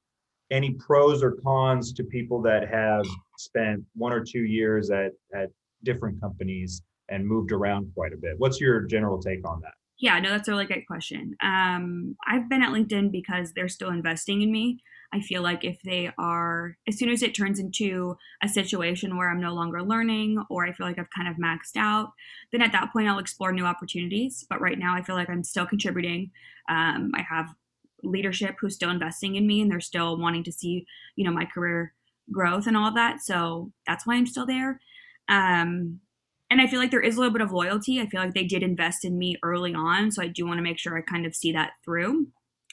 any 0.53 0.75
pros 0.75 1.23
or 1.25 1.33
cons 1.43 1.93
to 1.93 2.05
people 2.05 2.41
that 2.43 2.69
have 2.69 3.05
spent 3.39 3.83
one 3.95 4.13
or 4.13 4.25
two 4.25 4.45
years 4.45 4.91
at 4.91 5.13
at 5.35 5.51
different 5.83 6.21
companies 6.21 6.83
and 7.09 7.27
moved 7.27 7.53
around 7.53 7.93
quite 7.95 8.13
a 8.13 8.17
bit. 8.17 8.35
What's 8.39 8.61
your 8.61 8.83
general 8.83 9.21
take 9.21 9.47
on 9.47 9.61
that? 9.63 9.75
Yeah, 9.99 10.19
no, 10.19 10.31
that's 10.31 10.49
a 10.49 10.51
really 10.51 10.67
great 10.67 10.87
question. 10.87 11.37
Um, 11.43 12.17
I've 12.27 12.49
been 12.51 12.63
at 12.63 12.73
LinkedIn 12.73 13.11
because 13.11 13.53
they're 13.53 13.69
still 13.69 13.89
investing 13.89 14.43
in 14.43 14.53
me. 14.53 14.81
I 15.13 15.21
feel 15.21 15.41
like 15.41 15.65
if 15.65 15.81
they 15.83 16.11
are, 16.19 16.77
as 16.87 16.99
soon 16.99 17.09
as 17.09 17.23
it 17.23 17.35
turns 17.35 17.59
into 17.59 18.17
a 18.43 18.49
situation 18.49 19.17
where 19.17 19.31
I'm 19.31 19.41
no 19.41 19.55
longer 19.55 19.83
learning 19.83 20.43
or 20.51 20.67
I 20.67 20.73
feel 20.73 20.87
like 20.87 20.99
I've 20.99 21.11
kind 21.17 21.29
of 21.29 21.37
maxed 21.37 21.77
out, 21.79 22.11
then 22.53 22.61
at 22.61 22.73
that 22.73 22.93
point 22.93 23.09
I'll 23.09 23.19
explore 23.19 23.53
new 23.53 23.65
opportunities. 23.65 24.45
But 24.51 24.61
right 24.61 24.79
now 24.79 24.95
I 24.95 25.03
feel 25.03 25.15
like 25.15 25.31
I'm 25.31 25.45
still 25.45 25.65
contributing. 25.65 26.31
Um, 26.69 27.13
I 27.15 27.23
have 27.23 27.55
leadership 28.03 28.57
who's 28.61 28.75
still 28.75 28.91
investing 28.91 29.37
in 29.37 29.47
me 29.47 29.63
and 29.63 29.71
they're 29.71 29.81
still 29.81 30.19
wanting 30.19 30.45
to 30.45 30.53
see, 30.53 30.87
you 31.15 31.25
know, 31.25 31.33
my 31.33 31.47
career 31.47 31.95
growth 32.31 32.67
and 32.67 32.77
all 32.77 32.89
of 32.89 32.95
that. 32.97 33.23
So 33.23 33.73
that's 33.87 34.07
why 34.07 34.17
I'm 34.17 34.27
still 34.27 34.47
there. 34.47 34.81
Um, 35.29 36.01
and 36.51 36.61
I 36.61 36.67
feel 36.67 36.79
like 36.79 36.91
there 36.91 37.01
is 37.01 37.17
a 37.17 37.19
little 37.19 37.33
bit 37.33 37.43
of 37.43 37.53
loyalty. 37.53 38.01
I 38.01 38.07
feel 38.07 38.21
like 38.21 38.35
they 38.35 38.45
did 38.45 38.63
invest 38.63 39.05
in 39.05 39.19
me 39.19 39.37
early 39.43 39.75
on. 39.75 40.13
So 40.13 40.23
I 40.23 40.29
do 40.29 40.47
want 40.47 40.59
to 40.59 40.63
make 40.63 40.79
sure 40.79 40.97
I 40.97 41.03
kind 41.03 41.27
of 41.27 41.35
see 41.35 41.53
that 41.53 41.73
through. 41.85 42.29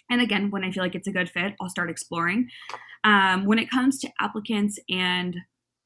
And 0.10 0.22
again, 0.22 0.52
when 0.52 0.64
I 0.64 0.72
feel 0.72 0.84
like 0.84 0.96
it's 0.96 1.08
a 1.08 1.12
good 1.12 1.30
fit, 1.30 1.56
I'll 1.60 1.70
start 1.70 1.90
exploring. 1.90 2.50
Um, 3.04 3.46
when 3.46 3.60
it 3.60 3.70
comes 3.70 4.00
to 4.00 4.12
applicants 4.20 4.78
and 4.90 5.36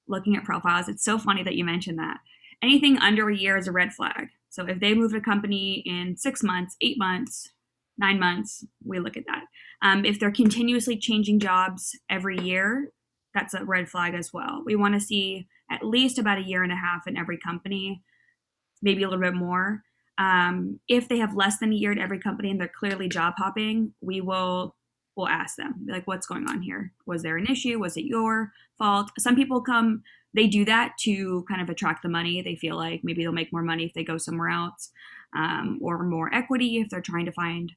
looking 0.08 0.36
at 0.36 0.44
profiles, 0.44 0.90
it's 0.90 1.04
so 1.04 1.18
funny 1.18 1.44
that 1.44 1.56
you 1.56 1.64
mentioned 1.64 2.00
that. 2.00 2.18
Anything 2.62 2.98
under 2.98 3.30
a 3.30 3.36
year 3.36 3.58
is 3.58 3.68
a 3.68 3.72
red 3.72 3.94
flag. 3.94 4.30
So 4.50 4.66
if 4.66 4.80
they 4.80 4.94
move 4.94 5.14
a 5.14 5.22
company 5.22 5.84
in 5.86 6.18
six 6.18 6.44
months, 6.44 6.76
eight 6.82 6.98
months, 6.98 7.50
nine 7.98 8.20
months, 8.20 8.66
we 8.84 9.00
look 9.00 9.16
at 9.16 9.26
that. 9.28 9.44
Um, 9.82 10.04
if 10.04 10.20
they're 10.20 10.32
continuously 10.32 10.98
changing 10.98 11.40
jobs 11.40 11.98
every 12.10 12.40
year, 12.40 12.92
that's 13.34 13.54
a 13.54 13.64
red 13.64 13.88
flag 13.88 14.16
as 14.16 14.34
well. 14.34 14.64
We 14.66 14.76
want 14.76 14.96
to 14.96 15.00
see 15.00 15.48
at 15.72 15.86
least 15.86 16.18
about 16.18 16.38
a 16.38 16.44
year 16.44 16.64
and 16.64 16.72
a 16.72 16.76
half 16.76 17.08
in 17.08 17.18
every 17.18 17.38
company, 17.38 18.04
maybe 18.82 19.04
a 19.04 19.10
little 19.10 19.24
bit 19.24 19.36
more. 19.36 19.84
Um, 20.18 20.80
if 20.88 21.08
they 21.08 21.20
have 21.20 21.36
less 21.36 21.60
than 21.60 21.72
a 21.72 21.76
year 21.76 21.92
at 21.92 22.00
every 22.00 22.20
company 22.20 22.50
and 22.50 22.60
they're 22.60 22.68
clearly 22.68 23.08
job 23.08 23.36
hopping, 23.38 23.94
we 24.02 24.22
will 24.22 24.76
we'll 25.16 25.28
ask 25.28 25.56
them 25.56 25.74
like 25.90 26.06
what's 26.08 26.28
going 26.28 26.48
on 26.48 26.62
here? 26.62 26.94
Was 27.06 27.24
there 27.24 27.38
an 27.38 27.48
issue? 27.48 27.80
Was 27.80 27.98
it 27.98 28.06
your 28.06 28.52
fault? 28.78 29.12
Some 29.18 29.36
people 29.36 29.62
come 29.62 30.04
they 30.34 30.48
do 30.48 30.66
that 30.66 30.94
to 31.00 31.44
kind 31.50 31.62
of 31.62 31.70
attract 31.70 32.04
the 32.04 32.10
money. 32.10 32.42
They 32.42 32.56
feel 32.56 32.76
like 32.76 33.02
maybe 33.04 33.24
they'll 33.24 33.32
make 33.32 33.52
more 33.52 33.64
money 33.64 33.86
if 33.86 33.94
they 33.94 34.04
go 34.04 34.18
somewhere 34.18 34.50
else 34.50 34.92
um, 35.36 35.80
or 35.82 36.04
more 36.04 36.34
equity 36.34 36.78
if 36.78 36.90
they're 36.90 37.02
trying 37.02 37.26
to 37.26 37.32
find 37.32 37.74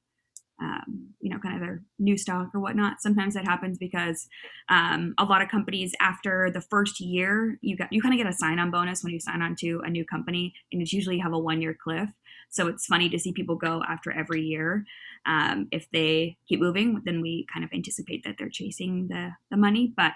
um, 0.60 1.08
you 1.20 1.30
know, 1.30 1.38
kind 1.38 1.54
of 1.54 1.60
their 1.60 1.82
new 1.98 2.16
stock 2.16 2.50
or 2.54 2.60
whatnot. 2.60 3.00
Sometimes 3.00 3.34
that 3.34 3.44
happens 3.44 3.78
because 3.78 4.28
um, 4.68 5.14
a 5.18 5.24
lot 5.24 5.42
of 5.42 5.48
companies, 5.48 5.94
after 6.00 6.50
the 6.50 6.60
first 6.60 7.00
year, 7.00 7.58
you 7.62 7.76
got 7.76 7.92
you 7.92 8.02
kind 8.02 8.14
of 8.14 8.18
get 8.18 8.26
a 8.26 8.36
sign-on 8.36 8.70
bonus 8.70 9.02
when 9.02 9.12
you 9.12 9.20
sign 9.20 9.42
on 9.42 9.54
to 9.56 9.80
a 9.84 9.90
new 9.90 10.04
company, 10.04 10.54
and 10.72 10.82
it's 10.82 10.92
usually 10.92 11.18
have 11.18 11.32
a 11.32 11.38
one-year 11.38 11.76
cliff. 11.82 12.10
So 12.50 12.66
it's 12.66 12.86
funny 12.86 13.08
to 13.10 13.18
see 13.18 13.32
people 13.32 13.56
go 13.56 13.82
after 13.88 14.10
every 14.12 14.42
year. 14.42 14.84
Um, 15.24 15.68
if 15.70 15.86
they 15.92 16.36
keep 16.48 16.60
moving, 16.60 17.02
then 17.04 17.20
we 17.20 17.46
kind 17.52 17.64
of 17.64 17.70
anticipate 17.72 18.24
that 18.24 18.36
they're 18.38 18.50
chasing 18.50 19.08
the 19.08 19.30
the 19.50 19.56
money, 19.56 19.92
but 19.96 20.12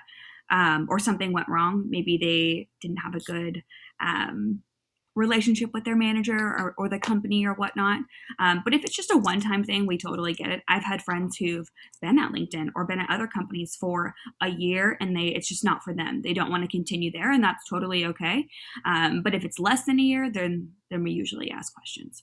um, 0.50 0.86
or 0.90 0.98
something 0.98 1.32
went 1.32 1.48
wrong. 1.48 1.86
Maybe 1.88 2.18
they 2.18 2.68
didn't 2.80 2.98
have 2.98 3.14
a 3.14 3.20
good 3.20 3.62
um, 4.00 4.62
relationship 5.14 5.70
with 5.72 5.84
their 5.84 5.96
manager 5.96 6.36
or, 6.36 6.74
or 6.76 6.88
the 6.88 6.98
company 6.98 7.46
or 7.46 7.54
whatnot. 7.54 8.00
Um, 8.38 8.62
but 8.64 8.74
if 8.74 8.84
it's 8.84 8.96
just 8.96 9.12
a 9.12 9.16
one 9.16 9.40
time 9.40 9.64
thing, 9.64 9.86
we 9.86 9.98
totally 9.98 10.34
get 10.34 10.50
it. 10.50 10.62
I've 10.68 10.84
had 10.84 11.02
friends 11.02 11.36
who've 11.36 11.70
been 12.00 12.18
at 12.18 12.32
LinkedIn 12.32 12.70
or 12.74 12.84
been 12.84 13.00
at 13.00 13.10
other 13.10 13.26
companies 13.26 13.76
for 13.78 14.14
a 14.42 14.48
year 14.48 14.96
and 15.00 15.16
they 15.16 15.26
it's 15.26 15.48
just 15.48 15.64
not 15.64 15.82
for 15.82 15.94
them. 15.94 16.22
They 16.22 16.32
don't 16.32 16.50
want 16.50 16.62
to 16.62 16.68
continue 16.68 17.10
there, 17.10 17.32
and 17.32 17.42
that's 17.42 17.68
totally 17.68 18.04
okay. 18.06 18.46
Um, 18.84 19.22
but 19.22 19.34
if 19.34 19.44
it's 19.44 19.58
less 19.58 19.84
than 19.84 19.98
a 19.98 20.02
year, 20.02 20.30
then 20.30 20.70
then 20.90 21.02
we 21.02 21.12
usually 21.12 21.50
ask 21.50 21.74
questions. 21.74 22.22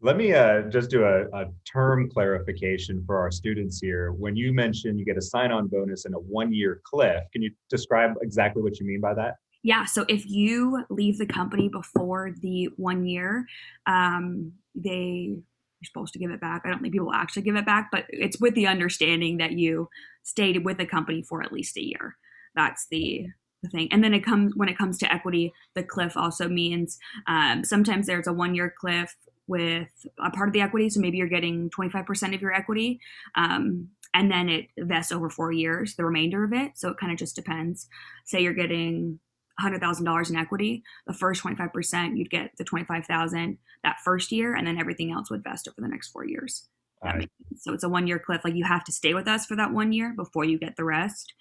Let 0.00 0.18
me 0.18 0.34
uh, 0.34 0.62
just 0.62 0.90
do 0.90 1.04
a, 1.04 1.24
a, 1.32 1.46
term 1.64 2.10
clarification 2.10 3.02
for 3.06 3.16
our 3.16 3.30
students 3.30 3.80
here. 3.80 4.12
When 4.12 4.36
you 4.36 4.52
mentioned 4.52 4.98
you 4.98 5.04
get 5.06 5.16
a 5.16 5.22
sign 5.22 5.50
on 5.50 5.66
bonus 5.66 6.04
and 6.04 6.14
a 6.14 6.18
one 6.18 6.52
year 6.52 6.82
cliff, 6.84 7.22
can 7.32 7.40
you 7.40 7.50
describe 7.70 8.12
exactly 8.20 8.62
what 8.62 8.78
you 8.78 8.86
mean 8.86 9.00
by 9.00 9.14
that? 9.14 9.36
Yeah, 9.64 9.86
so 9.86 10.04
if 10.08 10.26
you 10.28 10.84
leave 10.90 11.16
the 11.16 11.26
company 11.26 11.70
before 11.70 12.32
the 12.42 12.68
one 12.76 13.06
year, 13.06 13.46
um, 13.86 14.52
they 14.74 15.38
you're 15.80 15.86
supposed 15.86 16.12
to 16.12 16.18
give 16.18 16.30
it 16.30 16.40
back. 16.40 16.62
I 16.64 16.70
don't 16.70 16.80
think 16.80 16.92
people 16.92 17.12
actually 17.12 17.42
give 17.42 17.56
it 17.56 17.64
back, 17.64 17.88
but 17.90 18.04
it's 18.10 18.38
with 18.38 18.54
the 18.54 18.66
understanding 18.66 19.38
that 19.38 19.52
you 19.52 19.88
stayed 20.22 20.64
with 20.64 20.76
the 20.76 20.86
company 20.86 21.22
for 21.22 21.42
at 21.42 21.52
least 21.52 21.78
a 21.78 21.82
year. 21.82 22.16
That's 22.54 22.86
the 22.90 23.26
the 23.62 23.70
thing. 23.70 23.88
And 23.90 24.04
then 24.04 24.12
it 24.12 24.22
comes 24.22 24.54
when 24.54 24.68
it 24.68 24.76
comes 24.76 24.98
to 24.98 25.10
equity, 25.10 25.50
the 25.74 25.82
cliff 25.82 26.14
also 26.14 26.46
means 26.46 26.98
um, 27.26 27.64
sometimes 27.64 28.06
there's 28.06 28.26
a 28.26 28.34
one 28.34 28.54
year 28.54 28.74
cliff 28.78 29.16
with 29.46 29.88
a 30.22 30.30
part 30.30 30.50
of 30.50 30.52
the 30.52 30.60
equity. 30.60 30.90
So 30.90 31.00
maybe 31.00 31.16
you're 31.16 31.26
getting 31.26 31.70
25% 31.70 32.34
of 32.34 32.42
your 32.42 32.52
equity. 32.52 33.00
Um, 33.34 33.88
and 34.12 34.30
then 34.30 34.48
it 34.48 34.66
vests 34.78 35.12
over 35.12 35.28
four 35.28 35.52
years, 35.52 35.96
the 35.96 36.04
remainder 36.04 36.44
of 36.44 36.52
it. 36.52 36.72
So 36.76 36.90
it 36.90 36.98
kind 36.98 37.12
of 37.12 37.18
just 37.18 37.34
depends. 37.34 37.88
Say 38.24 38.42
you're 38.42 38.54
getting 38.54 39.20
$100,000 39.60 40.30
in 40.30 40.36
equity, 40.36 40.82
the 41.06 41.12
first 41.12 41.42
25%, 41.42 42.16
you'd 42.16 42.30
get 42.30 42.50
the 42.58 42.64
25,000 42.64 43.58
that 43.82 43.96
first 44.04 44.32
year, 44.32 44.54
and 44.54 44.66
then 44.66 44.78
everything 44.78 45.12
else 45.12 45.30
would 45.30 45.44
vest 45.44 45.68
over 45.68 45.76
the 45.78 45.88
next 45.88 46.08
four 46.08 46.26
years. 46.26 46.68
Right. 47.02 47.30
So 47.56 47.74
it's 47.74 47.84
a 47.84 47.88
one 47.88 48.06
year 48.06 48.18
cliff. 48.18 48.40
Like 48.44 48.54
you 48.54 48.64
have 48.64 48.84
to 48.84 48.92
stay 48.92 49.12
with 49.12 49.28
us 49.28 49.44
for 49.44 49.56
that 49.56 49.72
one 49.72 49.92
year 49.92 50.14
before 50.16 50.44
you 50.44 50.58
get 50.58 50.74
the 50.76 50.84
rest, 50.84 51.34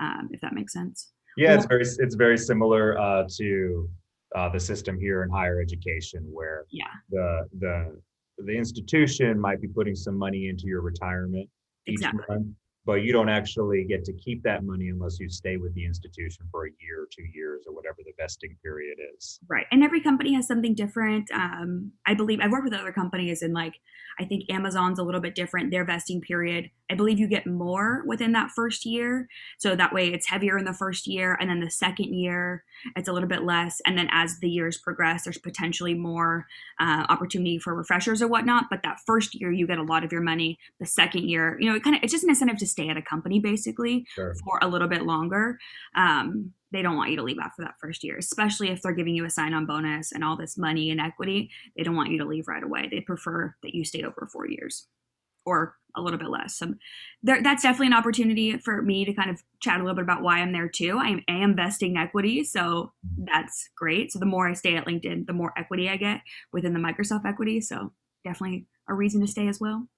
um, 0.00 0.28
if 0.30 0.40
that 0.40 0.54
makes 0.54 0.72
sense. 0.72 1.10
Yeah, 1.36 1.50
well, 1.50 1.56
it's 1.56 1.66
very 1.66 1.86
it's 2.04 2.14
very 2.14 2.38
similar 2.38 2.98
uh, 2.98 3.24
to 3.36 3.88
uh, 4.36 4.48
the 4.48 4.60
system 4.60 4.98
here 4.98 5.22
in 5.22 5.30
higher 5.30 5.60
education, 5.60 6.26
where 6.30 6.64
yeah. 6.70 6.84
the 7.10 7.48
the 7.58 8.00
the 8.38 8.56
institution 8.56 9.38
might 9.38 9.60
be 9.60 9.68
putting 9.68 9.96
some 9.96 10.16
money 10.16 10.48
into 10.48 10.66
your 10.66 10.80
retirement 10.80 11.48
exactly. 11.86 12.22
month, 12.28 12.46
but 12.88 13.02
you 13.02 13.12
don't 13.12 13.28
actually 13.28 13.84
get 13.84 14.02
to 14.02 14.14
keep 14.14 14.42
that 14.42 14.64
money 14.64 14.88
unless 14.88 15.20
you 15.20 15.28
stay 15.28 15.58
with 15.58 15.74
the 15.74 15.84
institution 15.84 16.46
for 16.50 16.66
a 16.66 16.70
year 16.80 17.02
or 17.02 17.08
two 17.14 17.26
years 17.34 17.64
or 17.66 17.74
whatever 17.74 17.98
the 17.98 18.12
vesting 18.16 18.56
period 18.62 18.96
is. 19.14 19.38
Right. 19.46 19.66
And 19.70 19.84
every 19.84 20.00
company 20.00 20.32
has 20.32 20.46
something 20.46 20.74
different. 20.74 21.30
Um, 21.30 21.92
I 22.06 22.14
believe 22.14 22.38
I've 22.40 22.50
worked 22.50 22.64
with 22.64 22.72
other 22.72 22.90
companies 22.90 23.42
and 23.42 23.52
like 23.52 23.74
I 24.18 24.24
think 24.24 24.44
Amazon's 24.50 24.98
a 24.98 25.02
little 25.02 25.20
bit 25.20 25.34
different. 25.34 25.70
Their 25.70 25.84
vesting 25.84 26.20
period, 26.20 26.70
I 26.90 26.94
believe 26.94 27.18
you 27.18 27.28
get 27.28 27.46
more 27.46 28.02
within 28.06 28.32
that 28.32 28.50
first 28.50 28.84
year. 28.84 29.28
So 29.58 29.76
that 29.76 29.92
way 29.92 30.08
it's 30.08 30.28
heavier 30.28 30.58
in 30.58 30.64
the 30.64 30.72
first 30.72 31.06
year. 31.06 31.36
And 31.38 31.48
then 31.48 31.60
the 31.60 31.70
second 31.70 32.14
year, 32.14 32.64
it's 32.96 33.08
a 33.08 33.12
little 33.12 33.28
bit 33.28 33.44
less. 33.44 33.80
And 33.86 33.96
then 33.96 34.08
as 34.10 34.40
the 34.40 34.48
years 34.48 34.76
progress, 34.76 35.24
there's 35.24 35.38
potentially 35.38 35.94
more 35.94 36.46
uh, 36.80 37.04
opportunity 37.08 37.58
for 37.58 37.74
refreshers 37.74 38.22
or 38.22 38.28
whatnot. 38.28 38.64
But 38.70 38.82
that 38.82 38.98
first 39.06 39.34
year, 39.34 39.52
you 39.52 39.66
get 39.66 39.78
a 39.78 39.82
lot 39.82 40.04
of 40.04 40.10
your 40.10 40.22
money. 40.22 40.58
The 40.80 40.86
second 40.86 41.28
year, 41.28 41.56
you 41.60 41.68
know, 41.68 41.76
it 41.76 41.84
kind 41.84 41.94
of, 41.94 42.02
it's 42.02 42.12
just 42.12 42.24
an 42.24 42.30
incentive 42.30 42.58
to 42.58 42.66
stay 42.78 42.88
at 42.88 42.96
a 42.96 43.02
company 43.02 43.40
basically 43.40 44.06
sure. 44.14 44.34
for 44.44 44.58
a 44.62 44.68
little 44.68 44.88
bit 44.88 45.02
longer. 45.02 45.58
Um, 45.96 46.52
they 46.70 46.82
don't 46.82 46.96
want 46.96 47.10
you 47.10 47.16
to 47.16 47.22
leave 47.22 47.38
after 47.42 47.62
that 47.62 47.74
first 47.80 48.04
year, 48.04 48.18
especially 48.18 48.68
if 48.68 48.82
they're 48.82 48.92
giving 48.92 49.14
you 49.14 49.24
a 49.24 49.30
sign 49.30 49.54
on 49.54 49.66
bonus 49.66 50.12
and 50.12 50.22
all 50.22 50.36
this 50.36 50.58
money 50.58 50.90
and 50.90 51.00
equity. 51.00 51.50
They 51.76 51.82
don't 51.82 51.96
want 51.96 52.10
you 52.10 52.18
to 52.18 52.26
leave 52.26 52.46
right 52.46 52.62
away. 52.62 52.88
They 52.90 53.00
prefer 53.00 53.54
that 53.62 53.74
you 53.74 53.84
stayed 53.84 54.04
over 54.04 54.28
four 54.30 54.46
years 54.46 54.86
or 55.46 55.76
a 55.96 56.02
little 56.02 56.18
bit 56.18 56.28
less. 56.28 56.56
So 56.56 56.74
there, 57.22 57.42
that's 57.42 57.62
definitely 57.62 57.88
an 57.88 57.94
opportunity 57.94 58.58
for 58.58 58.82
me 58.82 59.06
to 59.06 59.14
kind 59.14 59.30
of 59.30 59.42
chat 59.60 59.80
a 59.80 59.82
little 59.82 59.96
bit 59.96 60.02
about 60.02 60.22
why 60.22 60.38
I'm 60.38 60.52
there 60.52 60.68
too. 60.68 60.98
I 61.00 61.08
am, 61.08 61.22
I 61.26 61.32
am 61.32 61.56
vesting 61.56 61.96
equity, 61.96 62.44
so 62.44 62.92
that's 63.16 63.70
great. 63.74 64.12
So 64.12 64.18
the 64.18 64.26
more 64.26 64.46
I 64.46 64.52
stay 64.52 64.76
at 64.76 64.86
LinkedIn, 64.86 65.26
the 65.26 65.32
more 65.32 65.52
equity 65.56 65.88
I 65.88 65.96
get 65.96 66.20
within 66.52 66.74
the 66.74 66.78
Microsoft 66.78 67.24
equity. 67.24 67.62
So 67.62 67.92
definitely 68.24 68.66
a 68.88 68.94
reason 68.94 69.22
to 69.22 69.26
stay 69.26 69.48
as 69.48 69.58
well. 69.58 69.88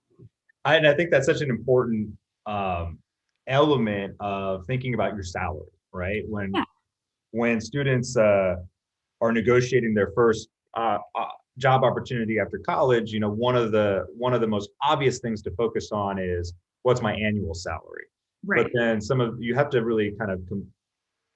I, 0.64 0.76
and 0.76 0.86
I 0.86 0.94
think 0.94 1.10
that's 1.10 1.26
such 1.26 1.40
an 1.40 1.50
important 1.50 2.16
um, 2.50 2.98
element 3.46 4.14
of 4.20 4.66
thinking 4.66 4.94
about 4.94 5.14
your 5.14 5.22
salary, 5.22 5.70
right? 5.92 6.22
When 6.28 6.50
yeah. 6.54 6.64
when 7.30 7.60
students 7.60 8.16
uh, 8.16 8.56
are 9.20 9.32
negotiating 9.32 9.94
their 9.94 10.10
first 10.14 10.48
uh, 10.76 10.98
uh, 11.14 11.26
job 11.58 11.84
opportunity 11.84 12.38
after 12.38 12.58
college, 12.58 13.12
you 13.12 13.20
know, 13.20 13.30
one 13.30 13.56
of 13.56 13.72
the 13.72 14.06
one 14.16 14.34
of 14.34 14.40
the 14.40 14.48
most 14.48 14.70
obvious 14.82 15.20
things 15.20 15.42
to 15.42 15.50
focus 15.52 15.90
on 15.92 16.18
is 16.18 16.52
what's 16.82 17.02
my 17.02 17.14
annual 17.14 17.54
salary. 17.54 18.06
Right. 18.44 18.64
But 18.64 18.72
then 18.74 19.00
some 19.00 19.20
of 19.20 19.40
you 19.40 19.54
have 19.54 19.70
to 19.70 19.84
really 19.84 20.14
kind 20.18 20.30
of 20.30 20.40
com- 20.48 20.66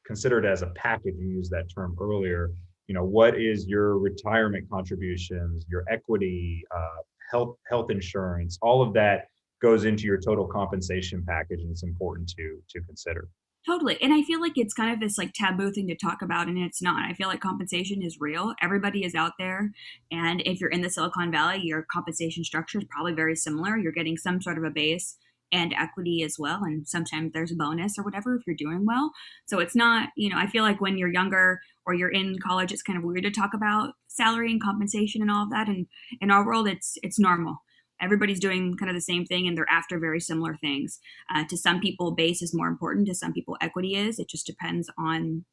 consider 0.07 0.39
it 0.39 0.45
as 0.45 0.63
a 0.63 0.69
package. 0.69 1.15
You 1.19 1.29
used 1.29 1.51
that 1.53 1.67
term 1.75 1.97
earlier. 2.01 2.51
You 2.89 2.95
know, 2.95 3.05
what 3.05 3.41
is 3.41 3.67
your 3.67 3.99
retirement 3.99 4.69
contributions, 4.71 5.65
your 5.71 5.85
equity, 5.91 6.65
uh, 6.75 7.03
health 7.31 7.57
health 7.69 7.91
insurance, 7.91 8.59
all 8.63 8.83
of 8.83 8.93
that 8.95 9.29
goes 9.65 9.85
into 9.87 10.05
your 10.05 10.21
total 10.21 10.47
compensation 10.47 11.25
package 11.27 11.61
and 11.61 11.71
it's 11.71 11.83
important 11.83 12.29
to 12.37 12.61
to 12.69 12.81
consider. 12.83 13.29
Totally. 13.67 13.97
And 14.03 14.13
i 14.13 14.23
feel 14.23 14.43
like 14.43 14.53
it's 14.57 14.75
kind 14.75 14.93
of 14.93 15.01
this 15.01 15.17
like 15.17 15.33
taboo 15.33 15.73
thing 15.73 15.89
to 15.89 15.97
talk 15.97 16.21
about 16.21 16.49
and 16.49 16.59
it's 16.59 16.83
not. 16.83 17.03
I 17.11 17.15
feel 17.15 17.29
like 17.29 17.41
compensation 17.41 18.03
is 18.03 18.19
real. 18.21 18.55
Everybody 18.61 19.05
is 19.05 19.15
out 19.15 19.33
there 19.39 19.73
and 20.11 20.43
if 20.45 20.61
you're 20.61 20.71
in 20.71 20.83
the 20.83 20.91
silicon 20.91 21.33
valley 21.33 21.61
your 21.63 21.87
compensation 21.91 22.45
structure 22.45 22.79
is 22.79 22.85
probably 22.91 23.15
very 23.15 23.35
similar. 23.35 23.79
You're 23.79 23.93
getting 23.93 24.19
some 24.19 24.43
sort 24.43 24.59
of 24.59 24.65
a 24.65 24.71
base 24.71 25.17
and 25.51 25.73
equity 25.75 26.23
as 26.23 26.37
well 26.39 26.61
and 26.63 26.87
sometimes 26.87 27.33
there's 27.33 27.53
a 27.53 27.57
bonus 27.57 27.99
or 27.99 28.03
whatever 28.03 28.37
if 28.37 28.43
you're 28.47 28.57
doing 28.57 28.85
well. 28.85 29.13
So 29.47 29.61
it's 29.61 29.75
not 29.75 30.11
you 30.15 30.29
know 30.29 30.39
i 30.39 30.47
feel 30.47 30.63
like 30.63 30.83
when 30.83 30.99
you're 30.99 31.13
younger 31.21 31.61
or 31.87 31.95
you're 31.95 32.09
in 32.21 32.39
college, 32.39 32.73
it's 32.73 32.83
kind 32.83 32.99
of 32.99 33.05
weird 33.05 33.25
to 33.25 33.31
talk 33.31 33.53
about 33.55 33.95
salary 34.09 34.51
and 34.51 34.63
compensation 34.63 35.21
and 35.21 35.31
all 35.31 35.45
of 35.45 35.51
that. 35.51 35.69
And 35.69 35.87
in 36.21 36.31
our 36.31 36.47
world, 36.47 36.69
it's 36.69 36.97
it's 37.03 37.19
normal. 37.19 37.59
Everybody's 38.05 38.41
doing 38.41 38.77
kind 38.77 38.91
of 38.91 38.95
the 38.95 39.01
same 39.01 39.25
thing, 39.25 39.49
and 39.49 39.57
they're 39.57 39.71
after 39.71 39.99
very 39.99 40.21
similar 40.21 40.55
things. 40.57 41.01
Uh, 41.35 41.45
to 41.49 41.57
some 41.57 41.81
people, 41.81 42.11
base 42.11 42.43
is 42.43 42.55
more 42.55 42.69
important. 42.69 43.07
To 43.07 43.15
some 43.15 43.33
people, 43.33 43.57
equity 43.61 43.97
is. 43.97 44.19
It 44.19 44.29
just 44.29 44.47
depends 44.47 44.91
on 44.99 45.45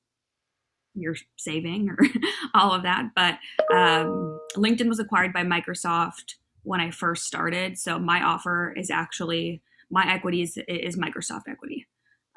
your 0.94 1.16
saving 1.38 1.90
or 1.90 1.98
all 2.54 2.74
of 2.74 2.84
that. 2.84 3.12
But 3.16 3.40
um, 3.74 4.40
LinkedIn 4.58 4.90
was 4.90 5.00
acquired 5.00 5.32
by 5.32 5.44
Microsoft 5.44 6.36
when 6.64 6.82
I 6.82 6.92
first 6.92 7.26
started, 7.26 7.78
so 7.78 7.98
my 7.98 8.22
offer 8.22 8.74
is 8.74 8.92
actually 8.92 9.62
my 9.90 10.06
equity 10.12 10.42
is, 10.42 10.58
is 10.68 10.98
Microsoft 10.98 11.44
equity, 11.50 11.88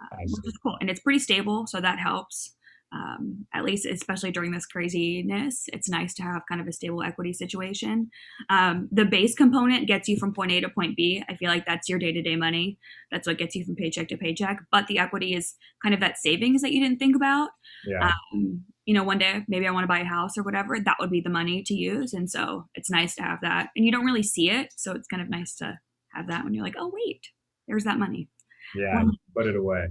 uh, 0.01 0.17
which 0.23 0.47
is 0.47 0.59
cool, 0.63 0.77
and 0.81 0.89
it's 0.89 1.01
pretty 1.01 1.19
stable, 1.19 1.67
so 1.67 1.81
that 1.81 1.99
helps 1.99 2.55
um, 2.95 3.47
at 3.53 3.65
least 3.65 3.87
especially 3.87 4.31
during 4.31 4.53
this 4.53 4.67
craziness 4.67 5.65
it's 5.73 5.89
nice 5.89 6.15
to 6.15 6.23
have 6.23 6.43
kind 6.49 6.61
of 6.61 6.69
a 6.69 6.73
stable 6.73 7.03
equity 7.03 7.33
situation. 7.33 8.11
Um, 8.49 8.89
the 8.93 9.05
base 9.05 9.35
component 9.35 9.89
gets 9.89 10.09
you 10.09 10.17
from 10.17 10.33
point 10.33 10.53
a 10.53 10.61
to 10.61 10.69
point 10.69 10.97
b. 10.97 11.23
I 11.29 11.35
feel 11.37 11.49
like 11.49 11.67
that's 11.67 11.89
your 11.89 11.99
day-to-day 11.99 12.37
money. 12.37 12.79
That's 13.11 13.27
what 13.27 13.39
gets 13.39 13.55
you 13.55 13.65
from 13.65 13.75
paycheck 13.75 14.09
to 14.09 14.17
paycheck. 14.17 14.63
But 14.71 14.87
the 14.87 14.99
equity 14.99 15.35
is 15.35 15.55
kind 15.83 15.95
of 15.95 16.01
that 16.01 16.19
savings 16.19 16.63
that 16.63 16.73
you 16.73 16.81
didn't 16.81 16.99
think 16.99 17.17
about. 17.17 17.51
Yeah. 17.87 18.13
Um, 18.33 18.65
you 18.85 18.93
know 18.93 19.03
one 19.03 19.17
day 19.17 19.43
maybe 19.49 19.67
i 19.67 19.71
want 19.71 19.83
to 19.83 19.89
buy 19.89 20.01
a 20.01 20.05
house 20.05 20.37
or 20.37 20.43
whatever 20.43 20.79
that 20.79 20.97
would 21.01 21.11
be 21.11 21.21
the 21.21 21.31
money 21.31 21.63
to 21.65 21.75
use. 21.75 22.13
And 22.13 22.31
so 22.31 22.67
it's 22.75 22.91
nice 22.91 23.15
to 23.17 23.23
have 23.23 23.41
that. 23.43 23.71
And 23.75 23.85
you 23.85 23.91
don't 23.91 24.05
really 24.05 24.23
see 24.23 24.51
it 24.51 24.73
so 24.77 24.93
it's 24.93 25.09
kind 25.09 25.23
of 25.23 25.31
nice 25.31 25.55
to 25.57 25.79
have 26.13 26.29
that 26.29 26.45
when 26.45 26.55
you're 26.55 26.65
like 26.65 26.77
oh 26.79 26.93
wait 26.93 27.23
there's 27.67 27.85
that 27.85 27.99
money. 27.99 28.29
Yeah 28.75 29.05
put 29.35 29.47
it 29.47 29.57
away 29.57 29.89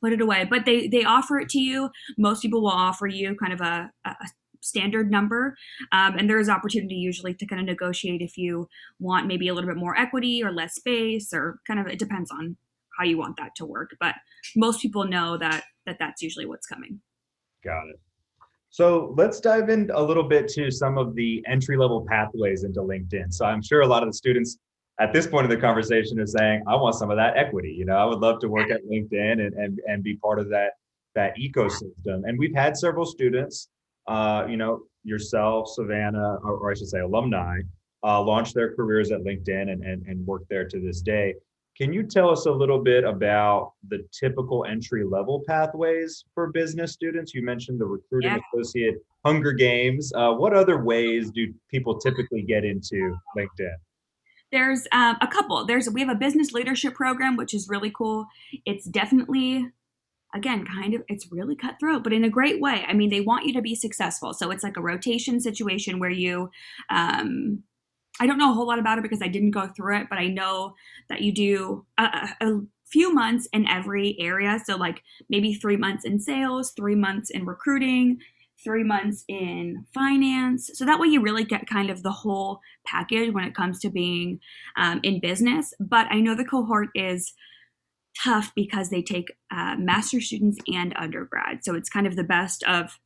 put 0.00 0.12
it 0.12 0.20
away. 0.20 0.46
But 0.48 0.64
they 0.64 0.88
they 0.88 1.04
offer 1.04 1.38
it 1.38 1.48
to 1.50 1.58
you. 1.58 1.90
Most 2.16 2.42
people 2.42 2.62
will 2.62 2.70
offer 2.70 3.06
you 3.06 3.36
kind 3.36 3.52
of 3.52 3.60
a, 3.60 3.90
a 4.04 4.14
standard 4.60 5.10
number, 5.10 5.56
um, 5.92 6.16
and 6.18 6.28
there 6.28 6.38
is 6.38 6.48
opportunity 6.48 6.96
usually 6.96 7.34
to 7.34 7.46
kind 7.46 7.60
of 7.60 7.66
negotiate 7.66 8.20
if 8.20 8.36
you 8.36 8.68
want 8.98 9.26
maybe 9.26 9.48
a 9.48 9.54
little 9.54 9.70
bit 9.70 9.76
more 9.76 9.96
equity 9.96 10.42
or 10.42 10.52
less 10.52 10.74
space, 10.74 11.32
or 11.32 11.60
kind 11.66 11.80
of 11.80 11.86
it 11.86 11.98
depends 11.98 12.30
on 12.30 12.56
how 12.98 13.04
you 13.04 13.16
want 13.16 13.36
that 13.36 13.54
to 13.56 13.64
work. 13.64 13.90
But 14.00 14.14
most 14.56 14.82
people 14.82 15.04
know 15.04 15.38
that 15.38 15.64
that 15.86 15.96
that's 15.98 16.22
usually 16.22 16.46
what's 16.46 16.66
coming. 16.66 17.00
Got 17.64 17.88
it. 17.88 18.00
So 18.70 19.14
let's 19.16 19.40
dive 19.40 19.70
in 19.70 19.90
a 19.94 20.02
little 20.02 20.22
bit 20.22 20.46
to 20.48 20.70
some 20.70 20.98
of 20.98 21.14
the 21.14 21.42
entry 21.48 21.76
level 21.76 22.04
pathways 22.06 22.64
into 22.64 22.80
LinkedIn. 22.80 23.32
So 23.32 23.46
I'm 23.46 23.62
sure 23.62 23.80
a 23.80 23.86
lot 23.86 24.02
of 24.02 24.10
the 24.10 24.12
students 24.12 24.58
at 25.00 25.12
this 25.12 25.26
point 25.26 25.44
in 25.44 25.50
the 25.50 25.56
conversation 25.56 26.18
is 26.18 26.32
saying, 26.32 26.62
I 26.66 26.74
want 26.74 26.96
some 26.96 27.10
of 27.10 27.16
that 27.16 27.36
equity. 27.36 27.70
You 27.70 27.84
know, 27.84 27.96
I 27.96 28.04
would 28.04 28.18
love 28.18 28.40
to 28.40 28.48
work 28.48 28.70
at 28.70 28.84
LinkedIn 28.84 29.40
and 29.44 29.54
and, 29.54 29.80
and 29.86 30.02
be 30.02 30.16
part 30.16 30.38
of 30.38 30.48
that 30.50 30.72
that 31.14 31.36
ecosystem. 31.36 32.22
And 32.24 32.38
we've 32.38 32.54
had 32.54 32.76
several 32.76 33.06
students, 33.06 33.68
uh, 34.06 34.46
you 34.48 34.56
know, 34.56 34.82
yourself, 35.04 35.68
Savannah, 35.68 36.36
or, 36.44 36.58
or 36.58 36.70
I 36.70 36.74
should 36.74 36.88
say 36.88 37.00
alumni, 37.00 37.60
uh, 38.04 38.22
launch 38.22 38.52
their 38.54 38.74
careers 38.74 39.10
at 39.10 39.20
LinkedIn 39.22 39.70
and, 39.72 39.82
and, 39.82 40.06
and 40.06 40.26
work 40.26 40.42
there 40.48 40.68
to 40.68 40.80
this 40.80 41.00
day. 41.00 41.34
Can 41.76 41.92
you 41.92 42.02
tell 42.02 42.28
us 42.28 42.46
a 42.46 42.50
little 42.50 42.82
bit 42.82 43.04
about 43.04 43.72
the 43.88 44.04
typical 44.12 44.64
entry 44.64 45.04
level 45.04 45.44
pathways 45.46 46.24
for 46.34 46.50
business 46.50 46.92
students? 46.92 47.34
You 47.34 47.44
mentioned 47.44 47.80
the 47.80 47.86
recruiting 47.86 48.32
yeah. 48.32 48.40
associate, 48.52 48.96
Hunger 49.24 49.52
Games. 49.52 50.12
Uh, 50.14 50.32
what 50.32 50.54
other 50.54 50.82
ways 50.82 51.30
do 51.30 51.54
people 51.70 51.98
typically 51.98 52.42
get 52.42 52.64
into 52.64 53.16
LinkedIn? 53.36 53.76
There's 54.50 54.86
um, 54.92 55.16
a 55.20 55.26
couple. 55.26 55.64
There's 55.66 55.90
we 55.90 56.00
have 56.00 56.08
a 56.08 56.14
business 56.14 56.52
leadership 56.52 56.94
program, 56.94 57.36
which 57.36 57.52
is 57.52 57.68
really 57.68 57.90
cool. 57.90 58.26
It's 58.64 58.86
definitely 58.86 59.70
again 60.34 60.66
kind 60.66 60.94
of 60.94 61.02
it's 61.08 61.30
really 61.32 61.56
cutthroat 61.56 62.04
but 62.04 62.12
in 62.12 62.24
a 62.24 62.28
great 62.28 62.60
way 62.60 62.84
i 62.86 62.92
mean 62.92 63.08
they 63.08 63.20
want 63.20 63.46
you 63.46 63.52
to 63.52 63.62
be 63.62 63.74
successful 63.74 64.34
so 64.34 64.50
it's 64.50 64.62
like 64.62 64.76
a 64.76 64.80
rotation 64.82 65.40
situation 65.40 65.98
where 65.98 66.10
you 66.10 66.50
um 66.90 67.62
i 68.20 68.26
don't 68.26 68.38
know 68.38 68.50
a 68.50 68.54
whole 68.54 68.66
lot 68.66 68.78
about 68.78 68.98
it 68.98 69.02
because 69.02 69.22
i 69.22 69.28
didn't 69.28 69.52
go 69.52 69.68
through 69.68 69.96
it 69.96 70.06
but 70.10 70.18
i 70.18 70.26
know 70.26 70.74
that 71.08 71.22
you 71.22 71.32
do 71.32 71.84
a, 71.96 72.28
a 72.40 72.60
few 72.84 73.12
months 73.12 73.48
in 73.52 73.66
every 73.66 74.16
area 74.20 74.58
so 74.64 74.76
like 74.76 75.02
maybe 75.30 75.54
three 75.54 75.76
months 75.76 76.04
in 76.04 76.20
sales 76.20 76.72
three 76.72 76.94
months 76.94 77.30
in 77.30 77.46
recruiting 77.46 78.18
three 78.62 78.84
months 78.84 79.24
in 79.28 79.86
finance. 79.94 80.70
So 80.74 80.84
that 80.84 80.98
way 80.98 81.08
you 81.08 81.20
really 81.20 81.44
get 81.44 81.68
kind 81.68 81.90
of 81.90 82.02
the 82.02 82.10
whole 82.10 82.60
package 82.86 83.32
when 83.32 83.44
it 83.44 83.54
comes 83.54 83.78
to 83.80 83.90
being 83.90 84.40
um, 84.76 85.00
in 85.02 85.20
business. 85.20 85.72
But 85.78 86.06
I 86.10 86.20
know 86.20 86.34
the 86.34 86.44
cohort 86.44 86.88
is 86.94 87.32
tough 88.22 88.52
because 88.56 88.90
they 88.90 89.02
take 89.02 89.32
uh, 89.50 89.76
master 89.78 90.20
students 90.20 90.58
and 90.72 90.92
undergrad. 90.96 91.64
So 91.64 91.74
it's 91.74 91.88
kind 91.88 92.06
of 92.06 92.16
the 92.16 92.24
best 92.24 92.62
of 92.64 92.98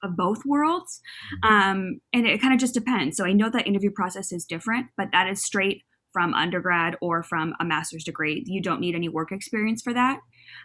of 0.00 0.16
both 0.16 0.44
worlds. 0.46 1.00
Mm-hmm. 1.44 1.52
Um, 1.52 2.00
and 2.12 2.24
it 2.24 2.40
kind 2.40 2.54
of 2.54 2.60
just 2.60 2.72
depends. 2.72 3.16
So 3.16 3.24
I 3.24 3.32
know 3.32 3.50
that 3.50 3.66
interview 3.66 3.90
process 3.90 4.30
is 4.30 4.44
different, 4.44 4.86
but 4.96 5.08
that 5.10 5.28
is 5.28 5.44
straight 5.44 5.82
from 6.12 6.34
undergrad 6.34 6.96
or 7.00 7.24
from 7.24 7.54
a 7.60 7.64
master's 7.64 8.04
degree. 8.04 8.44
You 8.46 8.62
don't 8.62 8.80
need 8.80 8.94
any 8.94 9.08
work 9.08 9.32
experience 9.32 9.82
for 9.82 9.92
that. 9.92 10.20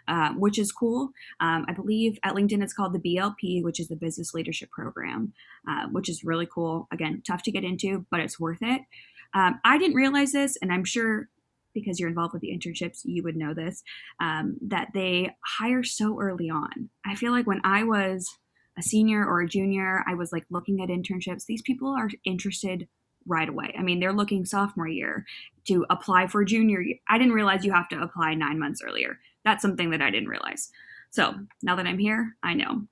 Um, 0.08 0.40
which 0.40 0.58
is 0.58 0.72
cool. 0.72 1.10
Um, 1.40 1.64
I 1.68 1.72
believe 1.72 2.18
at 2.22 2.34
LinkedIn 2.34 2.62
it's 2.62 2.74
called 2.74 2.92
the 2.92 3.16
BLP, 3.16 3.62
which 3.62 3.80
is 3.80 3.88
the 3.88 3.96
Business 3.96 4.34
Leadership 4.34 4.70
Program, 4.70 5.32
uh, 5.68 5.88
which 5.90 6.08
is 6.08 6.24
really 6.24 6.46
cool. 6.46 6.88
Again, 6.92 7.22
tough 7.26 7.42
to 7.44 7.52
get 7.52 7.64
into, 7.64 8.06
but 8.10 8.20
it's 8.20 8.38
worth 8.38 8.62
it. 8.62 8.82
Um, 9.34 9.60
I 9.64 9.78
didn't 9.78 9.96
realize 9.96 10.32
this, 10.32 10.56
and 10.62 10.72
I'm 10.72 10.84
sure 10.84 11.28
because 11.74 11.98
you're 11.98 12.08
involved 12.08 12.32
with 12.32 12.42
the 12.42 12.56
internships, 12.56 13.00
you 13.04 13.22
would 13.22 13.36
know 13.36 13.52
this, 13.52 13.82
um, 14.20 14.56
that 14.62 14.88
they 14.94 15.30
hire 15.58 15.82
so 15.82 16.20
early 16.20 16.48
on. 16.48 16.88
I 17.04 17.16
feel 17.16 17.32
like 17.32 17.46
when 17.46 17.60
I 17.64 17.82
was 17.82 18.28
a 18.78 18.82
senior 18.82 19.24
or 19.26 19.40
a 19.40 19.48
junior, 19.48 20.04
I 20.08 20.14
was 20.14 20.32
like 20.32 20.44
looking 20.50 20.80
at 20.80 20.88
internships. 20.88 21.46
These 21.46 21.62
people 21.62 21.90
are 21.90 22.08
interested 22.24 22.88
right 23.26 23.48
away. 23.48 23.74
I 23.78 23.82
mean, 23.82 24.00
they're 24.00 24.12
looking 24.12 24.44
sophomore 24.44 24.88
year 24.88 25.24
to 25.66 25.86
apply 25.90 26.26
for 26.26 26.44
junior 26.44 26.80
year. 26.80 26.96
I 27.08 27.18
didn't 27.18 27.32
realize 27.32 27.64
you 27.64 27.72
have 27.72 27.88
to 27.88 28.00
apply 28.00 28.34
nine 28.34 28.58
months 28.58 28.82
earlier. 28.84 29.18
That's 29.44 29.62
something 29.62 29.90
that 29.90 30.02
I 30.02 30.10
didn't 30.10 30.28
realize. 30.28 30.70
So 31.10 31.34
now 31.62 31.76
that 31.76 31.86
I'm 31.86 31.98
here, 31.98 32.36
I 32.42 32.54
know. 32.54 32.86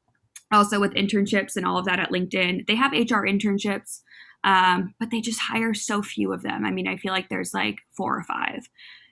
Also, 0.53 0.79
with 0.79 0.92
internships 0.95 1.57
and 1.57 1.66
all 1.66 1.79
of 1.79 1.87
that 1.87 1.99
at 1.99 2.11
LinkedIn, 2.11 2.66
they 2.66 2.75
have 2.75 2.92
HR 2.92 3.27
internships, 3.27 4.03
um, 4.45 4.95
but 5.01 5.11
they 5.11 5.21
just 5.21 5.40
hire 5.40 5.73
so 5.73 6.03
few 6.03 6.33
of 6.33 6.42
them. 6.42 6.64
I 6.64 6.71
mean, 6.71 6.87
I 6.87 6.97
feel 6.97 7.12
like 7.12 7.29
there's 7.29 7.55
like 7.55 7.79
four 7.97 8.16
or 8.16 8.23
five 8.23 8.68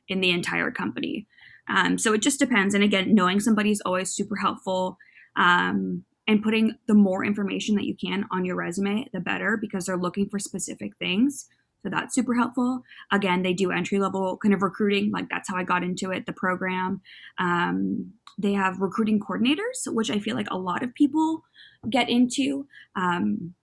in 0.08 0.20
the 0.20 0.30
entire 0.30 0.70
company. 0.70 1.26
Um, 1.68 1.98
so 1.98 2.12
it 2.12 2.20
just 2.20 2.38
depends. 2.38 2.74
And 2.74 2.84
again, 2.84 3.14
knowing 3.14 3.40
somebody 3.40 3.70
is 3.70 3.82
always 3.86 4.10
super 4.10 4.36
helpful. 4.36 4.98
Um, 5.36 6.04
and 6.30 6.44
putting 6.44 6.76
the 6.86 6.94
more 6.94 7.24
information 7.24 7.74
that 7.74 7.86
you 7.86 7.96
can 7.96 8.24
on 8.30 8.44
your 8.44 8.54
resume, 8.54 9.04
the 9.12 9.18
better, 9.18 9.58
because 9.60 9.86
they're 9.86 9.96
looking 9.96 10.28
for 10.28 10.38
specific 10.38 10.96
things. 10.96 11.46
So 11.82 11.90
that's 11.90 12.14
super 12.14 12.36
helpful. 12.36 12.84
Again, 13.10 13.42
they 13.42 13.52
do 13.52 13.72
entry 13.72 13.98
level 13.98 14.36
kind 14.36 14.54
of 14.54 14.62
recruiting. 14.62 15.10
Like 15.10 15.28
that's 15.28 15.48
how 15.48 15.56
I 15.56 15.64
got 15.64 15.82
into 15.82 16.12
it, 16.12 16.26
the 16.26 16.32
program. 16.32 17.00
Um, 17.38 18.12
they 18.38 18.52
have 18.52 18.78
recruiting 18.78 19.18
coordinators, 19.18 19.88
which 19.88 20.08
I 20.08 20.20
feel 20.20 20.36
like 20.36 20.46
a 20.52 20.56
lot 20.56 20.84
of 20.84 20.94
people 20.94 21.42
get 21.88 22.08
into 22.08 22.68
um, 22.94 23.54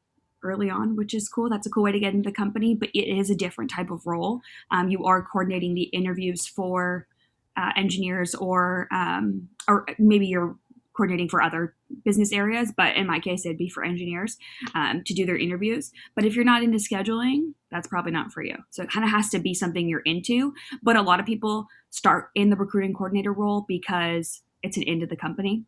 early 0.44 0.70
on, 0.70 0.98
which 0.98 1.14
is 1.14 1.30
cool. 1.30 1.50
That's 1.50 1.68
a 1.68 1.70
cool 1.70 1.84
way 1.84 1.94
to 1.94 2.02
get 2.02 2.14
into 2.14 2.30
the 2.30 2.36
company, 2.36 2.76
but 2.76 2.90
it 2.94 3.08
is 3.08 3.30
a 3.30 3.36
different 3.36 3.72
type 3.72 3.92
of 3.92 4.06
role. 4.06 4.42
Um, 4.72 4.90
you 4.90 5.06
are 5.06 5.24
coordinating 5.24 5.74
the 5.74 5.84
interviews 5.84 6.46
for 6.46 7.08
uh, 7.56 7.72
engineers 7.78 8.36
or 8.36 8.90
um, 8.92 9.48
or 9.70 9.86
maybe 9.98 10.28
you're 10.28 10.58
coordinating 10.98 11.30
for 11.30 11.42
other 11.42 11.76
business 12.04 12.34
areas, 12.34 12.74
but 12.76 12.96
in 12.96 13.06
my 13.06 13.20
case, 13.20 13.46
it'd 13.46 13.58
be 13.58 13.70
for 13.70 13.86
engineers 13.86 14.36
um, 14.74 15.04
to 15.06 15.14
do 15.14 15.26
their 15.26 15.38
interviews. 15.38 15.92
But 16.16 16.26
if 16.26 16.36
you're 16.36 16.44
not 16.44 16.64
into 16.64 16.80
scheduling, 16.80 17.54
that's 17.70 17.88
probably 17.88 18.12
not 18.12 18.34
for 18.34 18.42
you. 18.42 18.56
So 18.72 18.84
it 18.84 18.92
kind 18.92 19.06
of 19.06 19.12
has 19.12 19.30
to 19.30 19.40
be 19.40 19.54
something 19.54 19.88
you're 19.88 20.02
into. 20.02 20.54
But 20.82 20.96
a 20.96 21.04
lot 21.04 21.20
of 21.20 21.26
people 21.28 21.68
start 21.92 22.30
in 22.34 22.50
the 22.50 22.56
recruiting 22.56 22.94
coordinator 22.94 23.32
role 23.32 23.66
because 23.68 24.42
it's 24.64 24.76
an 24.76 24.84
end 24.84 25.04
of 25.04 25.10
the 25.10 25.16
company. 25.16 25.64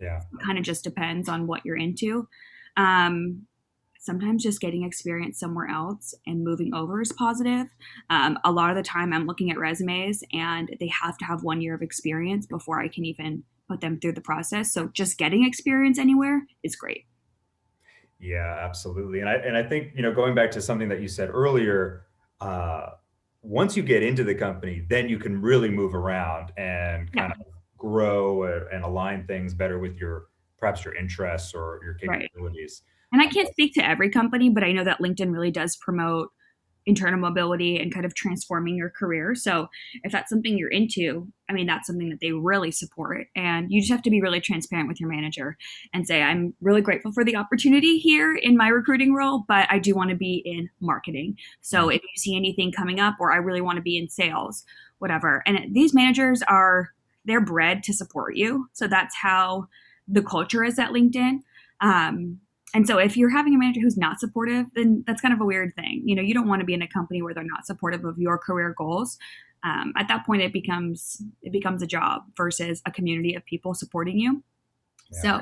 Yeah. 0.00 0.20
Kind 0.44 0.58
of 0.58 0.64
just 0.64 0.82
depends 0.82 1.28
on 1.28 1.46
what 1.46 1.64
you're 1.64 1.76
into. 1.76 2.28
Um, 2.76 3.46
sometimes 4.00 4.42
just 4.42 4.60
getting 4.60 4.82
experience 4.82 5.38
somewhere 5.38 5.68
else 5.68 6.12
and 6.26 6.42
moving 6.42 6.74
over 6.74 7.00
is 7.00 7.12
positive. 7.12 7.68
Um, 8.10 8.36
a 8.44 8.50
lot 8.50 8.70
of 8.70 8.76
the 8.76 8.82
time, 8.82 9.12
I'm 9.12 9.26
looking 9.26 9.52
at 9.52 9.58
resumes 9.58 10.24
and 10.32 10.76
they 10.80 10.88
have 10.88 11.16
to 11.18 11.24
have 11.24 11.44
one 11.44 11.60
year 11.60 11.76
of 11.76 11.82
experience 11.82 12.44
before 12.46 12.80
I 12.80 12.88
can 12.88 13.04
even 13.04 13.44
put 13.72 13.80
them 13.80 13.98
through 13.98 14.12
the 14.12 14.20
process. 14.20 14.72
So 14.72 14.88
just 14.88 15.16
getting 15.16 15.44
experience 15.44 15.98
anywhere 15.98 16.42
is 16.62 16.76
great. 16.76 17.06
Yeah, 18.20 18.58
absolutely. 18.60 19.20
And 19.20 19.28
I 19.28 19.34
and 19.34 19.56
I 19.56 19.62
think, 19.62 19.92
you 19.96 20.02
know, 20.02 20.12
going 20.12 20.34
back 20.34 20.50
to 20.52 20.60
something 20.60 20.88
that 20.90 21.00
you 21.00 21.08
said 21.08 21.30
earlier, 21.30 22.06
uh, 22.40 22.90
once 23.42 23.76
you 23.76 23.82
get 23.82 24.02
into 24.02 24.24
the 24.24 24.34
company, 24.34 24.86
then 24.88 25.08
you 25.08 25.18
can 25.18 25.40
really 25.40 25.70
move 25.70 25.94
around 25.94 26.52
and 26.56 27.10
kind 27.12 27.32
yeah. 27.36 27.40
of 27.40 27.52
grow 27.78 28.44
and 28.72 28.84
align 28.84 29.26
things 29.26 29.54
better 29.54 29.78
with 29.78 29.96
your 29.96 30.26
perhaps 30.58 30.84
your 30.84 30.94
interests 30.94 31.54
or 31.54 31.80
your 31.82 31.94
capabilities. 31.94 32.82
Right. 32.84 33.20
And 33.20 33.28
I 33.28 33.32
can't 33.32 33.48
speak 33.48 33.74
to 33.74 33.86
every 33.86 34.10
company, 34.10 34.50
but 34.50 34.62
I 34.62 34.72
know 34.72 34.84
that 34.84 35.00
LinkedIn 35.00 35.32
really 35.32 35.50
does 35.50 35.76
promote 35.76 36.30
internal 36.86 37.20
mobility 37.20 37.78
and 37.78 37.92
kind 37.92 38.04
of 38.04 38.14
transforming 38.14 38.76
your 38.76 38.90
career. 38.90 39.34
So 39.34 39.68
if 40.02 40.12
that's 40.12 40.28
something 40.28 40.58
you're 40.58 40.68
into, 40.68 41.28
I 41.48 41.52
mean, 41.52 41.66
that's 41.66 41.86
something 41.86 42.10
that 42.10 42.20
they 42.20 42.32
really 42.32 42.70
support. 42.70 43.28
And 43.36 43.70
you 43.70 43.80
just 43.80 43.92
have 43.92 44.02
to 44.02 44.10
be 44.10 44.20
really 44.20 44.40
transparent 44.40 44.88
with 44.88 45.00
your 45.00 45.08
manager 45.08 45.56
and 45.94 46.06
say, 46.06 46.22
I'm 46.22 46.54
really 46.60 46.80
grateful 46.80 47.12
for 47.12 47.24
the 47.24 47.36
opportunity 47.36 47.98
here 47.98 48.34
in 48.34 48.56
my 48.56 48.68
recruiting 48.68 49.14
role, 49.14 49.44
but 49.46 49.66
I 49.70 49.78
do 49.78 49.94
want 49.94 50.10
to 50.10 50.16
be 50.16 50.42
in 50.44 50.68
marketing. 50.80 51.36
So 51.60 51.88
if 51.88 52.02
you 52.02 52.16
see 52.16 52.36
anything 52.36 52.72
coming 52.72 53.00
up, 53.00 53.14
or 53.20 53.32
I 53.32 53.36
really 53.36 53.60
want 53.60 53.76
to 53.76 53.82
be 53.82 53.96
in 53.96 54.08
sales, 54.08 54.64
whatever. 54.98 55.42
And 55.46 55.74
these 55.74 55.94
managers 55.94 56.42
are, 56.42 56.90
they're 57.24 57.40
bred 57.40 57.82
to 57.84 57.92
support 57.92 58.36
you. 58.36 58.68
So 58.72 58.88
that's 58.88 59.14
how 59.14 59.68
the 60.08 60.22
culture 60.22 60.64
is 60.64 60.78
at 60.78 60.90
LinkedIn. 60.90 61.42
Um, 61.80 62.38
and 62.74 62.86
so 62.86 62.98
if 62.98 63.16
you're 63.16 63.30
having 63.30 63.54
a 63.54 63.58
manager 63.58 63.80
who's 63.80 63.96
not 63.96 64.18
supportive, 64.18 64.66
then 64.74 65.04
that's 65.06 65.20
kind 65.20 65.34
of 65.34 65.40
a 65.40 65.44
weird 65.44 65.74
thing. 65.74 66.02
You 66.04 66.16
know, 66.16 66.22
you 66.22 66.32
don't 66.32 66.48
want 66.48 66.60
to 66.60 66.66
be 66.66 66.74
in 66.74 66.82
a 66.82 66.88
company 66.88 67.20
where 67.20 67.34
they're 67.34 67.44
not 67.44 67.66
supportive 67.66 68.04
of 68.04 68.18
your 68.18 68.38
career 68.38 68.74
goals. 68.76 69.18
Um, 69.64 69.92
at 69.96 70.08
that 70.08 70.26
point, 70.26 70.42
it 70.42 70.52
becomes 70.52 71.22
it 71.42 71.52
becomes 71.52 71.82
a 71.82 71.86
job 71.86 72.22
versus 72.36 72.82
a 72.86 72.90
community 72.90 73.34
of 73.34 73.44
people 73.44 73.74
supporting 73.74 74.18
you. 74.18 74.42
Yeah. 75.12 75.20
So 75.20 75.40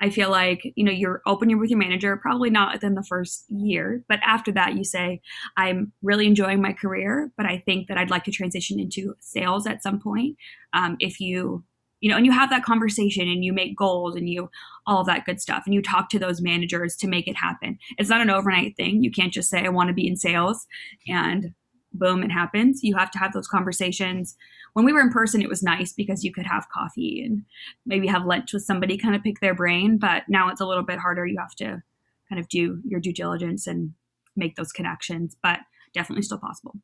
I 0.00 0.10
feel 0.10 0.30
like 0.30 0.72
you 0.74 0.84
know 0.84 0.90
you're 0.90 1.20
open 1.26 1.56
with 1.58 1.70
your 1.70 1.78
manager, 1.78 2.16
probably 2.16 2.50
not 2.50 2.72
within 2.72 2.94
the 2.94 3.04
first 3.04 3.44
year, 3.48 4.02
but 4.08 4.18
after 4.24 4.50
that, 4.52 4.74
you 4.74 4.82
say, 4.82 5.20
"I'm 5.56 5.92
really 6.02 6.26
enjoying 6.26 6.62
my 6.62 6.72
career, 6.72 7.30
but 7.36 7.46
I 7.46 7.58
think 7.58 7.88
that 7.88 7.98
I'd 7.98 8.10
like 8.10 8.24
to 8.24 8.32
transition 8.32 8.80
into 8.80 9.14
sales 9.20 9.66
at 9.66 9.82
some 9.82 10.00
point." 10.00 10.36
Um, 10.72 10.96
if 10.98 11.20
you 11.20 11.64
you 12.00 12.10
know, 12.10 12.16
and 12.16 12.26
you 12.26 12.32
have 12.32 12.50
that 12.50 12.64
conversation 12.64 13.28
and 13.28 13.44
you 13.44 13.52
make 13.52 13.76
goals 13.76 14.16
and 14.16 14.28
you 14.28 14.50
all 14.86 15.00
of 15.00 15.06
that 15.06 15.24
good 15.24 15.40
stuff 15.40 15.62
and 15.66 15.74
you 15.74 15.82
talk 15.82 16.08
to 16.10 16.18
those 16.18 16.40
managers 16.40 16.96
to 16.96 17.06
make 17.06 17.28
it 17.28 17.36
happen. 17.36 17.78
It's 17.98 18.10
not 18.10 18.20
an 18.20 18.30
overnight 18.30 18.76
thing. 18.76 19.04
You 19.04 19.10
can't 19.10 19.32
just 19.32 19.50
say, 19.50 19.64
I 19.64 19.68
want 19.68 19.88
to 19.88 19.94
be 19.94 20.06
in 20.06 20.16
sales 20.16 20.66
and 21.06 21.54
boom, 21.92 22.22
it 22.22 22.30
happens. 22.30 22.82
You 22.82 22.96
have 22.96 23.10
to 23.12 23.18
have 23.18 23.32
those 23.32 23.48
conversations. 23.48 24.36
When 24.74 24.84
we 24.84 24.92
were 24.92 25.00
in 25.00 25.10
person, 25.10 25.42
it 25.42 25.48
was 25.48 25.62
nice 25.62 25.92
because 25.92 26.24
you 26.24 26.32
could 26.32 26.46
have 26.46 26.68
coffee 26.68 27.22
and 27.24 27.44
maybe 27.84 28.06
have 28.06 28.24
lunch 28.24 28.52
with 28.52 28.62
somebody, 28.62 28.96
kind 28.96 29.16
of 29.16 29.22
pick 29.22 29.40
their 29.40 29.54
brain. 29.54 29.98
But 29.98 30.22
now 30.28 30.48
it's 30.48 30.60
a 30.60 30.66
little 30.66 30.84
bit 30.84 30.98
harder. 30.98 31.26
You 31.26 31.38
have 31.38 31.54
to 31.56 31.82
kind 32.28 32.38
of 32.38 32.48
do 32.48 32.80
your 32.86 33.00
due 33.00 33.12
diligence 33.12 33.66
and 33.66 33.92
make 34.36 34.54
those 34.54 34.72
connections, 34.72 35.36
but 35.42 35.58
definitely 35.92 36.22
still 36.22 36.38
possible. 36.38 36.76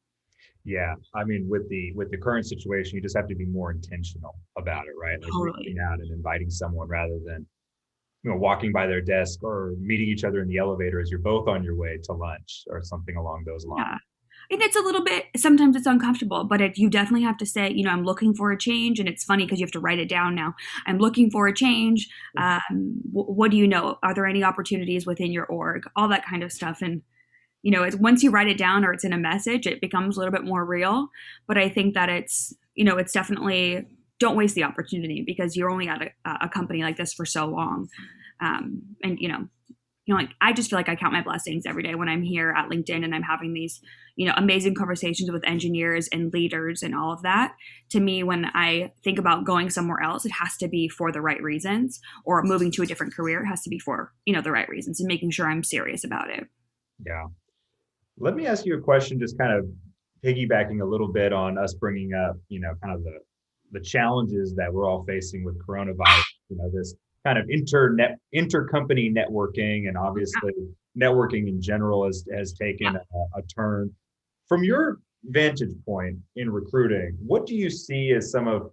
Yeah, 0.66 0.94
I 1.14 1.22
mean, 1.22 1.46
with 1.48 1.68
the 1.68 1.92
with 1.94 2.10
the 2.10 2.18
current 2.18 2.44
situation, 2.44 2.96
you 2.96 3.00
just 3.00 3.16
have 3.16 3.28
to 3.28 3.36
be 3.36 3.46
more 3.46 3.70
intentional 3.70 4.34
about 4.58 4.86
it, 4.86 4.94
right? 5.00 5.16
Like 5.22 5.30
totally. 5.30 5.52
reaching 5.58 5.78
out 5.78 6.00
and 6.00 6.10
inviting 6.10 6.50
someone 6.50 6.88
rather 6.88 7.20
than 7.24 7.46
you 8.24 8.32
know 8.32 8.36
walking 8.36 8.72
by 8.72 8.88
their 8.88 9.00
desk 9.00 9.44
or 9.44 9.74
meeting 9.78 10.08
each 10.08 10.24
other 10.24 10.40
in 10.40 10.48
the 10.48 10.58
elevator 10.58 11.00
as 11.00 11.08
you're 11.08 11.20
both 11.20 11.46
on 11.46 11.62
your 11.62 11.76
way 11.76 11.98
to 12.02 12.12
lunch 12.12 12.64
or 12.68 12.82
something 12.82 13.16
along 13.16 13.44
those 13.46 13.64
lines. 13.64 13.86
Yeah. 13.86 13.98
And 14.50 14.62
it's 14.62 14.76
a 14.76 14.80
little 14.80 15.04
bit 15.04 15.26
sometimes 15.36 15.76
it's 15.76 15.86
uncomfortable, 15.86 16.42
but 16.42 16.60
it, 16.60 16.76
you 16.76 16.90
definitely 16.90 17.24
have 17.24 17.36
to 17.38 17.46
say, 17.46 17.70
you 17.72 17.84
know, 17.84 17.90
I'm 17.90 18.04
looking 18.04 18.34
for 18.34 18.50
a 18.50 18.58
change, 18.58 18.98
and 18.98 19.08
it's 19.08 19.22
funny 19.22 19.44
because 19.44 19.60
you 19.60 19.66
have 19.66 19.72
to 19.72 19.80
write 19.80 20.00
it 20.00 20.08
down 20.08 20.34
now. 20.34 20.54
I'm 20.86 20.98
looking 20.98 21.30
for 21.30 21.46
a 21.46 21.54
change. 21.54 22.08
Um, 22.36 23.00
w- 23.12 23.32
what 23.32 23.52
do 23.52 23.56
you 23.56 23.68
know? 23.68 23.98
Are 24.02 24.14
there 24.14 24.26
any 24.26 24.42
opportunities 24.42 25.06
within 25.06 25.30
your 25.30 25.46
org? 25.46 25.84
All 25.94 26.08
that 26.08 26.26
kind 26.26 26.42
of 26.42 26.50
stuff, 26.50 26.82
and 26.82 27.02
you 27.66 27.72
know, 27.72 27.82
it's 27.82 27.96
once 27.96 28.22
you 28.22 28.30
write 28.30 28.46
it 28.46 28.56
down 28.56 28.84
or 28.84 28.92
it's 28.92 29.02
in 29.02 29.12
a 29.12 29.18
message, 29.18 29.66
it 29.66 29.80
becomes 29.80 30.16
a 30.16 30.20
little 30.20 30.30
bit 30.30 30.44
more 30.44 30.64
real. 30.64 31.08
But 31.48 31.58
I 31.58 31.68
think 31.68 31.94
that 31.94 32.08
it's, 32.08 32.54
you 32.76 32.84
know, 32.84 32.96
it's 32.96 33.12
definitely 33.12 33.84
don't 34.20 34.36
waste 34.36 34.54
the 34.54 34.62
opportunity 34.62 35.24
because 35.26 35.56
you're 35.56 35.68
only 35.68 35.88
at 35.88 36.00
a, 36.00 36.36
a 36.42 36.48
company 36.48 36.84
like 36.84 36.96
this 36.96 37.12
for 37.12 37.26
so 37.26 37.46
long. 37.46 37.88
Um, 38.38 38.82
and 39.02 39.18
you 39.18 39.26
know, 39.26 39.48
you 40.04 40.14
know, 40.14 40.20
like 40.20 40.30
I 40.40 40.52
just 40.52 40.70
feel 40.70 40.78
like 40.78 40.88
I 40.88 40.94
count 40.94 41.12
my 41.12 41.24
blessings 41.24 41.66
every 41.66 41.82
day 41.82 41.96
when 41.96 42.08
I'm 42.08 42.22
here 42.22 42.54
at 42.56 42.70
LinkedIn 42.70 43.02
and 43.02 43.12
I'm 43.12 43.24
having 43.24 43.52
these, 43.52 43.80
you 44.14 44.28
know, 44.28 44.34
amazing 44.36 44.76
conversations 44.76 45.32
with 45.32 45.44
engineers 45.44 46.08
and 46.12 46.32
leaders 46.32 46.84
and 46.84 46.94
all 46.94 47.12
of 47.12 47.22
that. 47.22 47.56
To 47.90 47.98
me, 47.98 48.22
when 48.22 48.44
I 48.54 48.92
think 49.02 49.18
about 49.18 49.44
going 49.44 49.70
somewhere 49.70 50.00
else, 50.00 50.24
it 50.24 50.30
has 50.40 50.56
to 50.58 50.68
be 50.68 50.88
for 50.88 51.10
the 51.10 51.20
right 51.20 51.42
reasons, 51.42 51.98
or 52.24 52.44
moving 52.44 52.70
to 52.70 52.82
a 52.82 52.86
different 52.86 53.12
career 53.12 53.44
has 53.44 53.62
to 53.62 53.70
be 53.70 53.80
for 53.80 54.12
you 54.24 54.32
know 54.32 54.40
the 54.40 54.52
right 54.52 54.68
reasons 54.68 55.00
and 55.00 55.08
making 55.08 55.32
sure 55.32 55.50
I'm 55.50 55.64
serious 55.64 56.04
about 56.04 56.30
it. 56.30 56.44
Yeah, 57.04 57.24
let 58.18 58.34
me 58.34 58.46
ask 58.46 58.64
you 58.64 58.76
a 58.76 58.80
question, 58.80 59.18
just 59.18 59.38
kind 59.38 59.52
of 59.52 59.66
piggybacking 60.24 60.80
a 60.80 60.84
little 60.84 61.12
bit 61.12 61.32
on 61.32 61.58
us 61.58 61.74
bringing 61.74 62.14
up, 62.14 62.36
you 62.48 62.60
know, 62.60 62.72
kind 62.82 62.94
of 62.94 63.04
the 63.04 63.18
the 63.72 63.80
challenges 63.80 64.54
that 64.54 64.72
we're 64.72 64.88
all 64.88 65.04
facing 65.04 65.44
with 65.44 65.58
coronavirus. 65.66 66.22
You 66.48 66.56
know, 66.56 66.70
this 66.72 66.94
kind 67.24 67.38
of 67.38 67.48
internet 67.50 68.18
intercompany 68.34 69.12
networking, 69.14 69.88
and 69.88 69.96
obviously 69.96 70.52
networking 70.98 71.48
in 71.48 71.60
general 71.60 72.04
has 72.04 72.24
has 72.34 72.52
taken 72.52 72.96
a, 72.96 73.38
a 73.38 73.42
turn. 73.42 73.92
From 74.48 74.62
your 74.62 74.98
vantage 75.24 75.74
point 75.84 76.18
in 76.36 76.50
recruiting, 76.50 77.16
what 77.20 77.46
do 77.46 77.54
you 77.54 77.68
see 77.68 78.12
as 78.12 78.30
some 78.30 78.46
of 78.46 78.70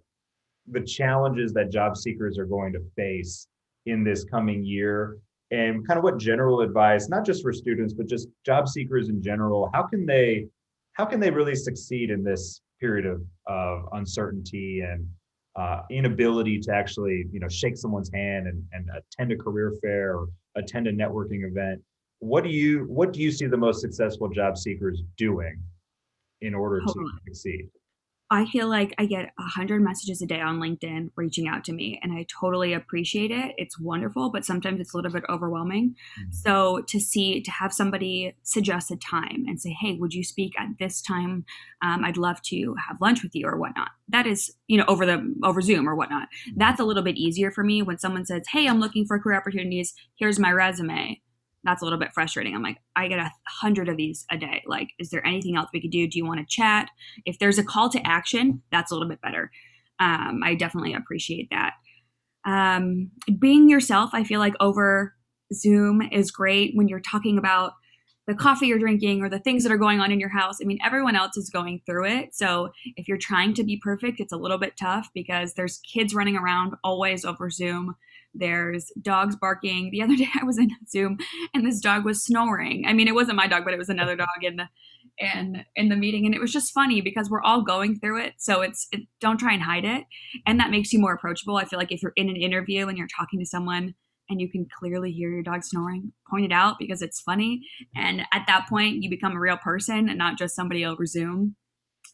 the 0.68 0.80
challenges 0.80 1.52
that 1.52 1.70
job 1.70 1.96
seekers 1.96 2.38
are 2.38 2.46
going 2.46 2.72
to 2.72 2.80
face 2.96 3.48
in 3.86 4.02
this 4.02 4.24
coming 4.24 4.64
year 4.64 5.18
and 5.50 5.86
kind 5.86 5.98
of 5.98 6.04
what 6.04 6.18
general 6.18 6.60
advice, 6.60 7.08
not 7.08 7.24
just 7.24 7.42
for 7.42 7.52
students, 7.52 7.92
but 7.92 8.06
just 8.06 8.28
job 8.44 8.68
seekers 8.68 9.08
in 9.08 9.22
general, 9.22 9.70
how 9.72 9.82
can 9.82 10.06
they 10.06 10.46
how 10.94 11.04
can 11.04 11.18
they 11.20 11.30
really 11.30 11.56
succeed 11.56 12.10
in 12.10 12.22
this 12.22 12.60
period 12.80 13.04
of, 13.04 13.22
of 13.46 13.88
uncertainty 13.92 14.80
and 14.80 15.06
uh, 15.56 15.82
inability 15.90 16.58
to 16.60 16.72
actually 16.72 17.26
you 17.32 17.40
know 17.40 17.48
shake 17.48 17.76
someone's 17.76 18.10
hand 18.12 18.46
and, 18.46 18.62
and 18.72 18.88
attend 18.96 19.32
a 19.32 19.36
career 19.36 19.74
fair 19.82 20.16
or 20.16 20.28
attend 20.56 20.86
a 20.86 20.92
networking 20.92 21.46
event? 21.48 21.80
What 22.20 22.44
do 22.44 22.50
you 22.50 22.84
what 22.84 23.12
do 23.12 23.20
you 23.20 23.30
see 23.30 23.46
the 23.46 23.56
most 23.56 23.80
successful 23.80 24.28
job 24.28 24.56
seekers 24.56 25.02
doing 25.16 25.60
in 26.40 26.54
order 26.54 26.80
to 26.80 27.10
succeed 27.26 27.68
I 28.34 28.46
feel 28.46 28.68
like 28.68 28.92
I 28.98 29.06
get 29.06 29.32
a 29.38 29.42
hundred 29.42 29.80
messages 29.80 30.20
a 30.20 30.26
day 30.26 30.40
on 30.40 30.58
LinkedIn 30.58 31.10
reaching 31.14 31.46
out 31.46 31.62
to 31.64 31.72
me, 31.72 32.00
and 32.02 32.12
I 32.12 32.26
totally 32.28 32.72
appreciate 32.72 33.30
it. 33.30 33.54
It's 33.58 33.78
wonderful, 33.78 34.30
but 34.30 34.44
sometimes 34.44 34.80
it's 34.80 34.92
a 34.92 34.96
little 34.96 35.12
bit 35.12 35.22
overwhelming. 35.28 35.94
Mm-hmm. 36.18 36.32
So 36.32 36.82
to 36.88 36.98
see 36.98 37.40
to 37.42 37.50
have 37.52 37.72
somebody 37.72 38.34
suggest 38.42 38.90
a 38.90 38.96
time 38.96 39.44
and 39.46 39.60
say, 39.60 39.70
"Hey, 39.70 39.94
would 39.94 40.14
you 40.14 40.24
speak 40.24 40.52
at 40.58 40.66
this 40.80 41.00
time? 41.00 41.44
Um, 41.80 42.04
I'd 42.04 42.16
love 42.16 42.42
to 42.42 42.74
have 42.88 43.00
lunch 43.00 43.22
with 43.22 43.36
you 43.36 43.46
or 43.46 43.56
whatnot." 43.56 43.90
That 44.08 44.26
is, 44.26 44.52
you 44.66 44.78
know, 44.78 44.84
over 44.88 45.06
the 45.06 45.32
over 45.44 45.60
Zoom 45.60 45.88
or 45.88 45.94
whatnot. 45.94 46.28
Mm-hmm. 46.48 46.58
That's 46.58 46.80
a 46.80 46.84
little 46.84 47.04
bit 47.04 47.16
easier 47.16 47.52
for 47.52 47.62
me 47.62 47.82
when 47.82 47.98
someone 47.98 48.26
says, 48.26 48.42
"Hey, 48.50 48.66
I'm 48.66 48.80
looking 48.80 49.06
for 49.06 49.16
career 49.20 49.38
opportunities. 49.38 49.94
Here's 50.16 50.40
my 50.40 50.50
resume." 50.50 51.20
That's 51.64 51.82
a 51.82 51.84
little 51.84 51.98
bit 51.98 52.12
frustrating. 52.12 52.54
I'm 52.54 52.62
like, 52.62 52.78
I 52.94 53.08
get 53.08 53.18
a 53.18 53.30
hundred 53.46 53.88
of 53.88 53.96
these 53.96 54.26
a 54.30 54.36
day. 54.36 54.62
Like, 54.66 54.90
is 54.98 55.10
there 55.10 55.26
anything 55.26 55.56
else 55.56 55.70
we 55.72 55.80
could 55.80 55.90
do? 55.90 56.06
Do 56.06 56.18
you 56.18 56.26
want 56.26 56.40
to 56.40 56.46
chat? 56.46 56.90
If 57.24 57.38
there's 57.38 57.58
a 57.58 57.64
call 57.64 57.88
to 57.90 58.06
action, 58.06 58.62
that's 58.70 58.90
a 58.90 58.94
little 58.94 59.08
bit 59.08 59.20
better. 59.22 59.50
Um, 59.98 60.40
I 60.44 60.54
definitely 60.54 60.94
appreciate 60.94 61.48
that. 61.50 61.74
Um, 62.44 63.10
being 63.38 63.68
yourself, 63.68 64.10
I 64.12 64.24
feel 64.24 64.40
like 64.40 64.54
over 64.60 65.14
Zoom 65.52 66.02
is 66.12 66.30
great 66.30 66.72
when 66.74 66.88
you're 66.88 67.00
talking 67.00 67.38
about 67.38 67.72
the 68.26 68.34
coffee 68.34 68.66
you're 68.66 68.78
drinking 68.78 69.22
or 69.22 69.28
the 69.28 69.38
things 69.38 69.62
that 69.62 69.72
are 69.72 69.78
going 69.78 70.00
on 70.00 70.10
in 70.10 70.18
your 70.18 70.30
house. 70.30 70.58
I 70.60 70.64
mean, 70.64 70.78
everyone 70.84 71.16
else 71.16 71.36
is 71.36 71.50
going 71.50 71.82
through 71.84 72.06
it. 72.06 72.34
So 72.34 72.70
if 72.96 73.06
you're 73.06 73.18
trying 73.18 73.54
to 73.54 73.64
be 73.64 73.78
perfect, 73.82 74.20
it's 74.20 74.32
a 74.32 74.38
little 74.38 74.58
bit 74.58 74.76
tough 74.78 75.10
because 75.14 75.54
there's 75.54 75.78
kids 75.80 76.14
running 76.14 76.36
around 76.36 76.74
always 76.82 77.24
over 77.24 77.50
Zoom. 77.50 77.96
There's 78.34 78.90
dogs 79.00 79.36
barking. 79.36 79.90
The 79.90 80.02
other 80.02 80.16
day 80.16 80.28
I 80.40 80.44
was 80.44 80.58
in 80.58 80.70
Zoom 80.88 81.18
and 81.54 81.66
this 81.66 81.80
dog 81.80 82.04
was 82.04 82.24
snoring. 82.24 82.84
I 82.86 82.92
mean, 82.92 83.08
it 83.08 83.14
wasn't 83.14 83.36
my 83.36 83.46
dog, 83.46 83.64
but 83.64 83.74
it 83.74 83.78
was 83.78 83.88
another 83.88 84.16
dog 84.16 84.28
in 84.42 84.56
the 84.56 84.68
and 85.20 85.64
in 85.76 85.88
the 85.88 85.96
meeting 85.96 86.26
and 86.26 86.34
it 86.34 86.40
was 86.40 86.52
just 86.52 86.72
funny 86.72 87.00
because 87.00 87.30
we're 87.30 87.42
all 87.42 87.62
going 87.62 87.98
through 87.98 88.20
it 88.20 88.34
so 88.36 88.62
it's 88.62 88.88
it, 88.90 89.02
don't 89.20 89.38
try 89.38 89.52
and 89.52 89.62
hide 89.62 89.84
it 89.84 90.04
and 90.46 90.58
that 90.58 90.70
makes 90.70 90.92
you 90.92 90.98
more 90.98 91.14
approachable 91.14 91.56
i 91.56 91.64
feel 91.64 91.78
like 91.78 91.92
if 91.92 92.02
you're 92.02 92.12
in 92.16 92.28
an 92.28 92.36
interview 92.36 92.88
and 92.88 92.98
you're 92.98 93.06
talking 93.06 93.38
to 93.38 93.46
someone 93.46 93.94
and 94.28 94.40
you 94.40 94.50
can 94.50 94.66
clearly 94.78 95.12
hear 95.12 95.30
your 95.30 95.42
dog 95.42 95.62
snoring 95.62 96.12
point 96.28 96.44
it 96.44 96.52
out 96.52 96.78
because 96.78 97.00
it's 97.00 97.20
funny 97.20 97.60
and 97.94 98.22
at 98.32 98.44
that 98.48 98.66
point 98.68 99.02
you 99.02 99.10
become 99.10 99.36
a 99.36 99.40
real 99.40 99.58
person 99.58 100.08
and 100.08 100.18
not 100.18 100.36
just 100.36 100.56
somebody 100.56 100.84
over 100.84 101.06
zoom 101.06 101.54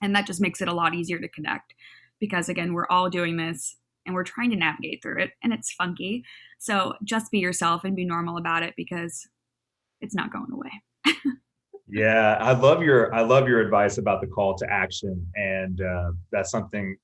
and 0.03 0.15
that 0.15 0.27
just 0.27 0.41
makes 0.41 0.61
it 0.61 0.69
a 0.69 0.75
lot 0.75 0.95
easier 0.95 1.19
to 1.19 1.29
connect 1.29 1.73
because 2.21 2.51
again 2.51 2.75
we're 2.75 2.89
all 2.91 3.09
doing 3.09 3.37
this 3.39 3.77
and 4.07 4.15
we're 4.15 4.25
trying 4.25 4.51
to 4.51 4.57
navigate 4.57 5.03
through 5.03 5.23
it 5.23 5.33
and 5.43 5.53
it's 5.53 5.73
funky. 5.73 6.25
So 6.59 6.95
just 7.05 7.31
be 7.31 7.39
yourself 7.39 7.85
and 7.85 7.97
be 7.97 8.05
normal 8.05 8.37
about 8.37 8.63
it 8.63 8.75
because 8.77 9.27
it's 10.01 10.15
not 10.15 10.33
going 10.33 10.53
away. 10.53 10.71
yeah, 11.89 12.37
I 12.41 12.53
love 12.53 12.83
your 12.83 13.15
I 13.15 13.23
love 13.23 13.49
your 13.49 13.61
advice 13.61 13.99
about 13.99 14.21
the 14.21 14.27
call 14.27 14.57
to 14.57 14.71
action 14.71 15.27
and 15.35 15.81
uh, 15.81 16.13
that's 16.33 16.51
something 16.51 16.97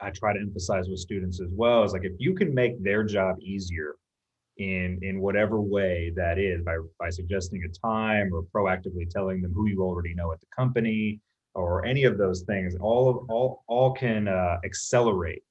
I 0.00 0.10
try 0.10 0.32
to 0.32 0.40
emphasize 0.40 0.88
with 0.88 0.98
students 0.98 1.40
as 1.40 1.50
well 1.52 1.84
is 1.84 1.92
like 1.92 2.04
if 2.04 2.12
you 2.18 2.34
can 2.34 2.54
make 2.54 2.82
their 2.82 3.04
job 3.04 3.36
easier 3.40 3.96
in 4.58 4.98
in 5.02 5.20
whatever 5.20 5.60
way 5.60 6.12
that 6.14 6.38
is 6.38 6.62
by 6.62 6.76
by 6.98 7.10
suggesting 7.10 7.64
a 7.64 7.86
time 7.86 8.32
or 8.32 8.44
proactively 8.54 9.08
telling 9.08 9.42
them 9.42 9.52
who 9.52 9.66
you 9.68 9.82
already 9.82 10.14
know 10.14 10.32
at 10.32 10.40
the 10.40 10.46
company 10.54 11.20
or 11.54 11.84
any 11.84 12.04
of 12.04 12.18
those 12.18 12.42
things 12.42 12.76
all 12.80 13.08
of 13.08 13.16
all 13.28 13.64
all 13.66 13.92
can 13.92 14.28
uh, 14.28 14.58
accelerate 14.64 15.42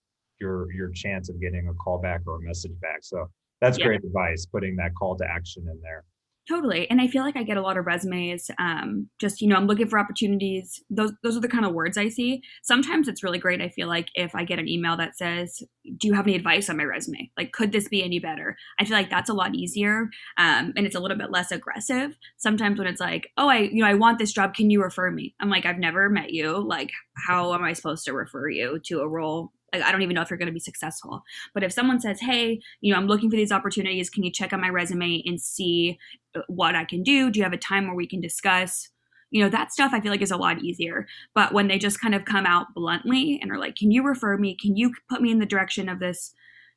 your 0.43 0.71
your 0.73 0.89
chance 0.91 1.29
of 1.29 1.39
getting 1.41 1.67
a 1.69 1.73
call 1.73 1.99
back 1.99 2.21
or 2.27 2.36
a 2.36 2.41
message 2.41 2.79
back. 2.82 2.99
So 3.01 3.27
that's 3.62 3.79
yeah. 3.79 3.86
great 3.86 4.03
advice, 4.03 4.45
putting 4.45 4.75
that 4.75 4.91
call 4.99 5.15
to 5.17 5.25
action 5.25 5.63
in 5.71 5.79
there. 5.82 6.03
Totally. 6.49 6.89
And 6.89 6.99
I 6.99 7.08
feel 7.08 7.23
like 7.23 7.38
I 7.38 7.43
get 7.43 7.56
a 7.56 7.62
lot 7.62 7.77
of 7.77 7.86
resumes. 7.86 8.51
Um, 8.60 9.10
just, 9.17 9.39
you 9.39 9.47
know, 9.47 9.56
I'm 9.56 9.65
looking 9.65 9.88
for 9.88 9.97
opportunities. 9.97 10.84
Those 10.89 11.13
those 11.23 11.38
are 11.38 11.39
the 11.39 11.47
kind 11.47 11.65
of 11.65 11.73
words 11.73 11.97
I 11.97 12.10
see. 12.10 12.41
Sometimes 12.63 13.08
it's 13.08 13.23
really 13.23 13.39
great. 13.39 13.62
I 13.62 13.69
feel 13.69 13.88
like 13.88 14.10
if 14.15 14.36
I 14.36 14.43
get 14.43 14.60
an 14.60 14.67
email 14.67 14.97
that 14.97 15.15
says, 15.17 15.63
Do 15.97 16.08
you 16.08 16.13
have 16.13 16.27
any 16.27 16.36
advice 16.36 16.69
on 16.69 16.75
my 16.75 16.84
resume? 16.84 17.32
Like, 17.38 17.53
could 17.53 17.71
this 17.71 17.88
be 17.88 18.03
any 18.03 18.19
better? 18.19 18.58
I 18.77 18.84
feel 18.84 18.97
like 18.97 19.10
that's 19.10 19.29
a 19.29 19.34
lot 19.34 19.56
easier. 19.56 20.10
Um, 20.38 20.73
and 20.75 20.86
it's 20.86 20.97
a 20.97 20.99
little 20.99 21.17
bit 21.17 21.32
less 21.32 21.49
aggressive. 21.49 22.17
Sometimes 22.36 22.77
when 22.77 22.88
it's 22.88 22.99
like, 22.99 23.29
Oh, 23.38 23.47
I, 23.47 23.60
you 23.60 23.82
know, 23.82 23.88
I 23.88 23.93
want 23.93 24.19
this 24.19 24.34
job, 24.34 24.53
can 24.53 24.69
you 24.69 24.84
refer 24.84 25.12
me? 25.12 25.36
I'm 25.39 25.49
like, 25.49 25.65
I've 25.65 25.79
never 25.79 26.10
met 26.10 26.34
you. 26.34 26.62
Like, 26.62 26.91
how 27.25 27.53
am 27.53 27.63
I 27.63 27.71
supposed 27.71 28.03
to 28.06 28.13
refer 28.13 28.49
you 28.49 28.82
to 28.88 28.99
a 28.99 29.08
role 29.08 29.53
I 29.81 29.91
don't 29.91 30.01
even 30.01 30.15
know 30.15 30.21
if 30.21 30.29
you're 30.29 30.38
going 30.38 30.47
to 30.47 30.53
be 30.53 30.59
successful. 30.59 31.23
But 31.53 31.63
if 31.63 31.71
someone 31.71 31.99
says, 31.99 32.19
"Hey, 32.19 32.62
you 32.81 32.91
know, 32.91 32.99
I'm 32.99 33.07
looking 33.07 33.29
for 33.29 33.36
these 33.36 33.51
opportunities. 33.51 34.09
Can 34.09 34.23
you 34.23 34.31
check 34.31 34.53
out 34.53 34.59
my 34.59 34.69
resume 34.69 35.23
and 35.25 35.39
see 35.39 35.97
uh, 36.36 36.41
what 36.47 36.75
I 36.75 36.86
can 36.86 37.03
do? 37.03 37.31
Do 37.31 37.39
you 37.39 37.43
have 37.43 37.53
a 37.53 37.57
time 37.57 37.88
where 37.88 37.95
we 37.95 38.07
can 38.07 38.21
discuss?" 38.21 38.89
You 39.31 39.43
know, 39.43 39.49
that 39.49 39.71
stuff 39.71 39.93
I 39.93 39.99
feel 39.99 40.12
like 40.12 40.21
is 40.21 40.29
a 40.29 40.38
lot 40.38 40.62
easier. 40.63 41.07
But 41.33 41.53
when 41.53 41.67
they 41.67 41.79
just 41.79 41.99
kind 41.99 42.13
of 42.13 42.25
come 42.25 42.45
out 42.45 42.67
bluntly 42.75 43.39
and 43.41 43.51
are 43.51 43.57
like, 43.57 43.75
"Can 43.75 43.91
you 43.91 44.03
refer 44.03 44.38
me? 44.38 44.55
Can 44.55 44.75
you 44.75 44.93
put 45.09 45.21
me 45.21 45.31
in 45.31 45.39
the 45.39 45.45
direction 45.45 45.89
of 45.89 45.99
this 45.99 46.33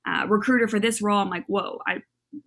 uh, 0.06 0.26
recruiter 0.28 0.68
for 0.68 0.80
this 0.80 1.02
role?" 1.02 1.18
I'm 1.18 1.30
like, 1.30 1.46
"Whoa, 1.46 1.80
I 1.86 2.02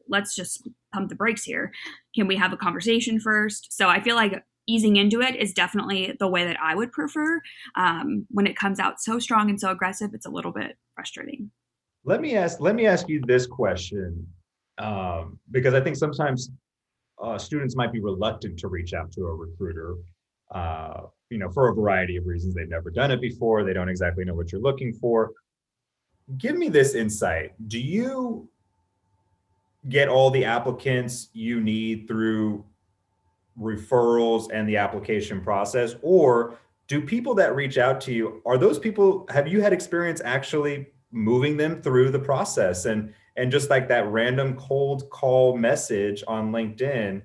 let's 0.07 0.35
just 0.35 0.67
pump 0.93 1.09
the 1.09 1.15
brakes 1.15 1.43
here. 1.43 1.71
Can 2.15 2.27
we 2.27 2.35
have 2.35 2.53
a 2.53 2.57
conversation 2.57 3.19
first? 3.19 3.71
So 3.71 3.87
I 3.87 4.01
feel 4.01 4.15
like 4.15 4.43
easing 4.69 4.95
into 4.95 5.21
it 5.21 5.35
is 5.35 5.53
definitely 5.53 6.15
the 6.19 6.27
way 6.27 6.45
that 6.45 6.57
I 6.61 6.75
would 6.75 6.91
prefer. 6.91 7.41
Um, 7.75 8.25
when 8.29 8.47
it 8.47 8.55
comes 8.55 8.79
out 8.79 9.01
so 9.01 9.19
strong 9.19 9.49
and 9.49 9.59
so 9.59 9.71
aggressive, 9.71 10.11
it's 10.13 10.25
a 10.25 10.29
little 10.29 10.51
bit 10.51 10.77
frustrating. 10.95 11.51
Let 12.05 12.21
me 12.21 12.35
ask. 12.35 12.59
Let 12.59 12.75
me 12.75 12.85
ask 12.85 13.09
you 13.09 13.21
this 13.27 13.45
question, 13.45 14.25
um, 14.77 15.39
because 15.51 15.73
I 15.73 15.81
think 15.81 15.95
sometimes 15.95 16.51
uh, 17.21 17.37
students 17.37 17.75
might 17.75 17.91
be 17.91 17.99
reluctant 17.99 18.57
to 18.59 18.67
reach 18.67 18.93
out 18.93 19.11
to 19.13 19.21
a 19.27 19.33
recruiter. 19.33 19.95
Uh, 20.51 21.01
you 21.29 21.37
know, 21.37 21.49
for 21.49 21.69
a 21.69 21.73
variety 21.73 22.15
of 22.17 22.25
reasons, 22.25 22.55
they've 22.55 22.69
never 22.69 22.89
done 22.89 23.11
it 23.11 23.21
before. 23.21 23.63
They 23.63 23.73
don't 23.73 23.89
exactly 23.89 24.25
know 24.25 24.33
what 24.33 24.51
you're 24.51 24.61
looking 24.61 24.93
for. 24.93 25.31
Give 26.37 26.55
me 26.55 26.69
this 26.69 26.95
insight. 26.95 27.53
Do 27.67 27.79
you 27.79 28.49
get 29.87 30.09
all 30.09 30.29
the 30.31 30.45
applicants 30.45 31.29
you 31.33 31.61
need 31.61 32.07
through 32.07 32.65
referrals 33.59 34.49
and 34.53 34.67
the 34.67 34.77
application 34.77 35.41
process 35.41 35.95
or 36.01 36.57
do 36.87 37.01
people 37.01 37.35
that 37.35 37.55
reach 37.55 37.77
out 37.77 38.01
to 38.01 38.13
you 38.13 38.41
are 38.45 38.57
those 38.57 38.79
people 38.79 39.27
have 39.29 39.47
you 39.47 39.61
had 39.61 39.73
experience 39.73 40.21
actually 40.23 40.87
moving 41.11 41.57
them 41.57 41.81
through 41.81 42.11
the 42.11 42.19
process? 42.19 42.85
And 42.85 43.13
and 43.35 43.51
just 43.51 43.69
like 43.69 43.87
that 43.87 44.07
random 44.07 44.55
cold 44.55 45.09
call 45.09 45.55
message 45.55 46.23
on 46.27 46.51
linkedin 46.51 47.21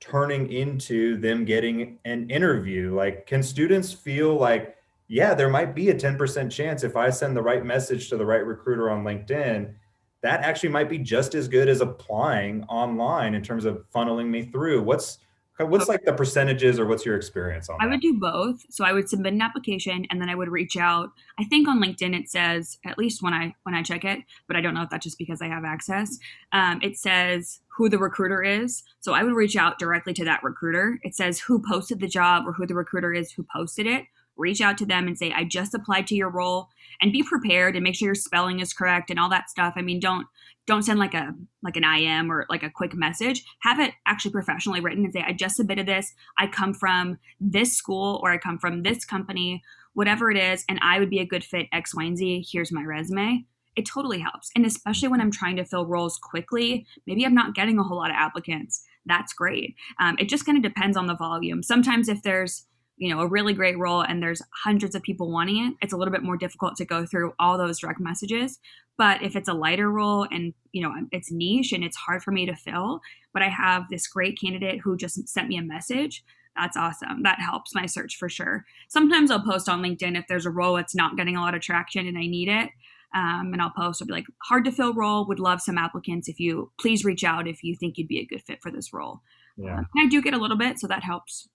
turning 0.00 0.50
into 0.50 1.18
them 1.18 1.44
getting 1.44 1.98
an 2.04 2.28
interview 2.30 2.94
like 2.94 3.26
can 3.26 3.42
students 3.42 3.92
feel 3.92 4.34
like 4.34 4.74
yeah 5.08 5.34
there 5.34 5.50
might 5.50 5.74
be 5.74 5.90
a 5.90 5.94
10% 5.94 6.50
chance 6.50 6.82
if 6.82 6.96
i 6.96 7.10
send 7.10 7.36
the 7.36 7.42
right 7.42 7.64
message 7.64 8.08
to 8.08 8.16
the 8.16 8.24
right 8.24 8.46
recruiter 8.46 8.90
on 8.90 9.04
linkedin 9.04 9.74
that 10.22 10.40
actually 10.42 10.68
might 10.68 10.88
be 10.88 10.98
just 10.98 11.34
as 11.34 11.48
good 11.48 11.68
as 11.68 11.80
applying 11.80 12.64
online 12.64 13.34
in 13.34 13.42
terms 13.42 13.64
of 13.64 13.84
funneling 13.94 14.28
me 14.28 14.42
through. 14.42 14.82
What's 14.82 15.18
what's 15.58 15.88
like 15.88 16.04
the 16.04 16.12
percentages 16.12 16.78
or 16.80 16.86
what's 16.86 17.04
your 17.04 17.16
experience 17.16 17.68
on 17.68 17.76
I 17.80 17.84
that? 17.84 17.90
would 17.90 18.00
do 18.00 18.18
both. 18.18 18.64
So 18.70 18.84
I 18.84 18.92
would 18.92 19.08
submit 19.08 19.34
an 19.34 19.42
application 19.42 20.06
and 20.10 20.20
then 20.20 20.28
I 20.28 20.34
would 20.34 20.48
reach 20.48 20.76
out. 20.76 21.10
I 21.38 21.44
think 21.44 21.68
on 21.68 21.80
LinkedIn 21.80 22.18
it 22.18 22.28
says 22.28 22.78
at 22.84 22.98
least 22.98 23.22
when 23.22 23.32
I 23.32 23.54
when 23.62 23.74
I 23.74 23.82
check 23.82 24.04
it, 24.04 24.20
but 24.46 24.56
I 24.56 24.60
don't 24.60 24.74
know 24.74 24.82
if 24.82 24.90
that's 24.90 25.04
just 25.04 25.18
because 25.18 25.42
I 25.42 25.48
have 25.48 25.64
access. 25.64 26.18
Um, 26.52 26.80
it 26.82 26.96
says 26.96 27.60
who 27.68 27.88
the 27.88 27.98
recruiter 27.98 28.42
is. 28.42 28.82
So 29.00 29.12
I 29.12 29.22
would 29.22 29.34
reach 29.34 29.56
out 29.56 29.78
directly 29.78 30.12
to 30.14 30.24
that 30.24 30.42
recruiter. 30.42 30.98
It 31.02 31.14
says 31.14 31.38
who 31.38 31.62
posted 31.62 32.00
the 32.00 32.08
job 32.08 32.46
or 32.46 32.52
who 32.52 32.66
the 32.66 32.74
recruiter 32.74 33.12
is 33.12 33.32
who 33.32 33.46
posted 33.52 33.86
it 33.86 34.04
reach 34.36 34.60
out 34.60 34.78
to 34.78 34.86
them 34.86 35.06
and 35.06 35.18
say 35.18 35.32
i 35.32 35.44
just 35.44 35.74
applied 35.74 36.06
to 36.06 36.14
your 36.14 36.30
role 36.30 36.68
and 37.02 37.12
be 37.12 37.22
prepared 37.22 37.74
and 37.74 37.82
make 37.82 37.96
sure 37.96 38.06
your 38.06 38.14
spelling 38.14 38.60
is 38.60 38.72
correct 38.72 39.10
and 39.10 39.18
all 39.18 39.28
that 39.28 39.50
stuff. 39.50 39.74
I 39.76 39.82
mean 39.82 40.00
don't 40.00 40.26
don't 40.66 40.84
send 40.84 41.00
like 41.00 41.14
a 41.14 41.34
like 41.62 41.76
an 41.76 41.84
im 41.84 42.30
or 42.30 42.46
like 42.48 42.62
a 42.62 42.70
quick 42.70 42.94
message. 42.94 43.44
Have 43.60 43.80
it 43.80 43.92
actually 44.06 44.30
professionally 44.30 44.80
written 44.80 45.04
and 45.04 45.12
say 45.12 45.24
i 45.26 45.32
just 45.32 45.56
submitted 45.56 45.86
this. 45.86 46.14
I 46.38 46.46
come 46.46 46.72
from 46.72 47.18
this 47.40 47.76
school 47.76 48.20
or 48.22 48.30
i 48.30 48.38
come 48.38 48.58
from 48.58 48.82
this 48.82 49.04
company 49.04 49.62
whatever 49.94 50.30
it 50.30 50.38
is 50.38 50.64
and 50.68 50.78
i 50.80 50.98
would 50.98 51.10
be 51.10 51.18
a 51.18 51.26
good 51.26 51.44
fit 51.44 51.66
x 51.72 51.94
y 51.94 52.04
and 52.04 52.16
z. 52.16 52.46
Here's 52.50 52.72
my 52.72 52.84
resume. 52.84 53.44
It 53.74 53.86
totally 53.86 54.20
helps. 54.20 54.50
And 54.54 54.64
especially 54.64 55.08
when 55.08 55.20
i'm 55.20 55.32
trying 55.32 55.56
to 55.56 55.64
fill 55.64 55.86
roles 55.86 56.18
quickly 56.18 56.86
maybe 57.06 57.26
i'm 57.26 57.34
not 57.34 57.54
getting 57.54 57.78
a 57.78 57.82
whole 57.82 57.98
lot 57.98 58.10
of 58.10 58.16
applicants. 58.16 58.84
That's 59.04 59.32
great. 59.32 59.74
Um, 59.98 60.16
it 60.20 60.28
just 60.28 60.46
kind 60.46 60.56
of 60.56 60.62
depends 60.62 60.96
on 60.96 61.08
the 61.08 61.16
volume. 61.16 61.64
Sometimes 61.64 62.08
if 62.08 62.22
there's 62.22 62.66
you 63.02 63.12
know 63.12 63.20
a 63.20 63.26
really 63.26 63.52
great 63.52 63.76
role 63.76 64.00
and 64.00 64.22
there's 64.22 64.40
hundreds 64.64 64.94
of 64.94 65.02
people 65.02 65.28
wanting 65.30 65.66
it 65.66 65.74
it's 65.82 65.92
a 65.92 65.96
little 65.96 66.12
bit 66.12 66.22
more 66.22 66.36
difficult 66.36 66.76
to 66.76 66.84
go 66.84 67.04
through 67.04 67.34
all 67.38 67.58
those 67.58 67.80
direct 67.80 68.00
messages. 68.00 68.60
But 68.96 69.22
if 69.22 69.34
it's 69.34 69.48
a 69.48 69.54
lighter 69.54 69.90
role 69.90 70.28
and 70.30 70.54
you 70.70 70.82
know 70.82 70.94
it's 71.10 71.32
niche 71.32 71.72
and 71.72 71.82
it's 71.82 71.96
hard 71.96 72.22
for 72.22 72.30
me 72.30 72.46
to 72.46 72.54
fill 72.54 73.00
but 73.32 73.42
i 73.42 73.48
have 73.48 73.88
this 73.88 74.06
great 74.06 74.38
candidate 74.40 74.80
who 74.80 74.96
just 74.96 75.28
sent 75.28 75.48
me 75.48 75.56
a 75.56 75.62
message 75.62 76.24
that's 76.54 76.76
awesome. 76.76 77.22
That 77.22 77.40
helps 77.40 77.74
my 77.74 77.86
search 77.86 78.18
for 78.18 78.28
sure. 78.28 78.64
Sometimes 78.88 79.30
i'll 79.30 79.42
post 79.42 79.68
on 79.68 79.82
linkedin 79.82 80.18
if 80.18 80.26
there's 80.28 80.46
a 80.46 80.50
role 80.50 80.76
that's 80.76 80.94
not 80.94 81.16
getting 81.16 81.36
a 81.36 81.40
lot 81.40 81.54
of 81.54 81.62
traction 81.62 82.06
and 82.06 82.18
i 82.18 82.26
need 82.26 82.48
it 82.48 82.70
um, 83.14 83.50
and 83.52 83.62
i'll 83.62 83.70
post 83.70 84.00
i'll 84.00 84.06
be 84.06 84.12
like 84.12 84.26
hard 84.42 84.64
to 84.66 84.72
fill 84.72 84.92
role 84.92 85.26
would 85.26 85.40
love 85.40 85.60
some 85.60 85.78
applicants 85.78 86.28
if 86.28 86.38
you 86.38 86.70
please 86.78 87.04
reach 87.04 87.24
out 87.24 87.48
if 87.48 87.64
you 87.64 87.74
think 87.74 87.96
you'd 87.96 88.06
be 88.06 88.20
a 88.20 88.26
good 88.26 88.42
fit 88.46 88.62
for 88.62 88.70
this 88.70 88.92
role. 88.92 89.22
Yeah. 89.56 89.78
Um, 89.78 89.86
i 89.98 90.06
do 90.06 90.22
get 90.22 90.34
a 90.34 90.38
little 90.38 90.58
bit 90.58 90.78
so 90.78 90.86
that 90.86 91.02
helps 91.02 91.48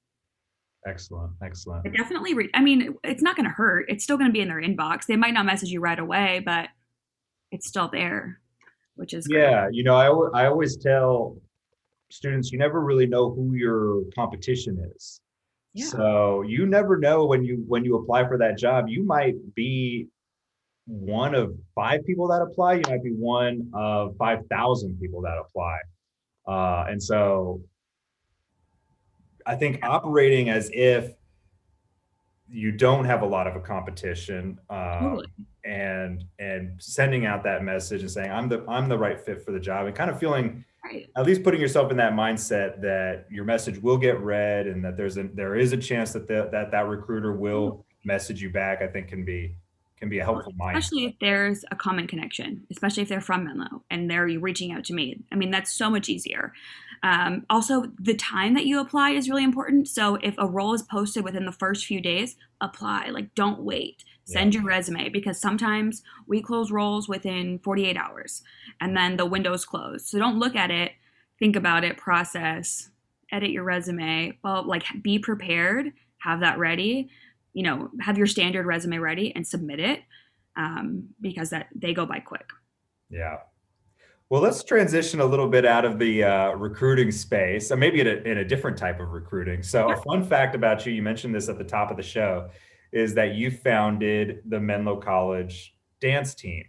Excellent. 0.88 1.34
Excellent. 1.44 1.84
But 1.84 1.94
definitely 1.94 2.34
read. 2.34 2.50
I 2.54 2.62
mean, 2.62 2.96
it's 3.04 3.22
not 3.22 3.36
going 3.36 3.46
to 3.46 3.52
hurt. 3.52 3.86
It's 3.90 4.04
still 4.04 4.18
going 4.18 4.30
to 4.30 4.34
be 4.34 4.42
in 4.42 4.48
their 4.48 4.62
inbox. 4.62 5.06
They 5.06 5.16
might 5.16 5.34
not 5.34 5.46
message 5.46 5.70
you 5.70 5.82
right 5.82 6.00
away, 6.00 6.42
but 6.46 6.70
it's 7.52 7.68
still 7.68 7.90
there, 7.92 8.40
which 8.96 9.14
is 9.14 9.28
yeah. 9.30 9.64
Great. 9.64 9.76
You 9.76 9.84
know, 9.84 9.96
I 9.96 10.44
I 10.44 10.48
always 10.48 10.78
tell 10.78 11.38
students 12.10 12.52
you 12.52 12.58
never 12.58 12.82
really 12.82 13.06
know 13.06 13.32
who 13.32 13.54
your 13.54 14.04
competition 14.16 14.78
is. 14.96 15.20
Yeah. 15.74 15.86
So 15.86 16.42
you 16.42 16.66
never 16.66 16.98
know 16.98 17.26
when 17.26 17.44
you 17.44 17.64
when 17.68 17.84
you 17.84 17.98
apply 17.98 18.28
for 18.28 18.38
that 18.38 18.58
job, 18.58 18.86
you 18.88 19.04
might 19.04 19.36
be 19.56 20.08
one 20.86 21.36
of 21.36 21.54
five 21.76 22.06
people 22.06 22.28
that 22.30 22.42
apply. 22.42 22.76
You 22.76 22.84
might 22.88 23.04
be 23.04 23.12
one 23.12 23.70
of 23.74 24.16
five 24.18 24.40
thousand 24.50 25.00
people 25.02 25.22
that 25.22 25.38
apply. 25.38 25.78
Uh, 26.48 26.86
and 26.90 27.02
so 27.02 27.62
I 29.48 29.56
think 29.56 29.80
operating 29.84 30.50
as 30.50 30.70
if 30.74 31.14
you 32.50 32.72
don't 32.72 33.06
have 33.06 33.22
a 33.22 33.26
lot 33.26 33.48
of 33.48 33.56
a 33.56 33.60
competition 33.60 34.60
uh, 34.70 35.00
totally. 35.00 35.28
and 35.66 36.24
and 36.40 36.82
sending 36.82 37.26
out 37.26 37.44
that 37.44 37.64
message 37.64 38.02
and 38.02 38.12
saying 38.12 38.32
I'm 38.32 38.50
the 38.50 38.64
I'm 38.68 38.88
the 38.90 38.98
right 38.98 39.20
fit 39.20 39.44
for 39.44 39.52
the 39.52 39.60
job 39.60 39.86
and 39.86 39.96
kind 39.96 40.10
of 40.10 40.20
feeling 40.20 40.64
right. 40.84 41.10
at 41.16 41.26
least 41.26 41.44
putting 41.44 41.60
yourself 41.60 41.92
in 41.92 41.98
that 41.98 42.14
mindset 42.14 42.82
that 42.82 43.26
your 43.30 43.46
message 43.46 43.82
will 43.82 43.98
get 43.98 44.20
read 44.22 44.68
and 44.68 44.84
that 44.86 44.96
there's 44.96 45.18
a 45.18 45.24
there 45.24 45.56
is 45.56 45.74
a 45.74 45.78
chance 45.78 46.14
that 46.14 46.28
the, 46.28 46.50
that 46.52 46.72
that 46.72 46.88
recruiter 46.88 47.34
will 47.34 47.86
message 48.06 48.42
you 48.42 48.50
back 48.50 48.82
I 48.82 48.88
think 48.88 49.08
can 49.10 49.26
be 49.26 49.56
can 50.00 50.10
be 50.10 50.20
a 50.20 50.24
helpful 50.24 50.54
mind. 50.54 50.78
Especially 50.78 51.06
if 51.06 51.16
there's 51.20 51.66
a 51.72 51.76
common 51.76 52.08
connection, 52.08 52.66
especially 52.72 53.04
if 53.04 53.10
they're 53.10 53.20
from 53.20 53.44
Menlo 53.44 53.84
and 53.90 54.10
they're 54.10 54.26
reaching 54.26 54.72
out 54.72 54.84
to 54.86 54.94
me. 54.94 55.24
I 55.32 55.36
mean, 55.36 55.52
that's 55.52 55.72
so 55.72 55.90
much 55.90 56.08
easier. 56.08 56.54
Um, 57.04 57.46
also, 57.50 57.92
the 58.00 58.16
time 58.16 58.54
that 58.56 58.66
you 58.66 58.80
apply 58.80 59.12
is 59.12 59.30
really 59.30 59.44
important. 59.44 59.88
So 59.88 60.16
if 60.16 60.36
a 60.38 60.48
role 60.48 60.74
is 60.74 60.84
posted 60.84 61.24
within 61.24 61.46
the 61.46 61.52
first 61.52 61.86
few 61.86 62.02
days, 62.02 62.36
apply. 62.62 63.10
Like, 63.10 63.36
don't 63.36 63.62
wait. 63.62 64.04
Send 64.26 64.54
yeah. 64.54 64.62
your 64.62 64.68
resume 64.68 65.10
because 65.10 65.40
sometimes 65.40 66.04
we 66.28 66.42
close 66.42 66.72
roles 66.72 67.08
within 67.08 67.60
48 67.60 67.96
hours 67.96 68.44
and 68.82 68.96
then 68.96 69.16
the 69.16 69.26
window's 69.26 69.64
closed. 69.64 70.08
So 70.08 70.20
don't 70.20 70.40
look 70.40 70.56
at 70.56 70.70
it, 70.70 70.92
think 71.40 71.56
about 71.56 71.86
it, 71.86 71.98
process, 71.98 72.90
edit 73.32 73.52
your 73.52 73.64
resume. 73.64 74.38
Well, 74.44 74.68
like, 74.68 74.84
be 75.02 75.20
prepared, 75.20 75.94
have 76.20 76.42
that 76.42 76.60
ready. 76.60 77.10
You 77.54 77.64
know, 77.64 77.90
have 78.02 78.18
your 78.18 78.28
standard 78.28 78.66
resume 78.66 78.98
ready 78.98 79.34
and 79.36 79.48
submit 79.48 79.80
it 79.80 80.02
um, 80.58 81.10
because 81.22 81.52
that 81.52 81.68
they 81.74 81.94
go 81.94 82.06
by 82.06 82.20
quick. 82.20 82.50
Yeah, 83.10 83.38
well, 84.30 84.42
let's 84.42 84.64
transition 84.64 85.22
a 85.22 85.26
little 85.26 85.48
bit 85.48 85.66
out 85.66 85.86
of 85.86 86.00
the 86.00 86.24
uh, 86.24 86.52
recruiting 86.52 87.12
space, 87.12 87.72
or 87.72 87.78
maybe 87.78 88.02
in 88.02 88.08
a, 88.08 88.16
in 88.30 88.40
a 88.40 88.46
different 88.46 88.78
type 88.78 89.00
of 89.00 89.12
recruiting. 89.12 89.64
So, 89.64 89.92
a 89.92 89.96
fun 89.96 90.24
fact 90.24 90.54
about 90.54 90.86
you, 90.86 90.92
you 90.92 91.02
mentioned 91.02 91.34
this 91.34 91.48
at 91.48 91.58
the 91.58 91.64
top 91.64 91.92
of 91.92 91.98
the 91.98 92.04
show, 92.04 92.50
is 92.92 93.14
that 93.14 93.36
you 93.36 93.52
founded 93.52 94.42
the 94.46 94.60
Menlo 94.60 94.98
College 94.98 95.76
dance 96.02 96.36
team. 96.36 96.66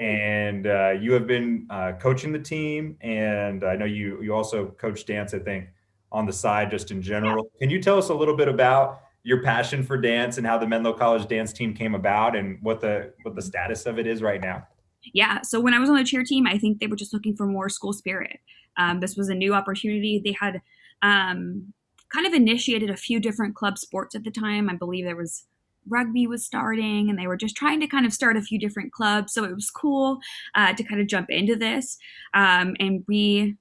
And 0.00 0.66
uh, 0.66 0.90
you 0.90 1.12
have 1.12 1.26
been 1.26 1.66
uh, 1.70 1.92
coaching 2.00 2.32
the 2.32 2.38
team, 2.38 2.96
and 3.00 3.62
I 3.62 3.76
know 3.76 3.84
you 3.84 4.22
you 4.22 4.34
also 4.34 4.66
coach 4.66 5.04
dance. 5.04 5.34
I 5.34 5.38
think 5.38 5.66
on 6.10 6.24
the 6.24 6.32
side, 6.32 6.70
just 6.70 6.90
in 6.90 7.02
general. 7.02 7.50
Can 7.60 7.68
you 7.68 7.80
tell 7.80 7.98
us 7.98 8.08
a 8.08 8.14
little 8.14 8.36
bit 8.36 8.48
about 8.48 9.00
your 9.22 9.42
passion 9.42 9.82
for 9.82 9.96
dance 9.96 10.38
and 10.38 10.46
how 10.46 10.58
the 10.58 10.66
Menlo 10.66 10.92
College 10.92 11.28
dance 11.28 11.52
team 11.52 11.74
came 11.74 11.94
about, 11.94 12.34
and 12.36 12.58
what 12.62 12.80
the 12.80 13.12
what 13.22 13.34
the 13.34 13.42
status 13.42 13.86
of 13.86 13.98
it 13.98 14.06
is 14.06 14.22
right 14.22 14.40
now? 14.40 14.66
Yeah. 15.12 15.42
So 15.42 15.60
when 15.60 15.74
I 15.74 15.78
was 15.78 15.88
on 15.88 15.96
the 15.96 16.04
cheer 16.04 16.24
team, 16.24 16.46
I 16.46 16.58
think 16.58 16.80
they 16.80 16.86
were 16.86 16.96
just 16.96 17.12
looking 17.12 17.36
for 17.36 17.46
more 17.46 17.68
school 17.68 17.92
spirit. 17.92 18.40
Um, 18.76 19.00
this 19.00 19.16
was 19.16 19.28
a 19.28 19.34
new 19.34 19.54
opportunity. 19.54 20.20
They 20.24 20.36
had 20.38 20.62
um, 21.02 21.72
kind 22.12 22.26
of 22.26 22.32
initiated 22.32 22.90
a 22.90 22.96
few 22.96 23.20
different 23.20 23.54
club 23.54 23.78
sports 23.78 24.14
at 24.14 24.24
the 24.24 24.30
time. 24.30 24.70
I 24.70 24.76
believe 24.76 25.04
there 25.04 25.16
was 25.16 25.44
rugby 25.88 26.26
was 26.26 26.44
starting 26.44 27.10
and 27.10 27.18
they 27.18 27.26
were 27.26 27.36
just 27.36 27.56
trying 27.56 27.80
to 27.80 27.86
kind 27.86 28.06
of 28.06 28.12
start 28.12 28.36
a 28.36 28.42
few 28.42 28.58
different 28.58 28.92
clubs. 28.92 29.32
So 29.32 29.44
it 29.44 29.54
was 29.54 29.70
cool 29.70 30.18
uh, 30.54 30.72
to 30.74 30.84
kind 30.84 31.00
of 31.00 31.08
jump 31.08 31.28
into 31.28 31.56
this. 31.56 31.98
Um, 32.34 32.76
and 32.78 33.04
we 33.08 33.56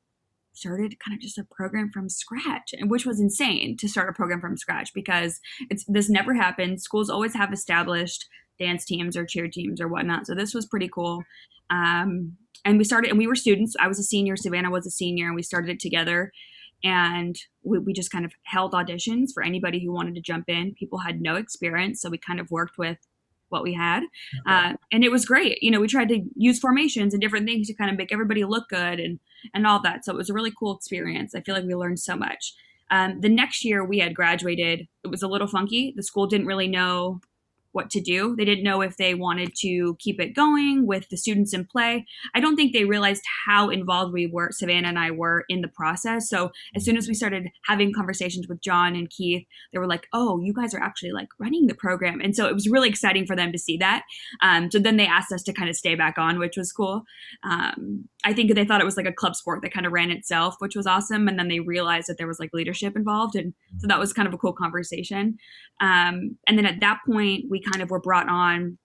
started 0.54 1.00
kind 1.00 1.16
of 1.16 1.22
just 1.22 1.38
a 1.38 1.46
program 1.46 1.90
from 1.92 2.10
scratch, 2.10 2.74
which 2.84 3.06
was 3.06 3.20
insane 3.20 3.78
to 3.78 3.88
start 3.88 4.10
a 4.10 4.14
program 4.14 4.42
from 4.42 4.58
scratch 4.58 4.94
because 4.94 5.40
it's 5.70 5.86
this 5.86 6.10
never 6.10 6.34
happened. 6.34 6.82
Schools 6.82 7.10
always 7.10 7.34
have 7.34 7.54
established 7.54 8.28
dance 8.62 8.86
teams 8.86 9.18
or 9.18 9.26
cheer 9.26 9.48
teams 9.48 9.82
or 9.82 9.88
whatnot. 9.88 10.28
So 10.28 10.36
this 10.36 10.54
was 10.54 10.66
pretty 10.66 10.88
cool. 10.88 11.24
Um, 11.70 12.38
and 12.64 12.78
we 12.78 12.84
started, 12.84 13.10
and 13.10 13.18
we 13.18 13.28
were 13.28 13.36
students. 13.36 13.76
I 13.80 13.88
was 13.88 14.00
a 14.00 14.04
senior, 14.04 14.38
Savannah 14.38 14.70
was 14.70 14.86
a 14.86 14.92
senior, 14.92 15.26
and 15.26 15.36
we 15.36 15.42
started 15.42 15.72
it 15.72 15.80
together. 15.80 16.32
And 16.84 17.36
we, 17.64 17.80
we, 17.80 17.94
just 17.94 18.12
kind 18.12 18.26
of 18.26 18.34
held 18.44 18.74
auditions 18.74 19.34
for 19.34 19.44
anybody 19.44 19.84
who 19.84 19.92
wanted 19.92 20.16
to 20.16 20.22
jump 20.22 20.46
in. 20.48 20.74
People 20.74 21.00
had 21.00 21.22
no 21.22 21.36
experience 21.36 22.02
so 22.02 22.10
we 22.10 22.18
kind 22.18 22.40
of 22.40 22.50
worked 22.50 22.78
with 22.78 22.98
what 23.50 23.62
we 23.62 23.74
had. 23.74 24.04
Uh, 24.48 24.74
and 24.92 25.04
it 25.04 25.12
was 25.12 25.26
great. 25.26 25.62
You 25.62 25.70
know 25.70 25.80
we 25.80 25.88
tried 25.88 26.10
to 26.10 26.22
use 26.36 26.58
formations 26.60 27.14
and 27.14 27.22
different 27.22 27.46
things 27.46 27.68
to 27.68 27.76
kind 27.76 27.92
of 27.92 27.98
make 27.98 28.12
everybody 28.12 28.44
look 28.46 28.68
good 28.70 29.00
and 29.00 29.20
and 29.54 29.68
all 29.68 29.82
that. 29.84 30.06
So 30.06 30.14
it 30.14 30.18
was 30.18 30.30
a 30.30 30.34
really 30.34 30.54
cool 30.58 30.76
experience. 30.76 31.36
I 31.36 31.42
feel 31.42 31.54
like 31.54 31.66
we 31.66 31.76
learned 31.76 32.00
so 32.00 32.16
much. 32.16 32.56
Um, 32.90 33.22
the 33.22 33.30
next 33.30 33.64
year 33.64 33.86
we 33.86 34.00
had 34.00 34.16
graduated. 34.16 34.88
It 35.04 35.08
was 35.08 35.22
a 35.22 35.28
little 35.28 35.48
funky. 35.48 35.94
The 35.96 36.04
school 36.04 36.28
didn't 36.28 36.48
really 36.48 36.68
know 36.68 37.22
what 37.72 37.90
to 37.92 38.02
do. 38.02 38.36
They 38.36 38.46
didn't 38.46 38.64
know 38.64 38.82
if 38.82 38.98
they 38.98 39.14
wanted 39.14 39.56
to 39.62 39.96
keep 40.00 40.20
it 40.20 40.36
going 40.36 40.86
with 40.86 41.10
the 41.10 41.18
students 41.18 41.54
in 41.54 41.66
play. 41.66 42.06
I 42.36 42.40
don't 42.40 42.56
think 42.56 42.74
they 42.74 42.86
realized 42.86 43.24
how 43.46 43.70
involved 43.70 44.14
we 44.14 44.28
were, 44.28 44.50
Savannah 44.52 44.88
and 44.88 45.00
I 45.00 45.12
were 45.12 45.46
in 45.50 45.62
the 45.62 45.68
process. 45.68 46.30
So 46.30 46.52
as 46.76 46.84
soon 46.84 46.98
as 46.98 47.08
we 47.08 47.14
started 47.14 47.48
having 47.66 47.94
conversations 47.94 48.48
with 48.48 48.62
John 48.62 48.96
and 48.96 49.10
Keith, 49.10 49.46
they 49.72 49.80
were 49.80 49.88
like, 49.88 50.08
oh, 50.14 50.40
you 50.40 50.54
guys 50.54 50.74
are 50.74 50.82
actually 50.82 51.12
like 51.12 51.30
running 51.40 51.68
the 51.68 51.74
program. 51.74 52.20
And 52.22 52.36
so 52.36 52.48
it 52.48 52.54
was 52.54 52.68
really 52.68 52.90
exciting 52.90 53.26
for 53.26 53.36
them 53.36 53.52
to 53.52 53.58
see 53.58 53.78
that. 53.78 54.04
Um, 54.42 54.70
so 54.70 54.80
then 54.80 54.98
they 54.98 55.08
asked 55.08 55.32
us 55.32 55.44
to 55.44 55.54
kind 55.54 55.70
of 55.70 55.76
stay 55.76 55.96
back 55.96 56.18
on, 56.18 56.40
which 56.40 56.58
was 56.58 56.72
cool. 56.72 57.04
Um, 57.44 58.08
I 58.24 58.34
think 58.34 58.54
they 58.54 58.66
thought 58.66 58.82
it 58.82 58.86
was 58.86 58.98
like 58.98 59.08
a 59.08 59.14
club 59.14 59.36
sport 59.36 59.62
that 59.62 59.74
kind 59.74 59.86
of 59.86 59.92
ran 59.92 60.12
itself, 60.12 60.56
which 60.60 60.76
was 60.76 60.88
awesome. 60.88 61.28
And 61.28 61.40
then 61.40 61.48
they 61.48 61.60
realized 61.60 62.08
that 62.08 62.18
there 62.18 62.28
was 62.28 62.40
like 62.40 62.52
leadership 62.54 62.96
involved. 62.96 63.36
And 63.36 63.54
so 63.80 63.88
that 63.88 64.00
was 64.00 64.14
kind 64.14 64.28
of 64.28 64.34
a 64.34 64.38
cool 64.38 64.54
conversation. 64.54 65.38
Um, 65.80 66.38
and 66.48 66.58
then 66.58 66.66
at 66.66 66.82
that 66.82 67.00
point, 67.06 67.46
we 67.50 67.62
kind 67.62 67.82
of 67.82 67.90
were 67.90 68.02
brought 68.02 68.30
on 68.30 68.78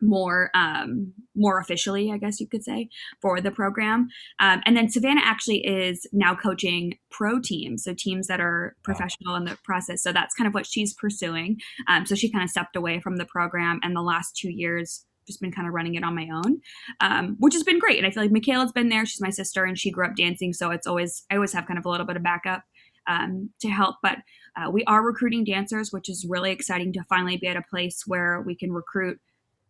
more 0.00 0.50
um, 0.54 1.12
more 1.34 1.58
officially, 1.58 2.12
I 2.12 2.18
guess 2.18 2.40
you 2.40 2.46
could 2.46 2.64
say, 2.64 2.88
for 3.20 3.40
the 3.40 3.50
program. 3.50 4.08
Um, 4.40 4.62
and 4.66 4.76
then 4.76 4.90
Savannah 4.90 5.22
actually 5.24 5.66
is 5.66 6.06
now 6.12 6.34
coaching 6.34 6.98
pro 7.10 7.40
teams, 7.40 7.84
so 7.84 7.94
teams 7.94 8.26
that 8.26 8.40
are 8.40 8.76
professional 8.82 9.32
wow. 9.32 9.36
in 9.36 9.44
the 9.44 9.58
process. 9.64 10.02
So 10.02 10.12
that's 10.12 10.34
kind 10.34 10.46
of 10.48 10.54
what 10.54 10.66
she's 10.66 10.94
pursuing. 10.94 11.58
Um, 11.88 12.06
so 12.06 12.14
she 12.14 12.30
kind 12.30 12.44
of 12.44 12.50
stepped 12.50 12.76
away 12.76 13.00
from 13.00 13.16
the 13.16 13.24
program, 13.24 13.80
and 13.82 13.96
the 13.96 14.02
last 14.02 14.36
two 14.36 14.50
years 14.50 15.04
just 15.26 15.40
been 15.40 15.52
kind 15.52 15.66
of 15.66 15.74
running 15.74 15.94
it 15.94 16.04
on 16.04 16.14
my 16.14 16.28
own, 16.32 16.60
um, 17.00 17.36
which 17.38 17.54
has 17.54 17.62
been 17.62 17.78
great. 17.78 17.98
And 17.98 18.06
I 18.06 18.10
feel 18.10 18.22
like 18.22 18.32
Michaela's 18.32 18.72
been 18.72 18.88
there; 18.88 19.06
she's 19.06 19.20
my 19.20 19.30
sister, 19.30 19.64
and 19.64 19.78
she 19.78 19.90
grew 19.90 20.06
up 20.06 20.16
dancing, 20.16 20.52
so 20.52 20.70
it's 20.70 20.86
always 20.86 21.24
I 21.30 21.36
always 21.36 21.52
have 21.52 21.66
kind 21.66 21.78
of 21.78 21.86
a 21.86 21.88
little 21.88 22.06
bit 22.06 22.16
of 22.16 22.22
backup 22.22 22.62
um, 23.06 23.50
to 23.60 23.68
help. 23.68 23.96
But 24.02 24.18
uh, 24.56 24.70
we 24.70 24.84
are 24.84 25.04
recruiting 25.04 25.44
dancers, 25.44 25.92
which 25.92 26.08
is 26.08 26.26
really 26.28 26.50
exciting 26.50 26.92
to 26.94 27.04
finally 27.04 27.36
be 27.36 27.46
at 27.46 27.56
a 27.56 27.62
place 27.62 28.04
where 28.06 28.42
we 28.42 28.54
can 28.54 28.72
recruit 28.72 29.18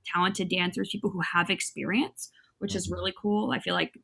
talented 0.05 0.49
dancers, 0.49 0.89
people 0.91 1.11
who 1.11 1.21
have 1.21 1.51
experience, 1.51 2.31
which 2.59 2.75
is 2.75 2.87
mm-hmm. 2.87 2.95
really 2.95 3.15
cool. 3.21 3.51
I 3.53 3.59
feel 3.59 3.75
like 3.75 3.99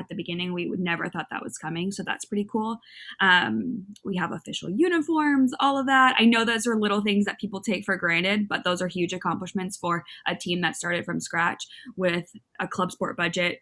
at 0.00 0.08
the 0.08 0.14
beginning 0.14 0.52
we 0.52 0.68
would 0.68 0.80
never 0.80 1.08
thought 1.08 1.26
that 1.30 1.42
was 1.42 1.58
coming 1.58 1.92
so 1.92 2.02
that's 2.04 2.24
pretty 2.24 2.46
cool 2.50 2.78
um, 3.20 3.84
we 4.04 4.16
have 4.16 4.32
official 4.32 4.70
uniforms 4.70 5.52
all 5.60 5.78
of 5.78 5.86
that 5.86 6.16
i 6.18 6.24
know 6.24 6.44
those 6.44 6.66
are 6.66 6.78
little 6.78 7.02
things 7.02 7.24
that 7.24 7.38
people 7.38 7.60
take 7.60 7.84
for 7.84 7.96
granted 7.96 8.48
but 8.48 8.64
those 8.64 8.82
are 8.82 8.88
huge 8.88 9.12
accomplishments 9.12 9.76
for 9.76 10.02
a 10.26 10.34
team 10.34 10.60
that 10.60 10.76
started 10.76 11.04
from 11.04 11.20
scratch 11.20 11.66
with 11.96 12.30
a 12.60 12.66
club 12.66 12.90
sport 12.90 13.16
budget 13.16 13.58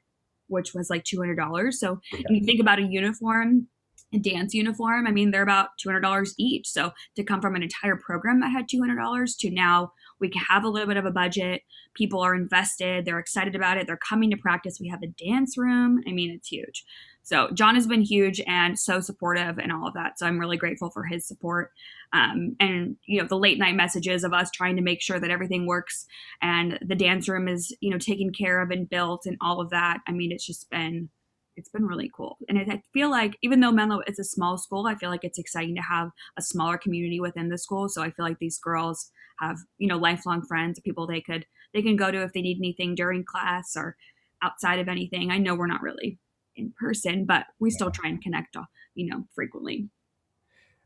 which 0.46 0.72
was 0.72 0.88
like 0.88 1.04
$200 1.04 1.72
so 1.74 2.00
yeah. 2.12 2.20
when 2.26 2.38
you 2.38 2.44
think 2.44 2.60
about 2.60 2.78
a 2.78 2.82
uniform 2.82 3.66
a 4.14 4.18
dance 4.18 4.54
uniform. 4.54 5.06
I 5.06 5.10
mean, 5.10 5.30
they're 5.30 5.42
about 5.42 5.70
$200 5.84 6.30
each. 6.38 6.68
So 6.68 6.92
to 7.16 7.24
come 7.24 7.40
from 7.40 7.54
an 7.54 7.62
entire 7.62 7.96
program 7.96 8.40
that 8.40 8.50
had 8.50 8.66
$200 8.68 9.38
to 9.40 9.50
now 9.50 9.92
we 10.20 10.30
have 10.48 10.64
a 10.64 10.68
little 10.68 10.88
bit 10.88 10.96
of 10.96 11.04
a 11.04 11.10
budget, 11.10 11.62
people 11.94 12.20
are 12.20 12.34
invested, 12.34 13.04
they're 13.04 13.18
excited 13.18 13.54
about 13.54 13.76
it, 13.76 13.86
they're 13.86 13.96
coming 13.96 14.30
to 14.30 14.36
practice. 14.36 14.78
We 14.80 14.88
have 14.88 15.02
a 15.02 15.06
dance 15.06 15.56
room. 15.56 16.02
I 16.06 16.12
mean, 16.12 16.30
it's 16.30 16.48
huge. 16.48 16.84
So 17.22 17.50
John 17.52 17.74
has 17.74 17.86
been 17.86 18.00
huge 18.00 18.40
and 18.46 18.78
so 18.78 19.00
supportive 19.00 19.58
and 19.58 19.70
all 19.70 19.86
of 19.86 19.92
that. 19.94 20.18
So 20.18 20.26
I'm 20.26 20.38
really 20.38 20.56
grateful 20.56 20.90
for 20.90 21.04
his 21.04 21.26
support. 21.26 21.72
Um, 22.14 22.56
and 22.58 22.96
you 23.04 23.20
know 23.20 23.28
the 23.28 23.36
late 23.36 23.58
night 23.58 23.74
messages 23.74 24.24
of 24.24 24.32
us 24.32 24.50
trying 24.50 24.76
to 24.76 24.82
make 24.82 25.02
sure 25.02 25.20
that 25.20 25.30
everything 25.30 25.66
works 25.66 26.06
and 26.40 26.78
the 26.80 26.94
dance 26.94 27.28
room 27.28 27.46
is 27.46 27.76
you 27.82 27.90
know 27.90 27.98
taken 27.98 28.32
care 28.32 28.62
of 28.62 28.70
and 28.70 28.88
built 28.88 29.26
and 29.26 29.36
all 29.42 29.60
of 29.60 29.68
that. 29.70 29.98
I 30.06 30.12
mean, 30.12 30.32
it's 30.32 30.46
just 30.46 30.70
been 30.70 31.10
it's 31.58 31.68
been 31.68 31.86
really 31.86 32.10
cool. 32.14 32.38
And 32.48 32.58
I 32.58 32.82
feel 32.94 33.10
like 33.10 33.36
even 33.42 33.60
though 33.60 33.72
Menlo 33.72 34.00
is 34.06 34.18
a 34.20 34.24
small 34.24 34.56
school, 34.56 34.86
I 34.86 34.94
feel 34.94 35.10
like 35.10 35.24
it's 35.24 35.40
exciting 35.40 35.74
to 35.74 35.82
have 35.82 36.10
a 36.38 36.42
smaller 36.42 36.78
community 36.78 37.20
within 37.20 37.48
the 37.48 37.58
school. 37.58 37.88
So 37.88 38.00
I 38.00 38.10
feel 38.10 38.24
like 38.24 38.38
these 38.38 38.58
girls 38.58 39.10
have, 39.40 39.58
you 39.76 39.88
know, 39.88 39.98
lifelong 39.98 40.42
friends, 40.46 40.80
people 40.80 41.06
they 41.06 41.20
could 41.20 41.44
they 41.74 41.82
can 41.82 41.96
go 41.96 42.10
to 42.10 42.22
if 42.22 42.32
they 42.32 42.40
need 42.40 42.58
anything 42.58 42.94
during 42.94 43.24
class 43.24 43.76
or 43.76 43.96
outside 44.42 44.78
of 44.78 44.88
anything. 44.88 45.30
I 45.30 45.38
know 45.38 45.56
we're 45.56 45.66
not 45.66 45.82
really 45.82 46.18
in 46.56 46.72
person, 46.78 47.24
but 47.24 47.46
we 47.58 47.70
still 47.70 47.90
try 47.90 48.08
and 48.08 48.22
connect, 48.22 48.56
uh, 48.56 48.62
you 48.94 49.10
know, 49.10 49.24
frequently. 49.34 49.88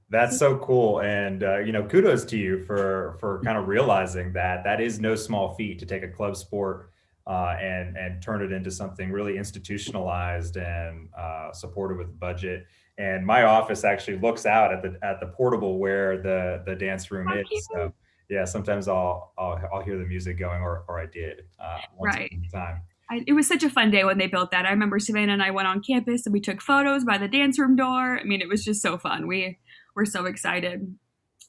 That's 0.09 0.39
so 0.39 0.59
cool, 0.59 1.01
and 1.01 1.43
uh, 1.43 1.59
you 1.59 1.73
know, 1.73 1.85
kudos 1.85 2.25
to 2.27 2.39
you 2.39 2.65
for 2.65 3.17
for 3.21 3.41
kind 3.45 3.57
of 3.59 3.69
realizing 3.69 4.33
that 4.33 4.65
that 4.65 4.81
is 4.81 5.01
no 5.01 5.15
small 5.15 5.55
feat 5.55 5.79
to 5.81 5.87
take 5.87 6.03
a 6.03 6.09
club 6.09 6.37
sport 6.37 6.92
uh, 7.27 7.57
and 7.61 7.97
and 7.97 8.23
turn 8.23 8.43
it 8.43 8.53
into 8.53 8.71
something 8.71 9.11
really 9.11 9.37
institutionalized 9.37 10.57
and 10.57 11.09
uh, 11.19 11.53
supported 11.53 11.99
with 11.99 12.19
budget. 12.19 12.67
And 12.99 13.25
my 13.25 13.45
office 13.45 13.85
actually 13.85 14.19
looks 14.19 14.45
out 14.47 14.73
at 14.73 14.83
the 14.83 14.99
at 15.07 15.21
the 15.21 15.27
portable 15.27 15.79
where 15.79 16.21
the 16.21 16.63
the 16.67 16.75
dance 16.75 17.11
room 17.11 17.29
is. 17.33 17.69
So 17.73 17.93
yeah, 18.29 18.45
sometimes 18.45 18.89
I'll 18.89 19.33
I'll, 19.39 19.61
I'll 19.73 19.83
hear 19.83 19.99
the 19.99 20.05
music 20.05 20.39
going, 20.39 20.61
or 20.61 20.85
or 20.89 21.01
I 21.01 21.07
did 21.07 21.43
uh, 21.61 21.79
once 21.97 22.17
right. 22.17 22.33
time. 22.53 22.83
I, 23.11 23.23
it 23.27 23.35
was 23.35 23.47
such 23.47 23.63
a 23.63 23.71
fun 23.71 23.91
day 23.91 24.05
when 24.05 24.17
they 24.17 24.27
built 24.27 24.51
that. 24.53 24.65
I 24.65 24.71
remember 24.71 24.99
Savannah 24.99 25.35
and 25.35 25.43
I 25.43 25.51
went 25.51 25.69
on 25.69 25.83
campus 25.83 26.25
and 26.25 26.33
we 26.33 26.41
took 26.41 26.63
photos 26.63 27.05
by 27.05 27.19
the 27.19 27.29
dance 27.29 27.59
room 27.59 27.77
door. 27.77 28.19
I 28.19 28.25
mean, 28.25 28.41
it 28.41 28.49
was 28.49 28.65
just 28.65 28.81
so 28.81 28.97
fun. 28.97 29.27
We 29.27 29.59
were 29.95 30.07
so 30.07 30.25
excited. 30.25 30.97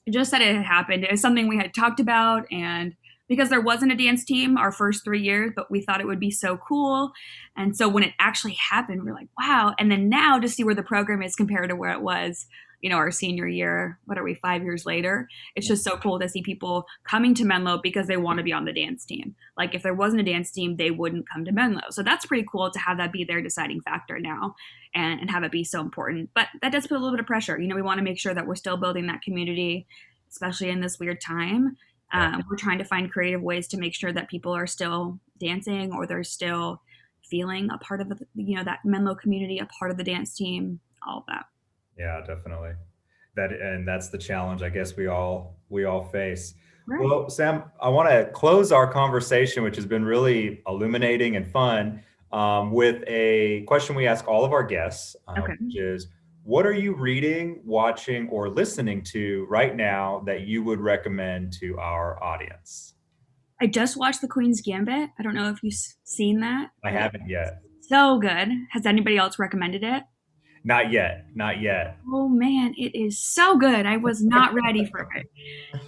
Just 0.10 0.32
that 0.32 0.42
it 0.42 0.54
had 0.54 0.66
happened. 0.66 1.06
It 1.06 1.12
was 1.12 1.22
something 1.22 1.48
we 1.48 1.56
had 1.56 1.74
talked 1.74 2.02
about 2.02 2.52
and 2.52 2.96
because 3.28 3.50
there 3.50 3.62
wasn't 3.62 3.92
a 3.92 3.96
dance 3.96 4.24
team 4.24 4.58
our 4.58 4.72
first 4.72 5.04
three 5.04 5.22
years, 5.22 5.52
but 5.56 5.72
we 5.72 5.82
thought 5.82 6.02
it 6.02 6.08
would 6.08 6.20
be 6.20 6.32
so 6.32 6.58
cool. 6.58 7.12
And 7.56 7.76
so 7.76 7.88
when 7.88 8.04
it 8.04 8.14
actually 8.20 8.58
happened, 8.72 9.04
we 9.04 9.12
are 9.12 9.16
like, 9.16 9.30
wow. 9.38 9.74
And 9.80 9.92
then 9.92 10.10
now 10.10 10.40
to 10.40 10.50
see 10.50 10.64
where 10.64 10.76
the 10.76 10.84
program 10.84 11.22
is 11.22 11.36
compared 11.36 11.70
to 11.70 11.76
where 11.76 11.92
it 11.92 12.02
was, 12.02 12.46
you 12.82 12.90
know, 12.90 12.98
our 12.98 13.12
senior 13.12 13.48
year, 13.48 13.98
what 14.06 14.18
are 14.18 14.24
we, 14.24 14.34
five 14.34 14.62
years 14.62 14.86
later? 14.86 15.30
It's 15.56 15.68
just 15.68 15.86
so 15.86 15.96
cool 15.96 16.20
to 16.20 16.28
see 16.28 16.44
people 16.44 16.86
coming 17.10 17.34
to 17.36 17.46
Menlo 17.46 17.80
because 17.82 18.08
they 18.08 18.18
want 18.18 18.40
to 18.40 18.44
be 18.44 18.52
on 18.52 18.66
the 18.66 18.74
dance 18.74 19.06
team. 19.06 19.36
Like 19.56 19.74
if 19.74 19.84
there 19.84 19.94
wasn't 19.94 20.20
a 20.20 20.26
dance 20.26 20.52
team, 20.52 20.76
they 20.76 20.92
wouldn't 20.92 21.30
come 21.34 21.46
to 21.46 21.54
Menlo. 21.54 21.82
So 21.92 22.04
that's 22.04 22.26
pretty 22.26 22.46
cool 22.52 22.70
to 22.72 22.80
have 22.80 22.98
that 22.98 23.14
be 23.14 23.24
their 23.24 23.42
deciding 23.42 23.80
factor 23.82 24.20
now 24.20 24.56
and, 24.94 25.22
and 25.22 25.32
have 25.32 25.44
it 25.44 25.52
be 25.52 25.64
so 25.64 25.80
important. 25.80 26.32
But 26.36 26.50
that 26.62 26.74
does 26.74 26.86
put 26.86 26.98
a 26.98 27.00
little 27.00 27.16
bit 27.16 27.22
of 27.22 27.26
pressure. 27.26 27.58
You 27.58 27.70
know, 27.70 27.76
we 27.76 27.82
want 27.82 28.00
to 28.00 28.04
make 28.04 28.20
sure 28.20 28.34
that 28.34 28.46
we're 28.46 28.56
still 28.56 28.76
building 28.76 29.08
that 29.08 29.22
community, 29.22 29.88
especially 30.30 30.70
in 30.70 30.82
this 30.82 31.00
weird 31.00 31.22
time 31.22 31.78
um, 32.14 32.44
we're 32.50 32.58
trying 32.58 32.78
to 32.78 32.86
find 32.86 33.12
creative 33.12 33.42
ways 33.42 33.68
to 33.70 33.78
make 33.78 33.94
sure 33.96 34.14
that 34.14 34.30
people 34.30 34.54
are 34.54 34.68
still 34.68 35.20
dancing 35.40 35.92
or 35.94 36.06
they're 36.06 36.24
still 36.24 36.82
feeling 37.30 37.70
a 37.72 37.78
part 37.80 38.00
of 38.00 38.10
the, 38.10 38.18
you 38.36 38.56
know 38.56 38.64
that 38.64 38.80
Menlo 38.86 39.16
community, 39.16 39.60
a 39.60 39.66
part 39.66 39.92
of 39.92 39.98
the 39.98 40.04
dance 40.04 40.36
team, 40.36 40.80
all 41.08 41.20
of 41.20 41.24
that. 41.28 41.46
Yeah, 41.98 42.22
definitely. 42.26 42.74
That 43.36 43.52
and 43.52 43.88
that's 43.88 44.10
the 44.10 44.18
challenge 44.18 44.62
I 44.62 44.70
guess 44.70 44.96
we 44.96 45.08
all 45.08 45.58
we 45.70 45.86
all 45.86 46.04
face. 46.04 46.54
Right. 46.86 47.02
Well, 47.02 47.30
Sam, 47.30 47.64
I 47.82 47.90
want 47.90 48.10
to 48.10 48.30
close 48.32 48.72
our 48.72 48.92
conversation, 48.92 49.64
which 49.64 49.78
has 49.78 49.86
been 49.86 50.04
really 50.04 50.62
illuminating 50.68 51.38
and 51.38 51.48
fun, 51.50 52.04
um, 52.32 52.72
with 52.72 53.04
a 53.08 53.64
question 53.68 53.96
we 53.96 54.06
ask 54.06 54.28
all 54.28 54.44
of 54.44 54.52
our 54.52 54.64
guests, 54.64 55.16
uh, 55.28 55.40
okay. 55.40 55.54
which 55.62 55.78
is 55.78 56.08
what 56.44 56.66
are 56.66 56.74
you 56.74 56.94
reading, 56.94 57.62
watching, 57.64 58.28
or 58.30 58.50
listening 58.50 59.02
to 59.12 59.46
right 59.50 59.76
now 59.76 60.24
that 60.26 60.42
you 60.42 60.62
would 60.64 60.80
recommend 60.80 61.54
to 61.60 61.78
our 61.78 62.22
audience? 62.22 62.96
I 63.62 63.68
just 63.68 63.96
watched 63.96 64.22
The 64.22 64.28
Queen's 64.28 64.62
Gambit. 64.62 65.10
I 65.18 65.24
don't 65.24 65.36
know 65.36 65.50
if 65.50 65.64
you've 65.64 65.74
seen 66.04 66.42
that. 66.42 66.72
I 66.84 66.92
haven't 66.92 67.30
yet. 67.30 67.62
So 67.82 68.20
good. 68.20 68.50
Has 68.72 68.86
anybody 68.86 69.18
else 69.18 69.40
recommended 69.40 69.84
it? 69.84 70.04
Not 70.66 70.92
yet. 70.92 71.26
Not 71.36 71.62
yet. 71.62 71.98
Oh 72.12 72.30
man, 72.30 72.74
it 72.78 72.98
is 72.98 73.22
so 73.22 73.58
good. 73.58 73.86
I 73.86 73.98
was 73.98 74.24
not 74.24 74.54
ready 74.54 74.86
for 74.86 75.08
it. 75.16 75.28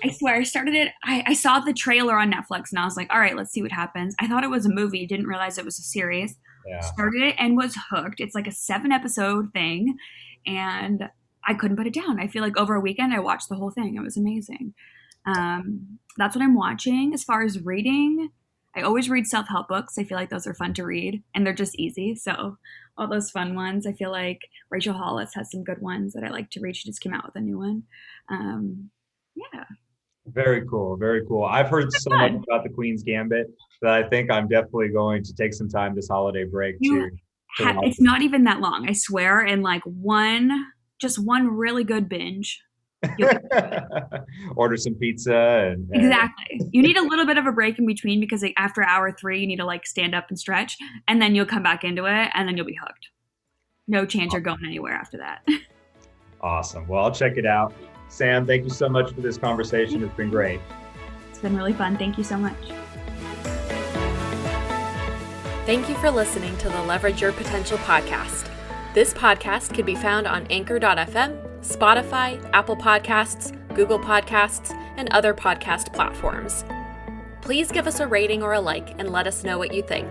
I 0.04 0.10
swear, 0.12 0.36
I 0.36 0.44
started 0.44 0.76
it. 0.76 0.92
I, 1.04 1.24
I, 1.28 1.34
saw 1.34 1.62
the 1.62 1.72
trailer 1.72 2.20
on 2.20 2.32
Netflix 2.32 2.72
and 2.72 2.80
I 2.80 2.84
was 2.84 2.98
like, 2.98 3.08
all 3.10 3.20
right, 3.20 3.38
let's 3.38 3.52
see 3.52 3.62
what 3.62 3.72
happens. 3.72 4.16
I 4.20 4.28
thought 4.28 4.44
it 4.44 4.50
was 4.50 4.66
a 4.66 4.74
movie, 4.74 5.06
didn't 5.06 5.28
realize 5.28 5.58
it 5.58 5.64
was 5.64 5.80
a 5.80 5.84
series. 5.84 6.36
Yeah. 6.68 6.82
Started 6.82 7.22
it 7.22 7.36
and 7.38 7.56
was 7.56 7.78
hooked. 7.90 8.20
It's 8.20 8.36
like 8.36 8.48
a 8.48 8.52
seven 8.52 8.92
episode 8.92 9.54
thing. 9.54 9.96
And 10.46 11.10
I 11.48 11.54
couldn't 11.54 11.78
put 11.78 11.88
it 11.88 11.94
down. 11.94 12.20
I 12.20 12.28
feel 12.28 12.42
like 12.42 12.58
over 12.58 12.76
a 12.76 12.80
weekend 12.80 13.14
I 13.14 13.20
watched 13.20 13.50
the 13.50 13.56
whole 13.56 13.72
thing. 13.72 13.96
It 13.96 14.04
was 14.04 14.18
amazing. 14.18 14.74
Um, 15.26 16.00
that's 16.18 16.36
what 16.36 16.44
I'm 16.44 16.56
watching. 16.56 17.14
As 17.14 17.24
far 17.24 17.44
as 17.44 17.60
reading, 17.60 18.30
I 18.76 18.82
always 18.82 19.10
read 19.10 19.28
self 19.28 19.48
help 19.48 19.68
books. 19.68 19.98
I 19.98 20.04
feel 20.04 20.18
like 20.18 20.30
those 20.30 20.48
are 20.48 20.54
fun 20.54 20.74
to 20.76 20.84
read 20.84 21.24
and 21.34 21.46
they're 21.46 21.54
just 21.54 21.76
easy. 21.76 22.16
So, 22.16 22.58
all 22.98 23.08
those 23.08 23.32
fun 23.32 23.56
ones. 23.56 23.86
I 23.86 23.94
feel 23.94 24.12
like 24.12 24.40
Rachel 24.70 24.94
Hollis 24.94 25.34
has 25.34 25.52
some 25.52 25.64
good 25.64 25.82
ones 25.82 26.14
that 26.14 26.24
I 26.24 26.30
like 26.30 26.50
to 26.52 26.62
read. 26.62 26.76
She 26.76 26.88
just 26.88 27.02
came 27.02 27.14
out 27.14 27.26
with 27.26 27.36
a 27.36 27.42
new 27.42 27.58
one. 27.58 27.84
Um, 28.30 28.90
yeah. 29.36 29.66
Very 30.28 30.66
cool. 30.68 30.96
Very 30.96 31.26
cool. 31.28 31.44
I've 31.44 31.70
heard 31.70 31.92
so 31.92 32.10
much 32.10 32.32
about 32.32 32.64
the 32.64 32.70
Queen's 32.70 33.04
Gambit 33.04 33.48
that 33.82 33.92
I 33.92 34.08
think 34.10 34.32
I'm 34.32 34.48
definitely 34.48 34.90
going 34.90 35.24
to 35.24 35.36
take 35.36 35.54
some 35.54 35.70
time 35.70 35.94
this 35.94 36.08
holiday 36.08 36.46
break 36.46 36.78
you 36.80 37.10
to. 37.10 37.16
Ha- 37.58 37.80
it's 37.84 38.02
not 38.02 38.22
even 38.22 38.44
that 38.44 38.60
long, 38.60 38.88
I 38.88 38.94
swear. 38.94 39.40
And 39.40 39.64
like 39.64 39.82
one, 39.84 40.68
just 41.00 41.18
one 41.18 41.48
really 41.48 41.84
good 41.84 42.10
binge. 42.10 42.62
Order 44.56 44.78
some 44.78 44.96
pizza 44.96 45.36
and, 45.72 45.90
and, 45.92 46.06
exactly. 46.06 46.62
You 46.72 46.82
need 46.82 46.98
a 46.98 47.04
little 47.04 47.26
bit 47.26 47.38
of 47.38 47.46
a 47.46 47.52
break 47.52 47.78
in 47.78 47.86
between 47.86 48.20
because 48.20 48.42
like, 48.42 48.56
after 48.58 48.84
hour 48.84 49.12
three 49.12 49.42
you 49.42 49.48
need 49.48 49.58
to 49.58 49.66
like 49.66 49.86
stand 49.86 50.16
up 50.16 50.26
and 50.30 50.40
stretch 50.40 50.76
and 51.08 51.22
then 51.22 51.36
you'll 51.36 51.46
come 51.46 51.62
back 51.62 51.84
into 51.84 52.06
it 52.06 52.30
and 52.34 52.48
then 52.48 52.58
you'll 52.58 52.66
be 52.66 52.78
hooked. 52.82 53.10
No 53.88 54.06
chance 54.06 54.34
you're 54.34 54.42
going 54.42 54.66
anywhere 54.66 54.94
after 54.94 55.18
that. 55.18 55.46
Awesome. 56.42 56.88
Well 56.88 57.04
i'll 57.04 57.12
check 57.12 57.38
it 57.38 57.46
out. 57.46 57.74
Sam 58.08 58.46
thank 58.46 58.66
you 58.66 58.70
so 58.70 58.88
much 58.88 59.12
for 59.14 59.22
this 59.22 59.36
conversation. 59.36 60.04
It's 60.04 60.14
been 60.14 60.30
great. 60.30 60.60
It's 61.32 61.40
been 61.40 61.56
really 61.58 61.74
fun. 61.74 61.98
Thank 61.98 62.20
you 62.20 62.24
so 62.24 62.38
much 62.38 62.72
thank 65.66 65.90
you 65.90 65.96
for 65.96 66.12
listening 66.12 66.56
to 66.58 66.70
the 66.70 66.84
leverage 66.84 67.22
your 67.22 67.32
potential 67.34 67.78
podcast 67.80 68.50
this 68.94 69.14
podcast 69.14 69.74
can 69.74 69.86
be 69.86 69.96
found 69.96 70.26
on 70.26 70.48
anchor.fm 70.48 71.46
Spotify, 71.66 72.40
Apple 72.54 72.78
Podcasts, 72.78 73.52
Google 73.74 74.00
Podcasts, 74.00 74.72
and 74.98 75.10
other 75.10 75.34
podcast 75.34 75.92
platforms. 75.94 76.64
Please 77.42 77.72
give 77.72 77.88
us 77.88 78.00
a 78.00 78.08
rating 78.08 78.44
or 78.44 78.54
a 78.54 78.60
like 78.60 78.92
and 79.00 79.12
let 79.12 79.26
us 79.26 79.44
know 79.44 79.58
what 79.58 79.74
you 79.74 79.82
think. 79.82 80.08